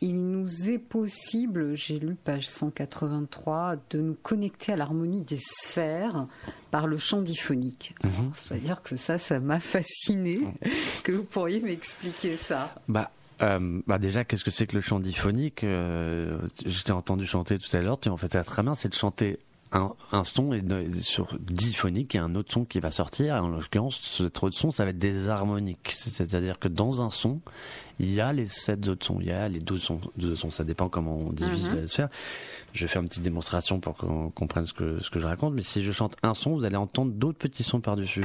il 0.00 0.30
nous 0.30 0.70
est 0.70 0.78
possible, 0.78 1.74
j'ai 1.76 1.98
lu 1.98 2.14
page 2.14 2.48
183, 2.48 3.74
de 3.90 3.98
nous 4.00 4.14
connecter 4.22 4.72
à 4.72 4.76
l'harmonie 4.76 5.22
des 5.22 5.38
sphères 5.40 6.26
par 6.70 6.86
le 6.86 6.96
chant 6.96 7.20
diphonique. 7.20 7.94
Alors, 8.04 8.14
C'est-à-dire 8.32 8.82
que 8.82 8.94
ça, 8.96 9.18
ça 9.18 9.40
m'a 9.40 9.58
fasciné. 9.58 10.38
Est-ce 10.62 11.02
que 11.02 11.12
vous 11.12 11.24
pourriez 11.24 11.60
m'expliquer 11.60 12.36
ça? 12.36 12.74
Bah, 12.86 13.10
euh, 13.42 13.80
bah 13.88 13.98
déjà, 13.98 14.24
qu'est-ce 14.24 14.44
que 14.44 14.52
c'est 14.52 14.68
que 14.68 14.76
le 14.76 14.82
chant 14.82 15.00
diphonique? 15.00 15.64
Euh, 15.64 16.38
Je 16.64 16.82
t'ai 16.84 16.92
entendu 16.92 17.26
chanter 17.26 17.58
tout 17.58 17.76
à 17.76 17.80
l'heure, 17.80 17.98
tu 17.98 18.08
en 18.08 18.16
fais 18.16 18.28
très 18.28 18.62
bien, 18.62 18.76
c'est 18.76 18.88
de 18.90 18.94
chanter 18.94 19.40
un, 19.72 19.92
un 20.12 20.24
son 20.24 20.52
est 20.52 21.00
sur 21.02 21.36
diphonique 21.40 22.14
et 22.14 22.18
un 22.18 22.34
autre 22.34 22.52
son 22.52 22.64
qui 22.64 22.80
va 22.80 22.90
sortir. 22.90 23.34
En 23.34 23.48
l'occurrence, 23.48 24.00
cet 24.18 24.42
autre 24.42 24.56
son, 24.56 24.70
ça 24.70 24.84
va 24.84 24.90
être 24.90 24.98
des 24.98 25.28
harmoniques. 25.28 25.92
C'est-à-dire 25.94 26.58
que 26.58 26.68
dans 26.68 27.02
un 27.02 27.10
son, 27.10 27.40
il 27.98 28.12
y 28.12 28.20
a 28.20 28.32
les 28.32 28.46
sept 28.46 28.88
autres 28.88 29.06
sons, 29.06 29.18
il 29.20 29.26
y 29.26 29.32
a 29.32 29.48
les 29.48 29.60
12 29.60 29.82
sons. 29.82 30.00
12 30.16 30.38
sons 30.38 30.50
ça 30.50 30.64
dépend 30.64 30.88
comment 30.88 31.16
on 31.16 31.32
divise 31.32 31.70
la 31.70 31.86
sphère. 31.86 32.08
Je 32.72 32.84
vais 32.84 32.88
faire 32.88 33.02
une 33.02 33.08
petite 33.08 33.22
démonstration 33.22 33.80
pour 33.80 33.96
qu'on 33.96 34.30
comprenne 34.30 34.66
ce 34.66 34.72
que, 34.72 35.02
ce 35.02 35.10
que 35.10 35.20
je 35.20 35.26
raconte. 35.26 35.54
Mais 35.54 35.62
si 35.62 35.82
je 35.82 35.92
chante 35.92 36.16
un 36.22 36.34
son, 36.34 36.54
vous 36.54 36.64
allez 36.64 36.76
entendre 36.76 37.12
d'autres 37.12 37.38
petits 37.38 37.64
sons 37.64 37.80
par-dessus. 37.80 38.24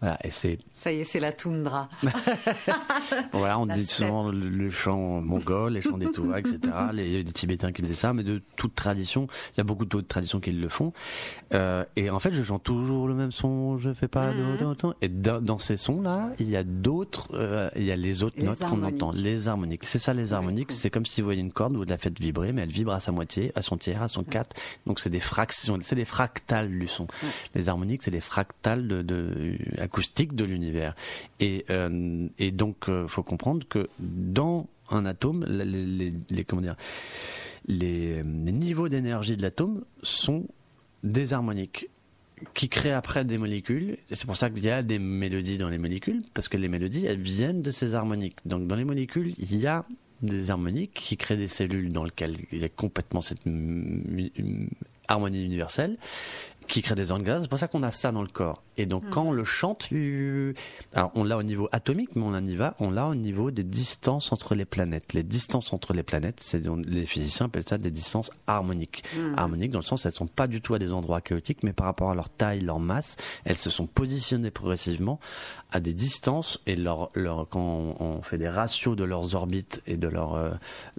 Voilà, 0.00 0.18
et 0.24 0.30
c'est 0.30 0.58
Ça 0.74 0.92
y 0.92 1.00
est, 1.00 1.04
c'est 1.04 1.20
la 1.20 1.32
toundra. 1.32 1.88
Voilà, 3.32 3.58
on 3.58 3.66
La 3.66 3.74
dit 3.76 3.84
steppe. 3.84 4.06
souvent 4.06 4.30
le, 4.30 4.70
chant 4.70 5.20
mongol, 5.20 5.74
les 5.74 5.80
chants 5.80 5.98
des 5.98 6.10
Touaregs, 6.10 6.46
etc. 6.46 6.72
Les- 6.92 7.06
Il 7.06 7.16
y 7.16 7.20
a 7.20 7.22
des 7.22 7.32
Tibétains 7.32 7.72
qui 7.72 7.82
faisaient 7.82 7.94
ça, 7.94 8.12
mais 8.12 8.22
de 8.22 8.42
toute 8.56 8.74
tradition, 8.74 9.26
il 9.54 9.58
y 9.58 9.60
a 9.60 9.64
beaucoup 9.64 9.84
d'autres 9.84 10.08
traditions 10.08 10.40
qui 10.40 10.52
le 10.52 10.68
font. 10.68 10.92
Euh, 11.54 11.84
et 11.96 12.10
en 12.10 12.18
fait, 12.18 12.32
je 12.32 12.42
chante 12.42 12.62
toujours 12.62 13.08
le 13.08 13.14
même 13.14 13.32
son, 13.32 13.78
je 13.78 13.92
fais 13.92 14.08
pas 14.08 14.32
d'autres 14.32 14.58
d'autres. 14.64 14.96
Et 15.02 15.08
dans, 15.08 15.40
dans 15.40 15.58
ces 15.58 15.76
sons-là, 15.76 16.30
il 16.38 16.48
y 16.48 16.56
a 16.56 16.64
d'autres, 16.64 17.30
euh, 17.34 17.68
il 17.76 17.84
y 17.84 17.92
a 17.92 17.96
les 17.96 18.22
autres 18.22 18.36
Les 18.38 18.44
notes 18.46 18.58
qu'on 18.60 18.82
entend, 18.82 19.10
les 19.12 19.48
harmoniques. 19.48 19.84
C'est 19.84 19.98
ça 19.98 20.12
les 20.14 20.32
harmoniques. 20.32 20.72
C'est 20.72 20.90
comme 20.90 21.06
si 21.06 21.20
vous 21.20 21.26
voyez 21.26 21.40
une 21.40 21.52
corde, 21.52 21.74
vous 21.76 21.84
la 21.84 21.98
faites 21.98 22.18
vibrer, 22.20 22.52
mais 22.52 22.62
elle 22.62 22.70
vibre 22.70 22.92
à 22.92 23.00
sa 23.00 23.12
moitié, 23.12 23.52
à 23.54 23.62
son 23.62 23.76
tiers, 23.76 24.02
à 24.02 24.08
son 24.08 24.22
quart. 24.24 24.46
Donc 24.86 25.00
c'est 25.00 25.10
des 25.10 25.20
fractions, 25.20 25.78
c'est 25.82 25.96
des 25.96 26.04
fractales 26.04 26.70
du 26.70 26.88
son. 26.88 27.06
Les 27.54 27.68
harmoniques, 27.68 28.02
c'est 28.02 28.10
des 28.10 28.20
fractales 28.20 28.86
de, 28.86 29.02
de 29.02 29.56
acoustiques 29.90 30.34
de 30.34 30.44
l'univers. 30.44 30.94
Et, 31.40 31.64
euh, 31.70 32.28
et 32.38 32.50
donc, 32.52 32.88
euh, 32.88 33.08
faut 33.08 33.22
comprendre 33.22 33.66
que 33.68 33.88
dans 33.98 34.66
un 34.90 35.04
atome, 35.04 35.44
les, 35.48 36.44
comment 36.44 36.62
dire, 36.62 36.76
les, 37.66 38.22
les 38.22 38.52
niveaux 38.52 38.88
d'énergie 38.88 39.36
de 39.36 39.42
l'atome 39.42 39.84
sont 40.02 40.46
des 41.02 41.32
harmoniques 41.32 41.88
qui 42.54 42.68
créent 42.68 42.92
après 42.92 43.24
des 43.24 43.36
molécules. 43.36 43.98
C'est 44.10 44.26
pour 44.26 44.36
ça 44.36 44.48
qu'il 44.48 44.64
y 44.64 44.70
a 44.70 44.82
des 44.82 44.98
mélodies 44.98 45.58
dans 45.58 45.68
les 45.68 45.78
molécules, 45.78 46.22
parce 46.34 46.48
que 46.48 46.56
les 46.56 46.68
mélodies, 46.68 47.04
elles 47.06 47.20
viennent 47.20 47.62
de 47.62 47.70
ces 47.70 47.94
harmoniques. 47.94 48.38
Donc 48.46 48.66
dans 48.66 48.76
les 48.76 48.84
molécules, 48.84 49.34
il 49.38 49.56
y 49.56 49.66
a 49.66 49.84
des 50.22 50.50
harmoniques 50.50 50.94
qui 50.94 51.16
créent 51.16 51.36
des 51.36 51.48
cellules 51.48 51.92
dans 51.92 52.04
lesquelles 52.04 52.36
il 52.52 52.60
y 52.60 52.64
a 52.64 52.68
complètement 52.68 53.20
cette 53.20 53.42
harmonie 55.08 55.44
universelle 55.44 55.96
qui 56.70 56.82
crée 56.82 56.94
des 56.94 57.12
ondes 57.12 57.24
gaz. 57.24 57.42
C'est 57.42 57.48
pour 57.48 57.58
ça 57.58 57.68
qu'on 57.68 57.82
a 57.82 57.90
ça 57.90 58.12
dans 58.12 58.22
le 58.22 58.28
corps. 58.28 58.62
Et 58.76 58.86
donc 58.86 59.10
quand 59.10 59.24
on 59.24 59.32
le 59.32 59.44
chante, 59.44 59.88
euh, 59.92 60.54
alors 60.94 61.10
on 61.14 61.24
l'a 61.24 61.36
au 61.36 61.42
niveau 61.42 61.68
atomique, 61.72 62.14
mais 62.14 62.22
on 62.22 62.28
en 62.34 62.46
y 62.46 62.56
va, 62.56 62.76
on 62.78 62.90
l'a 62.90 63.06
au 63.08 63.14
niveau 63.14 63.50
des 63.50 63.64
distances 63.64 64.32
entre 64.32 64.54
les 64.54 64.64
planètes. 64.64 65.12
Les 65.12 65.22
distances 65.22 65.72
entre 65.72 65.92
les 65.92 66.02
planètes, 66.02 66.40
c'est 66.40 66.64
les 66.86 67.04
physiciens 67.04 67.46
appellent 67.46 67.68
ça 67.68 67.76
des 67.76 67.90
distances 67.90 68.30
harmoniques. 68.46 69.04
Harmoniques 69.36 69.72
dans 69.72 69.80
le 69.80 69.84
sens 69.84 70.06
elles 70.06 70.12
sont 70.12 70.28
pas 70.28 70.46
du 70.46 70.60
tout 70.62 70.74
à 70.74 70.78
des 70.78 70.92
endroits 70.92 71.20
chaotiques, 71.20 71.62
mais 71.62 71.72
par 71.72 71.86
rapport 71.86 72.10
à 72.10 72.14
leur 72.14 72.30
taille, 72.30 72.60
leur 72.60 72.78
masse, 72.78 73.16
elles 73.44 73.58
se 73.58 73.68
sont 73.68 73.86
positionnées 73.86 74.50
progressivement 74.50 75.20
à 75.72 75.80
des 75.80 75.92
distances 75.92 76.60
et 76.66 76.76
leur, 76.76 77.10
leur 77.14 77.48
quand 77.48 77.60
on, 77.60 78.02
on 78.02 78.22
fait 78.22 78.38
des 78.38 78.48
ratios 78.48 78.96
de 78.96 79.04
leurs 79.04 79.34
orbites 79.34 79.82
et 79.86 79.96
de 79.96 80.08
leur 80.08 80.34
euh, 80.34 80.50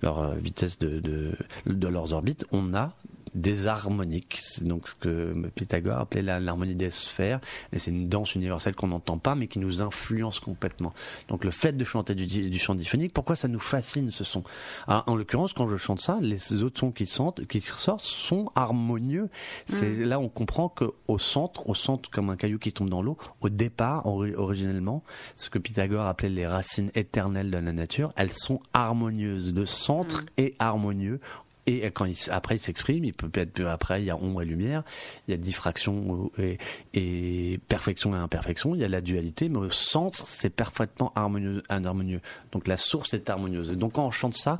leur 0.02 0.20
euh, 0.20 0.36
vitesse 0.36 0.78
de, 0.80 1.00
de 1.00 1.32
de 1.66 1.88
leurs 1.88 2.14
orbites, 2.14 2.46
on 2.52 2.74
a 2.74 2.94
des 3.34 3.68
harmoniques. 3.68 4.40
C'est 4.42 4.64
donc 4.66 4.88
ce 4.88 4.96
que 4.96 5.34
Pythagore 5.56 5.98
appelait 6.00 6.22
la- 6.22 6.40
l'harmonie 6.40 6.76
des 6.76 6.90
sphères. 6.90 7.40
Et 7.74 7.80
c'est 7.80 7.92
une 7.92 8.10
danse 8.10 8.36
universelle 8.36 8.76
qu'on 8.76 8.88
n'entend 8.88 9.18
pas, 9.18 9.36
mais 9.36 9.48
qui 9.48 9.60
nous 9.60 9.82
influence 9.82 10.40
complètement. 10.40 10.94
Donc 11.30 11.44
le 11.44 11.52
fait 11.52 11.72
de 11.76 11.84
chanter 11.84 12.16
du, 12.16 12.60
chant 12.60 12.76
diphonique, 12.76 13.14
pourquoi 13.14 13.36
ça 13.36 13.48
nous 13.48 13.60
fascine 13.60 14.12
ce 14.12 14.24
son? 14.24 14.44
Alors, 14.88 15.04
En 15.08 15.16
l'occurrence, 15.16 15.54
quand 15.54 15.68
je 15.70 15.78
chante 15.78 16.02
ça, 16.02 16.18
les 16.22 16.64
autres 16.64 16.80
sons 16.80 16.92
qui, 16.92 17.06
sentent, 17.08 17.46
qui 17.48 17.60
ressortent 17.60 18.02
sont 18.02 18.52
harmonieux. 18.56 19.30
C'est 19.66 20.04
là 20.06 20.20
on 20.20 20.30
comprend 20.30 20.70
que 20.70 20.86
au 21.08 21.18
centre, 21.18 21.70
au 21.70 21.76
centre 21.76 22.10
comme 22.10 22.30
un 22.30 22.36
caillou 22.36 22.60
qui 22.60 22.74
tombe 22.74 22.90
dans 22.90 23.02
l'eau, 23.02 23.18
au 23.42 23.50
départ, 23.50 24.06
ori- 24.08 24.36
originellement, 24.36 25.04
ce 25.36 25.50
que 25.50 25.58
Pythagore 25.60 26.06
appelait 26.06 26.30
les 26.30 26.48
racines 26.48 26.92
éternelles 26.96 27.50
de 27.52 27.58
la 27.58 27.72
nature, 27.72 28.12
elles 28.16 28.34
sont 28.34 28.60
harmonieuses. 28.74 29.54
Le 29.54 29.66
centre 29.66 30.26
est 30.38 30.56
harmonieux 30.60 31.20
et 31.68 31.91
quand 31.91 32.05
il, 32.05 32.16
après 32.32 32.55
il 32.55 32.59
s'exprime, 32.59 33.03
il 33.05 33.14
peut 33.14 33.30
être 33.34 33.62
après 33.66 34.01
il 34.01 34.05
y 34.05 34.09
a 34.09 34.16
ombre 34.18 34.41
et 34.41 34.45
lumière, 34.45 34.84
il 35.28 35.32
y 35.32 35.34
a 35.34 35.38
diffraction 35.38 36.32
et, 36.93 37.59
perfection 37.68 38.14
et 38.16 38.18
imperfection, 38.18 38.76
il 38.76 38.82
y 38.82 38.84
a 38.84 38.88
la 38.88 39.01
dualité, 39.01 39.49
mais 39.49 39.57
au 39.57 39.70
centre 39.70 40.18
c'est 40.26 40.49
parfaitement 40.49 41.12
harmonieux, 41.16 41.64
harmonieux. 41.70 42.22
Donc 42.51 42.68
la 42.68 42.78
source 42.78 43.14
est 43.14 43.30
harmonieuse. 43.30 43.72
Et 43.72 43.76
donc 43.76 43.93
quand 43.93 44.05
on 44.05 44.12
chante 44.12 44.36
ça, 44.36 44.57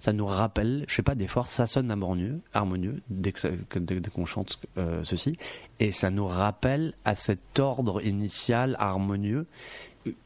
ça 0.00 0.12
nous 0.12 0.26
rappelle, 0.26 0.84
je 0.88 0.94
sais 0.94 1.02
pas, 1.02 1.14
des 1.14 1.28
fois 1.28 1.44
ça 1.46 1.66
sonne 1.66 1.90
harmonieux, 1.90 2.40
harmonieux 2.54 3.02
dès 3.10 3.32
que- 3.32 3.48
dès, 3.78 4.00
dès 4.00 4.10
qu'on 4.10 4.26
chante 4.26 4.58
euh, 4.78 5.02
ceci, 5.04 5.36
et 5.80 5.90
ça 5.90 6.10
nous 6.10 6.26
rappelle 6.26 6.94
à 7.04 7.14
cet 7.14 7.58
ordre 7.60 8.04
initial 8.04 8.74
harmonieux 8.78 9.46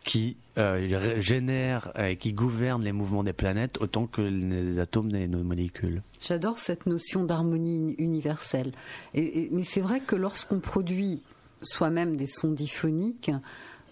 qui 0.05 0.37
euh, 0.59 1.21
génère 1.21 1.93
et 1.99 2.17
qui 2.17 2.33
gouverne 2.33 2.83
les 2.83 2.93
mouvements 2.93 3.25
des 3.25 3.33
planètes 3.33 3.79
autant 3.81 4.07
que 4.07 4.23
les 4.23 4.79
atomes 4.79 5.15
et 5.15 5.27
nos 5.27 5.43
molécules. 5.43 6.03
J'adore 6.21 6.59
cette 6.59 6.87
notion 6.87 7.25
d'harmonie 7.25 7.95
universelle. 7.99 8.73
Et, 9.15 9.49
mais 9.53 9.63
c'est 9.63 9.81
vrai 9.81 10.01
que 10.01 10.17
lorsqu'on 10.17 10.61
produit 10.61 11.23
soi-même 11.63 12.17
des 12.17 12.27
sons 12.27 12.53
diphoniques, 12.53 13.31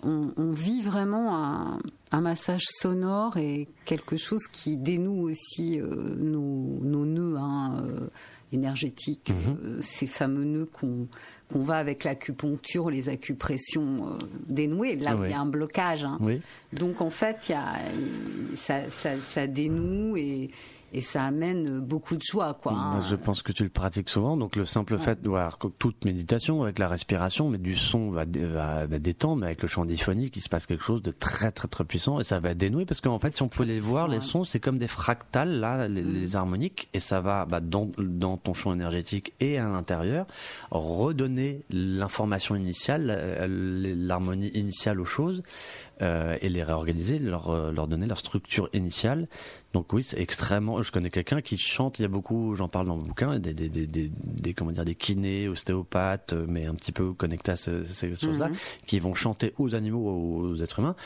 on, 0.03 0.53
vit 0.53 0.81
vraiment 0.81 1.37
un, 1.37 1.79
un 2.11 2.21
massage 2.21 2.65
sonore 2.67 3.37
et 3.37 3.69
quelque 3.85 4.17
chose 4.17 4.47
qui 4.51 4.77
dénoue 4.77 5.29
aussi 5.29 5.79
euh, 5.81 6.15
nos, 6.17 6.79
nos 6.83 7.05
nœuds 7.05 7.37
hein, 7.37 7.85
euh, 7.87 8.09
énergétiques, 8.53 9.33
euh, 9.65 9.79
ces 9.81 10.07
fameux 10.07 10.45
nœuds 10.45 10.69
qu'on 10.73 11.09
va 11.63 11.77
avec 11.77 12.05
l'acupuncture, 12.05 12.91
les 12.91 13.09
acupressions 13.09 14.09
euh, 14.09 14.19
dénouées, 14.49 14.97
là 14.97 15.17
où 15.17 15.25
il 15.25 15.31
y 15.31 15.35
a 15.35 15.41
un 15.41 15.47
blocage. 15.47 16.05
hein. 16.05 16.19
Oui. 16.21 16.41
Donc 16.73 17.01
en 17.01 17.11
fait, 17.11 17.37
il 17.49 17.53
y 17.53 17.55
a, 17.55 17.75
ça, 18.57 18.91
ça, 18.91 19.21
ça 19.21 19.47
dénoue 19.47 20.17
et, 20.17 20.51
et 20.93 21.01
ça 21.01 21.25
amène 21.25 21.81
beaucoup 21.81 22.17
de 22.17 22.23
joie. 22.23 22.55
Quoi, 22.55 22.73
hein. 22.73 23.01
Je 23.09 23.17
pense 23.17 23.43
que 23.43 23.53
tu 23.53 23.63
le 23.63 23.71
pratiques 23.71 24.09
souvent. 24.09 24.37
Donc 24.37 24.57
le 24.57 24.65
simple 24.65 24.99
fait, 24.99 25.27
voilà, 25.27 25.51
que 25.59 25.69
toute 25.69 26.05
méditation 26.05 26.63
avec 26.63 26.79
la 26.79 26.89
respiration, 26.89 27.49
mais 27.49 27.59
du 27.59 27.77
son 27.77 28.11
va, 28.11 28.25
va, 28.25 28.87
va 28.87 28.99
détendre, 28.99 29.41
mais 29.41 29.47
avec 29.47 29.63
le 29.63 29.69
chant 29.69 29.85
diphonique, 29.85 30.37
il 30.37 30.41
se 30.41 30.49
passe 30.49 30.67
quelque 30.67 30.85
chose 30.85 31.03
de 31.03 31.11
très 31.11 31.51
très 31.51 31.69
très 31.69 31.85
puissant 31.85 32.21
et 32.21 32.25
ça 32.25 32.41
va 32.41 32.55
dénouer 32.55 32.85
parce 32.85 33.01
qu'en 33.01 33.19
fait, 33.19 33.35
si 33.35 33.43
on 33.43 33.49
pouvait 33.49 33.67
les 33.67 33.81
voir, 33.81 34.09
les 34.09 34.21
sons, 34.21 34.45
c'est 34.45 34.61
comme 34.61 34.79
des 34.79 34.89
fractales 34.89 35.61
là, 35.61 35.89
les, 35.89 36.03
les 36.03 36.37
harmoniques, 36.37 36.89
et 36.93 37.01
ça 37.01 37.21
va 37.21 37.47
bah, 37.47 37.61
dans, 37.61 37.91
dans 37.99 38.37
ton 38.37 38.55
champ 38.55 38.73
énergétique 38.73 39.33
et 39.41 39.59
à 39.59 39.69
l'intérieur 39.69 40.27
redonner 40.71 41.63
l'information 41.71 42.57
initiale, 42.57 43.07
euh, 43.11 43.95
l'harmonie 43.97 44.51
initiale 44.55 45.01
aux 45.01 45.05
choses 45.05 45.43
euh, 46.03 46.37
et 46.41 46.49
les 46.49 46.63
réorganiser, 46.63 47.19
leur, 47.19 47.51
euh, 47.51 47.73
leur 47.73 47.87
donner 47.87 48.07
leur 48.07 48.19
structure 48.19 48.69
initiale. 48.73 49.29
Donc 49.73 49.93
oui, 49.93 50.03
c'est 50.03 50.19
extrêmement. 50.21 50.83
Je 50.83 50.91
connais 50.91 51.11
quelqu'un 51.11 51.41
qui 51.41 51.57
chante. 51.57 52.01
Il 52.01 52.03
y 52.03 52.05
a 52.05 52.09
beaucoup, 52.09 52.57
j'en 52.57 52.67
parle 52.69 52.89
dans 52.89 52.97
le 52.97 53.03
bouquin, 53.03 53.39
des, 53.39 53.55
des, 53.55 53.69
des, 53.69 53.87
des, 53.87 54.11
des- 54.13 54.53
comment 54.53 54.73
dire, 54.73 54.85
des 54.85 54.97
kinés, 54.97 55.47
ostéopathes, 55.49 56.33
euh, 56.33 56.45
mais 56.49 56.67
un 56.67 56.75
petit 56.75 56.91
peu 56.91 57.13
connectés 57.13 57.53
à 57.53 57.57
ce- 57.57 57.85
ces 57.85 58.15
choses-là, 58.17 58.49
Mhm. 58.49 58.55
qui 58.87 58.99
vont 58.99 59.15
chanter 59.15 59.55
aux 59.59 59.77
animaux, 59.77 60.09
aux 60.11 60.57
êtres 60.57 60.81
humains, 60.81 60.97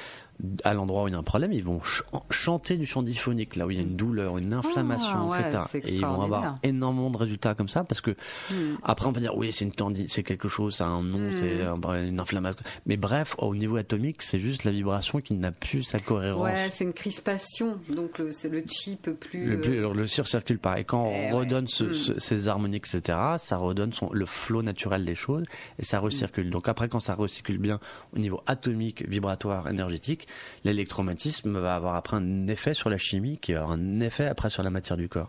à 0.64 0.74
l'endroit 0.74 1.04
où 1.04 1.08
il 1.08 1.12
y 1.12 1.14
a 1.14 1.18
un 1.18 1.22
problème, 1.22 1.52
ils 1.52 1.62
vont 1.62 1.80
ch- 1.80 2.02
chanter 2.30 2.76
du 2.76 2.86
chant 2.86 3.02
diphonique, 3.02 3.56
là 3.56 3.66
où 3.66 3.70
il 3.70 3.76
y 3.76 3.80
a 3.80 3.82
une 3.82 3.96
douleur, 3.96 4.36
une 4.38 4.52
inflammation, 4.52 5.32
Ah, 5.32 5.40
etc. 5.40 5.62
c'est 5.68 5.78
Et 5.88 5.94
ils 5.94 6.00
vont 6.00 6.20
avoir 6.22 6.58
énormément 6.62 7.10
de 7.10 7.16
résultats 7.18 7.54
comme 7.54 7.68
ça, 7.68 7.84
parce 7.84 8.00
que 8.00 8.10
Hmm. 8.50 8.76
après 8.82 9.06
on 9.06 9.12
peut 9.12 9.20
dire 9.20 9.36
oui, 9.36 9.52
c'est 9.52 9.64
une 9.64 9.72
tendine, 9.72 10.06
c'est 10.08 10.22
quelque 10.24 10.48
chose, 10.48 10.80
a 10.80 10.86
un 10.86 11.02
nom, 11.02 11.30
c'est 11.34 11.62
un- 11.62 12.04
une 12.06 12.20
inflammation. 12.20 12.58
Mais 12.86 12.96
bref, 12.96 13.34
au 13.38 13.54
niveau 13.54 13.76
atomique, 13.76 14.22
c'est 14.22 14.40
juste 14.40 14.64
la 14.64 14.72
vibration 14.72 15.20
qui 15.20 15.34
n'a 15.34 15.52
plus 15.52 15.82
sa 15.84 16.00
cohérence. 16.00 16.42
Ouais, 16.42 16.68
c'est 16.70 16.84
une 16.84 16.92
crispation, 16.92 17.78
donc 17.94 18.18
le, 18.18 18.32
c'est- 18.32 18.48
le 18.48 18.64
chi 18.68 18.96
peut 18.96 19.14
plus. 19.14 19.44
Le, 19.46 19.60
plus- 19.60 19.84
euh, 19.84 19.92
le 19.94 20.06
circule 20.06 20.58
pas. 20.58 20.80
Et 20.80 20.84
quand 20.84 21.04
Eh 21.06 21.08
on 21.08 21.12
ouais. 21.12 21.32
redonne 21.32 21.68
ce- 21.68 21.84
Mm. 21.84 21.94
ce- 21.94 22.18
ces 22.18 22.48
harmoniques, 22.48 22.86
etc., 22.92 23.18
ça 23.38 23.56
redonne 23.56 23.92
son, 23.92 24.10
le 24.12 24.26
flot 24.26 24.62
naturel 24.62 25.04
des 25.04 25.14
choses 25.14 25.44
et 25.78 25.84
ça 25.84 26.00
recircule. 26.00 26.50
Donc 26.50 26.68
après, 26.68 26.88
quand 26.88 27.00
ça 27.00 27.14
recircule 27.14 27.58
bien 27.58 27.78
au 28.14 28.18
niveau 28.18 28.40
atomique, 28.46 29.08
vibratoire, 29.08 29.68
énergétique, 29.68 30.23
l'électromagnétisme 30.64 31.58
va 31.58 31.74
avoir 31.74 31.94
après 31.94 32.16
un 32.16 32.48
effet 32.48 32.74
sur 32.74 32.90
la 32.90 32.98
chimie 32.98 33.38
qui 33.38 33.52
va 33.52 33.64
un 33.64 34.00
effet 34.00 34.26
après 34.26 34.50
sur 34.50 34.62
la 34.62 34.70
matière 34.70 34.96
du 34.96 35.08
corps. 35.08 35.28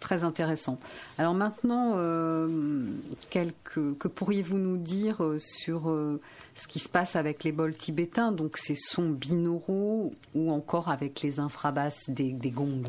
très 0.00 0.24
intéressant. 0.24 0.78
Alors 1.18 1.34
maintenant, 1.34 1.94
euh, 1.96 2.86
que 3.30 4.08
pourriez-vous 4.08 4.58
nous 4.58 4.76
dire 4.76 5.22
euh, 5.22 5.38
sur 5.38 5.90
euh, 5.90 6.20
ce 6.54 6.68
qui 6.68 6.78
se 6.78 6.88
passe 6.88 7.16
avec 7.16 7.44
les 7.44 7.52
bols 7.52 7.74
tibétains, 7.74 8.32
donc 8.32 8.56
ces 8.56 8.76
sons 8.76 9.10
binauraux 9.10 10.12
ou 10.34 10.52
encore 10.52 10.88
avec 10.88 11.22
les 11.22 11.40
infrabasses 11.40 12.08
des, 12.08 12.32
des 12.32 12.50
gongs? 12.50 12.82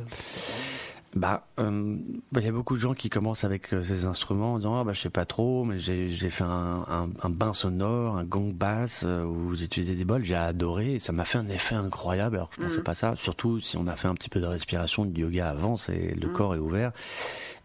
Bah, 1.15 1.47
euh, 1.59 1.97
bah, 2.31 2.39
il 2.39 2.45
y 2.45 2.49
a 2.49 2.51
beaucoup 2.51 2.75
de 2.75 2.79
gens 2.81 2.93
qui 2.93 3.09
commencent 3.09 3.43
avec 3.43 3.73
euh, 3.73 3.81
ces 3.81 4.05
instruments 4.05 4.53
en 4.53 4.57
disant 4.59 4.77
ah, 4.79 4.83
bah 4.83 4.93
je 4.93 5.01
sais 5.01 5.09
pas 5.09 5.25
trop, 5.25 5.63
mais 5.65 5.79
j'ai 5.79 6.11
j'ai 6.11 6.29
fait 6.29 6.43
un, 6.43 6.85
un, 6.87 7.09
un 7.23 7.29
bain 7.29 7.51
sonore, 7.53 8.15
un 8.17 8.23
gong 8.23 8.53
basse 8.53 9.01
euh, 9.07 9.23
où 9.23 9.55
j'utilisais 9.55 9.95
des 9.95 10.05
bols, 10.05 10.23
j'ai 10.23 10.35
adoré, 10.35 10.93
et 10.95 10.99
ça 10.99 11.11
m'a 11.11 11.25
fait 11.25 11.39
un 11.39 11.47
effet 11.49 11.73
incroyable. 11.73 12.35
Alors 12.35 12.49
que 12.49 12.57
je 12.57 12.61
pensais 12.61 12.77
Mhm. 12.77 12.83
pas 12.83 12.93
ça, 12.93 13.15
surtout 13.15 13.59
si 13.59 13.75
on 13.75 13.87
a 13.87 13.95
fait 13.95 14.07
un 14.07 14.13
petit 14.13 14.29
peu 14.29 14.39
de 14.39 14.45
respiration, 14.45 15.03
de 15.03 15.19
yoga 15.19 15.49
avant, 15.49 15.77
c'est 15.77 16.13
le 16.15 16.27
Mhm. 16.27 16.33
corps 16.33 16.53
est 16.55 16.59
ouvert 16.59 16.91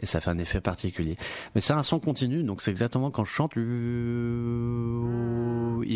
et 0.00 0.06
ça 0.06 0.20
fait 0.20 0.30
un 0.30 0.38
effet 0.38 0.60
particulier. 0.60 1.16
Mais 1.54 1.60
c'est 1.60 1.72
un 1.72 1.82
son 1.82 2.00
continu, 2.00 2.42
donc 2.42 2.62
c'est 2.62 2.70
exactement 2.70 3.10
quand 3.10 3.24
je 3.24 3.30
chante, 3.30 3.52
il 3.56 3.62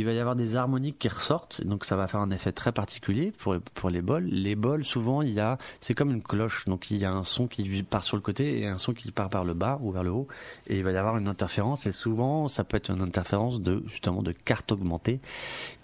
va 0.05 0.13
y 0.13 0.19
avoir 0.19 0.37
des 0.37 0.57
harmoniques 0.57 0.99
qui 0.99 1.09
ressortent, 1.09 1.65
donc 1.65 1.85
ça 1.85 1.97
va 1.97 2.09
faire 2.09 2.21
un 2.21 2.31
effet 2.31 2.53
très 2.53 2.73
particulier 2.73 3.33
pour 3.39 3.57
pour 3.75 3.91
les 3.91 4.03
bols. 4.03 4.25
Les 4.25 4.55
bols, 4.55 4.85
souvent, 4.85 5.23
il 5.23 5.31
y 5.31 5.41
a, 5.41 5.59
c'est 5.81 5.95
comme 5.95 6.11
une 6.11 6.23
cloche, 6.23 6.65
donc 6.67 6.91
il 6.91 6.99
y 6.99 7.05
a 7.05 7.13
un 7.13 7.25
son 7.25 7.47
qui 7.47 7.83
part 7.83 8.05
sur 8.05 8.17
le 8.17 8.23
côté 8.23 8.61
et 8.61 8.67
un 8.67 8.79
son 8.79 8.93
qui 8.93 9.11
part 9.13 9.29
par 9.29 9.45
le 9.45 9.55
bas 9.55 9.79
ou 9.83 9.91
vers 9.93 10.03
le 10.03 10.11
haut, 10.11 10.29
et 10.69 10.79
il 10.79 10.85
va 10.85 10.93
y 10.93 10.97
avoir 10.97 11.17
une 11.17 11.29
interférence. 11.29 11.87
Et 11.87 11.93
souvent, 11.93 12.49
ça 12.49 12.65
peut 12.65 12.77
être 12.77 12.91
une 12.91 13.03
interférence 13.03 13.61
de 13.61 13.83
justement 13.87 14.23
de 14.23 14.33
carte 14.33 14.73
augmentée, 14.73 15.21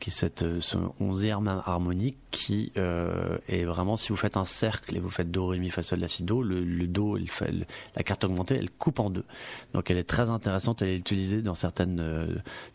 qui 0.01 0.11
est 0.11 0.13
cette 0.13 0.43
euh, 0.43 0.61
ce 0.61 0.79
onzième 1.01 1.49
harmonique 1.49 2.19
qui 2.31 2.73
euh, 2.77 3.39
est 3.49 3.65
vraiment 3.65 3.97
si 3.97 4.11
vous 4.11 4.17
faites 4.17 4.37
un 4.37 4.45
cercle 4.45 4.97
et 4.97 5.01
vous 5.01 5.11
faites 5.11 5.31
do 5.31 5.47
ré 5.47 5.59
mi 5.59 5.71
fa 5.71 5.83
sol 5.83 6.01
la 6.01 6.09
si 6.09 6.25
do, 6.25 6.43
le, 6.43 6.63
le 6.65 6.87
do, 6.87 7.17
il 7.17 7.31
fait, 7.31 7.53
la 7.97 8.03
carte 8.05 8.23
augmentée, 8.25 8.55
elle 8.57 8.71
coupe 8.71 9.01
en 9.01 9.11
deux. 9.11 9.25
Donc 9.73 9.91
elle 9.91 9.99
est 9.99 10.05
très 10.09 10.31
intéressante, 10.31 10.83
elle 10.83 10.91
est 10.91 10.97
utilisée 10.97 11.43
dans 11.43 11.55
certaines 11.57 11.99
euh, 12.01 12.27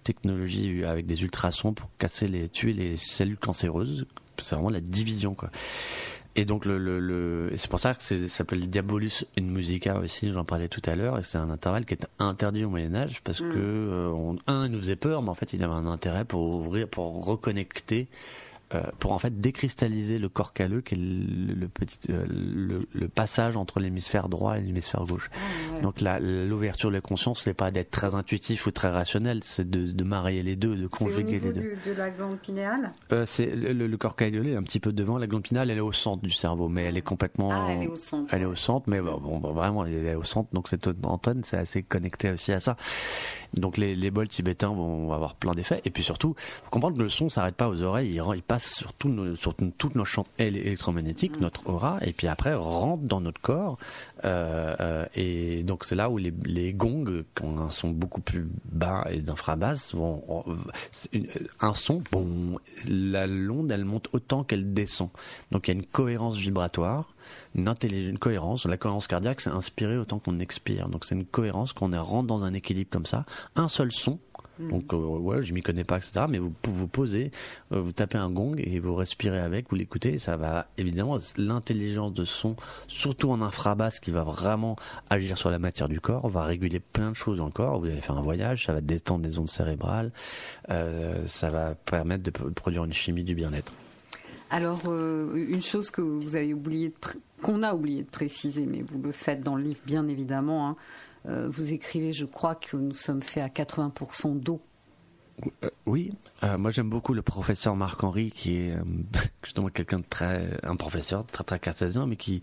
technologies 0.03 0.83
avec 0.83 1.05
des 1.05 1.23
ultrasons 1.23 1.73
pour 1.73 1.89
casser 1.97 2.27
les 2.27 2.49
tuer 2.49 2.73
les 2.73 2.97
cellules 2.97 3.37
cancéreuses. 3.37 4.05
C'est 4.39 4.55
vraiment 4.55 4.69
la 4.69 4.81
division 4.81 5.33
quoi. 5.35 5.49
Et 6.35 6.45
donc 6.45 6.63
le, 6.65 6.77
le, 6.77 6.99
le- 6.99 7.49
et 7.51 7.57
c'est 7.57 7.69
pour 7.69 7.79
ça 7.79 7.95
que 7.95 8.03
ça 8.03 8.15
s'appelle 8.27 8.69
Diabolus 8.69 9.25
in 9.37 9.41
Musica 9.43 9.97
aussi, 9.99 10.31
j'en 10.31 10.45
parlais 10.45 10.69
tout 10.69 10.81
à 10.85 10.95
l'heure, 10.95 11.17
et 11.17 11.23
c'est 11.23 11.37
un 11.39 11.49
intervalle 11.49 11.85
qui 11.85 11.95
est 11.95 12.07
interdit 12.19 12.63
au 12.63 12.69
Moyen 12.69 12.93
Âge 12.95 13.21
parce 13.23 13.41
Mm. 13.41 13.49
que 13.51 13.57
euh, 13.57 14.09
on- 14.13 14.37
un 14.47 14.65
il 14.67 14.71
nous 14.71 14.79
faisait 14.79 14.95
peur, 14.95 15.21
mais 15.23 15.29
en 15.29 15.33
fait 15.35 15.51
il 15.53 15.63
avait 15.63 15.73
un 15.73 15.87
intérêt 15.87 16.23
pour 16.25 16.41
ouvrir, 16.55 16.87
pour 16.87 17.25
reconnecter, 17.25 18.07
euh, 18.73 18.83
pour 18.99 19.11
en 19.13 19.19
fait 19.19 19.39
décristalliser 19.41 20.19
le 20.19 20.29
corps 20.29 20.53
calleux, 20.53 20.81
qui 20.81 20.95
est 20.95 20.97
le, 20.97 21.53
le 21.53 21.67
petit 21.67 21.99
euh, 22.11 22.25
le, 22.29 22.79
le 22.93 23.07
passage 23.07 23.57
entre 23.57 23.79
l'hémisphère 23.79 24.29
droit 24.29 24.57
et 24.57 24.61
l'hémisphère 24.61 25.03
gauche. 25.05 25.29
Ah, 25.33 25.75
ouais. 25.75 25.81
Donc 25.81 26.01
la- 26.01 26.19
l'ouverture 26.19 26.89
de 26.89 26.95
la 26.95 27.01
conscience, 27.01 27.41
c'est 27.41 27.53
pas 27.53 27.71
d'être 27.71 27.89
très 27.91 28.15
intuitif 28.15 28.67
ou 28.67 28.71
très 28.71 28.89
rationnel, 28.89 29.39
c'est 29.43 29.69
de, 29.69 29.91
de 29.91 30.03
marier 30.03 30.43
les 30.43 30.55
deux, 30.55 30.75
de 30.75 30.87
conjuguer 30.87 31.39
les 31.39 31.51
deux. 31.53 31.61
du- 31.61 31.75
de 31.89 31.93
la 31.97 32.09
glande 32.11 32.37
pinéale? 32.39 32.91
Euh, 33.11 33.25
c'est 33.25 33.55
le, 33.55 33.73
le- 33.73 33.97
corps 33.97 34.15
calleux 34.15 34.45
est 34.47 34.55
un 34.55 34.63
petit 34.63 34.79
peu 34.79 34.93
devant, 34.93 35.17
la 35.17 35.27
glande 35.27 35.43
pinale 35.43 35.69
elle 35.71 35.77
est 35.77 35.81
au 35.81 35.91
centre 35.91 36.21
du 36.23 36.29
cerveau, 36.31 36.69
mais 36.69 36.83
elle 36.83 36.97
est 36.97 37.01
complètement 37.01 37.49
Ah, 37.51 37.67
elle 37.71 37.83
est 37.83 37.87
au 37.87 37.95
centre. 37.95 38.33
elle 38.33 38.41
est 38.43 38.45
au 38.45 38.55
centre, 38.55 38.89
mais 38.89 39.01
bon, 39.01 39.19
bon, 39.19 39.39
bon, 39.39 39.51
vraiment, 39.51 39.85
elle 39.85 40.05
est 40.05 40.15
au 40.15 40.23
centre, 40.23 40.49
donc 40.53 40.67
cette 40.69 40.89
antenne, 41.03 41.43
c'est 41.43 41.57
assez 41.57 41.83
connecté 41.83 42.31
aussi 42.31 42.53
à 42.53 42.59
ça. 42.59 42.77
Donc 43.53 43.77
les, 43.77 43.95
les 43.95 44.11
bols 44.11 44.27
tibétains 44.27 44.69
vont 44.69 45.11
avoir 45.11 45.35
plein 45.35 45.53
d'effets, 45.53 45.81
et 45.85 45.89
puis 45.89 46.03
surtout, 46.03 46.35
faut 46.37 46.69
comprendre 46.69 46.97
que 46.97 47.03
le 47.03 47.09
son 47.09 47.29
s'arrête 47.29 47.55
pas 47.55 47.67
aux 47.67 47.81
oreilles, 47.81 48.21
il, 48.35 48.41
passe 48.43 48.75
sur, 48.75 48.93
tout 48.93 49.09
nos, 49.09 49.35
sur 49.35 49.55
toutes 49.55 49.95
nos 49.95 50.05
champs 50.05 50.25
éle- 50.37 50.55
électromagnétiques, 50.57 51.39
notre 51.39 51.67
aura, 51.67 51.97
et 52.01 52.13
puis 52.13 52.27
après 52.27 52.53
rentre 52.53 53.03
dans 53.03 53.21
notre 53.21 53.41
corps, 53.41 53.77
euh, 54.25 54.75
euh, 54.79 55.05
et 55.15 55.63
donc 55.63 55.85
c'est 55.85 55.95
là 55.95 56.09
où 56.09 56.17
les, 56.17 56.33
les 56.45 56.73
gongs, 56.73 57.23
qui 57.35 57.43
ont 57.43 57.59
un 57.59 57.71
son 57.71 57.89
beaucoup 57.89 58.21
plus 58.21 58.47
bas 58.71 59.05
et 59.09 59.21
d'infrabasse, 59.21 59.95
vont 59.95 60.43
un 61.59 61.73
son, 61.73 62.03
bon, 62.11 62.59
la 62.87 63.27
l'onde, 63.27 63.71
elle 63.71 63.85
monte 63.85 64.09
autant 64.13 64.43
qu'elle 64.43 64.73
descend. 64.73 65.09
Donc 65.51 65.67
il 65.67 65.71
y 65.71 65.77
a 65.77 65.79
une 65.79 65.85
cohérence 65.85 66.37
vibratoire, 66.37 67.13
une, 67.55 67.73
une 67.91 68.19
cohérence. 68.19 68.65
La 68.65 68.77
cohérence 68.77 69.07
cardiaque, 69.07 69.41
c'est 69.41 69.49
inspirer 69.49 69.97
autant 69.97 70.19
qu'on 70.19 70.39
expire. 70.39 70.89
Donc 70.89 71.05
c'est 71.05 71.15
une 71.15 71.25
cohérence 71.25 71.73
qu'on 71.73 71.91
rentre 71.91 72.27
dans 72.27 72.43
un 72.43 72.53
équilibre 72.53 72.89
comme 72.89 73.05
ça. 73.05 73.25
Un 73.55 73.67
seul 73.67 73.91
son. 73.91 74.19
Donc 74.59 74.93
euh, 74.93 74.97
ouais, 74.97 75.41
je 75.41 75.53
m'y 75.53 75.61
connais 75.61 75.85
pas, 75.85 75.97
etc. 75.97 76.25
Mais 76.27 76.37
vous 76.37 76.53
vous 76.63 76.87
posez, 76.87 77.31
euh, 77.71 77.79
vous 77.79 77.93
tapez 77.93 78.17
un 78.17 78.29
gong 78.29 78.55
et 78.57 78.79
vous 78.79 78.93
respirez 78.93 79.39
avec, 79.39 79.69
vous 79.69 79.75
l'écoutez. 79.75 80.19
Ça 80.19 80.35
va 80.35 80.67
évidemment 80.77 81.17
l'intelligence 81.37 82.13
de 82.13 82.25
son, 82.25 82.55
surtout 82.87 83.31
en 83.31 83.41
infrabasse, 83.41 83.99
qui 83.99 84.11
va 84.11 84.23
vraiment 84.23 84.75
agir 85.09 85.37
sur 85.37 85.49
la 85.49 85.59
matière 85.59 85.87
du 85.87 86.01
corps, 86.01 86.27
va 86.27 86.43
réguler 86.43 86.81
plein 86.81 87.11
de 87.11 87.15
choses 87.15 87.37
dans 87.37 87.45
le 87.45 87.51
corps. 87.51 87.79
Vous 87.79 87.85
allez 87.85 88.01
faire 88.01 88.17
un 88.17 88.21
voyage, 88.21 88.65
ça 88.65 88.73
va 88.73 88.81
détendre 88.81 89.25
les 89.25 89.39
ondes 89.39 89.49
cérébrales, 89.49 90.11
euh, 90.69 91.25
ça 91.25 91.49
va 91.49 91.75
permettre 91.75 92.23
de 92.23 92.31
produire 92.31 92.83
une 92.83 92.93
chimie 92.93 93.23
du 93.23 93.35
bien-être. 93.35 93.71
Alors, 94.49 94.81
euh, 94.87 95.33
une 95.35 95.61
chose 95.61 95.91
que 95.91 96.01
vous 96.01 96.35
avez 96.35 96.53
oublié 96.53 96.93
qu'on 97.43 97.61
a 97.63 97.73
oublié 97.73 98.03
de 98.03 98.09
préciser, 98.09 98.65
mais 98.65 98.81
vous 98.81 98.99
le 99.01 99.11
faites 99.11 99.41
dans 99.41 99.55
le 99.55 99.63
livre, 99.63 99.79
bien 99.85 100.07
évidemment. 100.07 100.69
hein. 100.69 100.75
Euh, 101.27 101.49
vous 101.49 101.73
écrivez, 101.73 102.13
je 102.13 102.25
crois, 102.25 102.55
que 102.55 102.75
nous 102.77 102.93
sommes 102.93 103.21
faits 103.21 103.43
à 103.43 103.47
80% 103.63 104.39
d'eau. 104.39 104.61
Euh, 105.63 105.69
oui, 105.85 106.11
moi 106.57 106.69
j'aime 106.69 106.89
beaucoup 106.89 107.13
le 107.13 107.21
professeur 107.21 107.73
Marc-Henri 107.73 108.29
qui 108.31 108.55
est 108.57 108.71
euh, 108.71 108.81
justement 109.43 109.69
quelqu'un 109.69 109.99
de 109.99 110.05
très, 110.09 110.59
un 110.63 110.75
professeur 110.75 111.25
très 111.25 111.45
très 111.45 111.59
cartésien, 111.59 112.05
mais 112.07 112.17
qui 112.17 112.41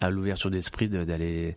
a 0.00 0.10
l'ouverture 0.10 0.50
d'esprit 0.52 0.88
de- 0.88 1.02
d'aller 1.02 1.56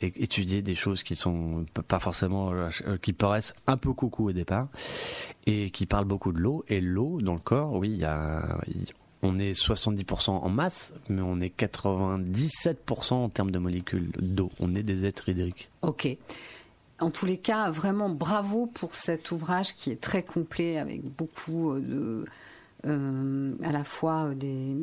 étudier 0.00 0.60
des 0.62 0.74
choses 0.74 1.02
qui 1.04 1.14
sont 1.14 1.66
pas 1.86 2.00
forcément, 2.00 2.52
qui 3.00 3.12
paraissent 3.12 3.54
un 3.68 3.76
peu 3.76 3.92
coucou 3.92 4.28
au 4.30 4.32
départ, 4.32 4.68
et 5.46 5.70
qui 5.70 5.86
parle 5.86 6.04
beaucoup 6.06 6.32
de 6.32 6.38
l'eau. 6.40 6.64
Et 6.68 6.80
l'eau 6.80 7.20
dans 7.20 7.34
le 7.34 7.38
corps, 7.40 7.74
oui, 7.74 7.90
il 7.92 7.98
y 8.00 8.04
a, 8.04 8.58
on 9.22 9.38
est 9.38 9.52
70% 9.52 10.30
en 10.30 10.48
masse, 10.48 10.92
mais 11.08 11.22
on 11.22 11.40
est 11.40 11.56
97% 11.56 13.14
en 13.14 13.28
termes 13.28 13.50
de 13.50 13.58
molécules 13.58 14.10
d'eau. 14.18 14.50
On 14.60 14.74
est 14.74 14.82
des 14.82 15.04
êtres 15.04 15.28
hydriques. 15.28 15.70
Ok. 15.82 16.08
En 16.98 17.10
tous 17.10 17.26
les 17.26 17.38
cas, 17.38 17.70
vraiment 17.70 18.08
bravo 18.08 18.66
pour 18.66 18.94
cet 18.94 19.30
ouvrage 19.30 19.74
qui 19.74 19.90
est 19.90 20.00
très 20.00 20.22
complet 20.22 20.78
avec 20.78 21.02
beaucoup 21.02 21.72
euh, 21.72 21.80
de, 21.80 22.24
euh, 22.84 23.54
à 23.62 23.70
la 23.70 23.84
fois 23.84 24.26
euh, 24.26 24.34
des, 24.34 24.76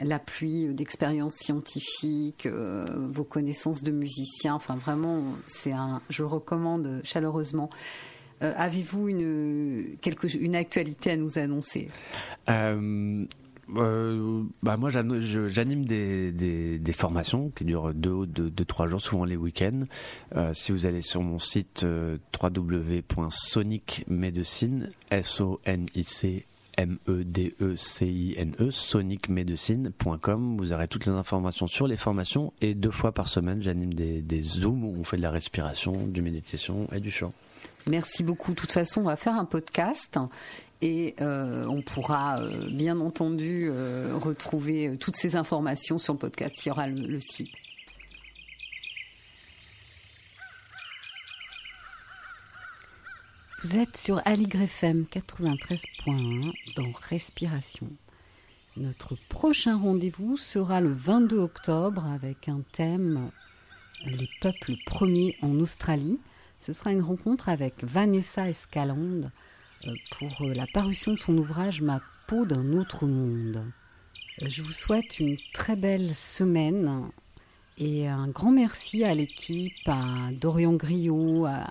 l'appui 0.00 0.68
d'expériences 0.74 1.34
scientifiques, 1.34 2.46
euh, 2.46 2.86
vos 2.96 3.24
connaissances 3.24 3.82
de 3.82 3.90
musiciens. 3.90 4.54
Enfin, 4.54 4.76
vraiment, 4.76 5.22
c'est 5.46 5.72
un, 5.72 6.00
je 6.08 6.22
le 6.22 6.28
recommande 6.28 7.00
chaleureusement. 7.04 7.68
Euh, 8.42 8.52
avez-vous 8.56 9.08
une, 9.08 9.96
quelque, 10.00 10.34
une 10.34 10.56
actualité 10.56 11.12
à 11.12 11.16
nous 11.16 11.38
annoncer? 11.38 11.88
Euh, 13.76 14.42
bah 14.62 14.76
moi 14.76 14.90
j'anime 14.90 15.84
des, 15.84 16.92
formations 16.92 17.50
qui 17.50 17.64
durent 17.64 17.94
deux, 17.94 18.26
deux, 18.26 18.50
deux, 18.50 18.64
trois 18.64 18.86
jours, 18.86 19.00
souvent 19.00 19.24
les 19.24 19.36
week-ends. 19.36 19.82
Euh, 20.36 20.52
si 20.54 20.72
vous 20.72 20.86
allez 20.86 21.02
sur 21.02 21.22
mon 21.22 21.38
site 21.38 21.84
euh, 21.84 22.18
S-O-N-I-C 25.10 26.46
M-E-D-E-C-I-N-E, 26.78 28.70
sonicmedicine.com. 28.70 30.56
Vous 30.56 30.72
aurez 30.72 30.88
toutes 30.88 31.04
les 31.04 31.12
informations 31.12 31.66
sur 31.66 31.86
les 31.86 31.98
formations 31.98 32.54
et 32.62 32.74
deux 32.74 32.90
fois 32.90 33.12
par 33.12 33.28
semaine, 33.28 33.62
j'anime 33.62 33.92
des, 33.92 34.22
des 34.22 34.40
zooms 34.40 34.82
où 34.84 34.96
on 34.98 35.04
fait 35.04 35.18
de 35.18 35.22
la 35.22 35.30
respiration, 35.30 35.92
du 35.92 36.22
méditation 36.22 36.88
et 36.92 37.00
du 37.00 37.10
chant. 37.10 37.34
Merci 37.88 38.22
beaucoup. 38.22 38.52
De 38.52 38.56
toute 38.56 38.72
façon, 38.72 39.02
on 39.02 39.04
va 39.04 39.16
faire 39.16 39.34
un 39.34 39.44
podcast 39.44 40.18
et 40.82 41.14
euh, 41.20 41.64
on 41.66 41.80
pourra 41.80 42.40
euh, 42.40 42.68
bien 42.68 42.98
entendu 43.00 43.68
euh, 43.70 44.18
retrouver 44.20 44.96
toutes 44.98 45.16
ces 45.16 45.36
informations 45.36 45.98
sur 45.98 46.12
le 46.12 46.18
podcast. 46.18 46.54
Il 46.64 46.68
y 46.68 46.72
aura 46.72 46.88
le, 46.88 47.18
site. 47.20 47.52
Vous 53.62 53.76
êtes 53.76 53.96
sur 53.96 54.20
Aligre 54.24 54.62
FM 54.62 55.06
93.1 55.10 56.52
dans 56.74 56.90
Respiration. 57.08 57.86
Notre 58.76 59.14
prochain 59.28 59.78
rendez-vous 59.78 60.36
sera 60.36 60.80
le 60.80 60.92
22 60.92 61.38
octobre 61.38 62.04
avec 62.06 62.48
un 62.48 62.62
thème 62.72 63.30
Les 64.04 64.28
peuples 64.40 64.74
premiers 64.84 65.36
en 65.42 65.60
Australie. 65.60 66.18
Ce 66.58 66.72
sera 66.72 66.90
une 66.90 67.02
rencontre 67.02 67.48
avec 67.48 67.84
Vanessa 67.84 68.48
Escalande 68.48 69.30
pour 70.10 70.46
euh, 70.46 70.54
la 70.54 70.66
parution 70.66 71.12
de 71.12 71.18
son 71.18 71.36
ouvrage 71.36 71.80
Ma 71.80 72.00
peau 72.26 72.44
d'un 72.44 72.72
autre 72.72 73.06
monde. 73.06 73.62
Euh, 74.42 74.46
Je 74.48 74.62
vous 74.62 74.72
souhaite 74.72 75.20
une 75.20 75.36
très 75.52 75.76
belle 75.76 76.14
semaine 76.14 77.08
et 77.78 78.06
un 78.06 78.28
grand 78.28 78.50
merci 78.50 79.02
à 79.02 79.14
l'équipe, 79.14 79.72
à 79.86 80.30
Dorian 80.32 80.74
Griot, 80.74 81.46
à, 81.46 81.66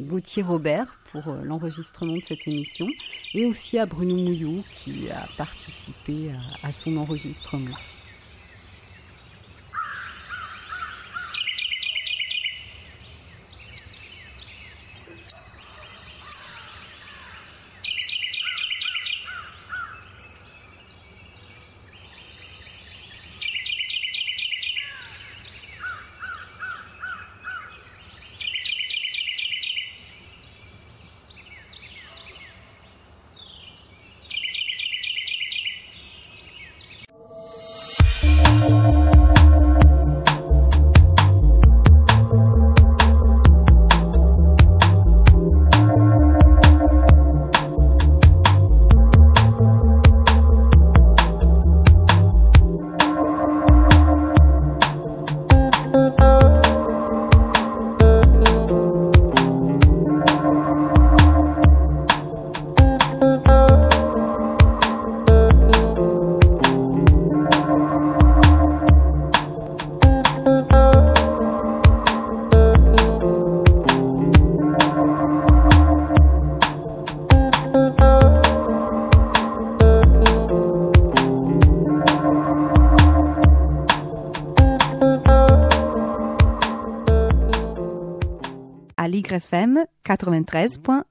Gauthier 0.00 0.42
Robert 0.42 0.94
pour 1.12 1.28
euh, 1.28 1.42
l'enregistrement 1.42 2.16
de 2.16 2.22
cette 2.22 2.46
émission 2.46 2.88
et 3.34 3.46
aussi 3.46 3.78
à 3.78 3.86
Bruno 3.86 4.16
Mouillot 4.16 4.62
qui 4.76 5.10
a 5.10 5.26
participé 5.36 6.30
à 6.62 6.72
son 6.72 6.96
enregistrement. 6.96 7.76
93.1. 90.50 91.09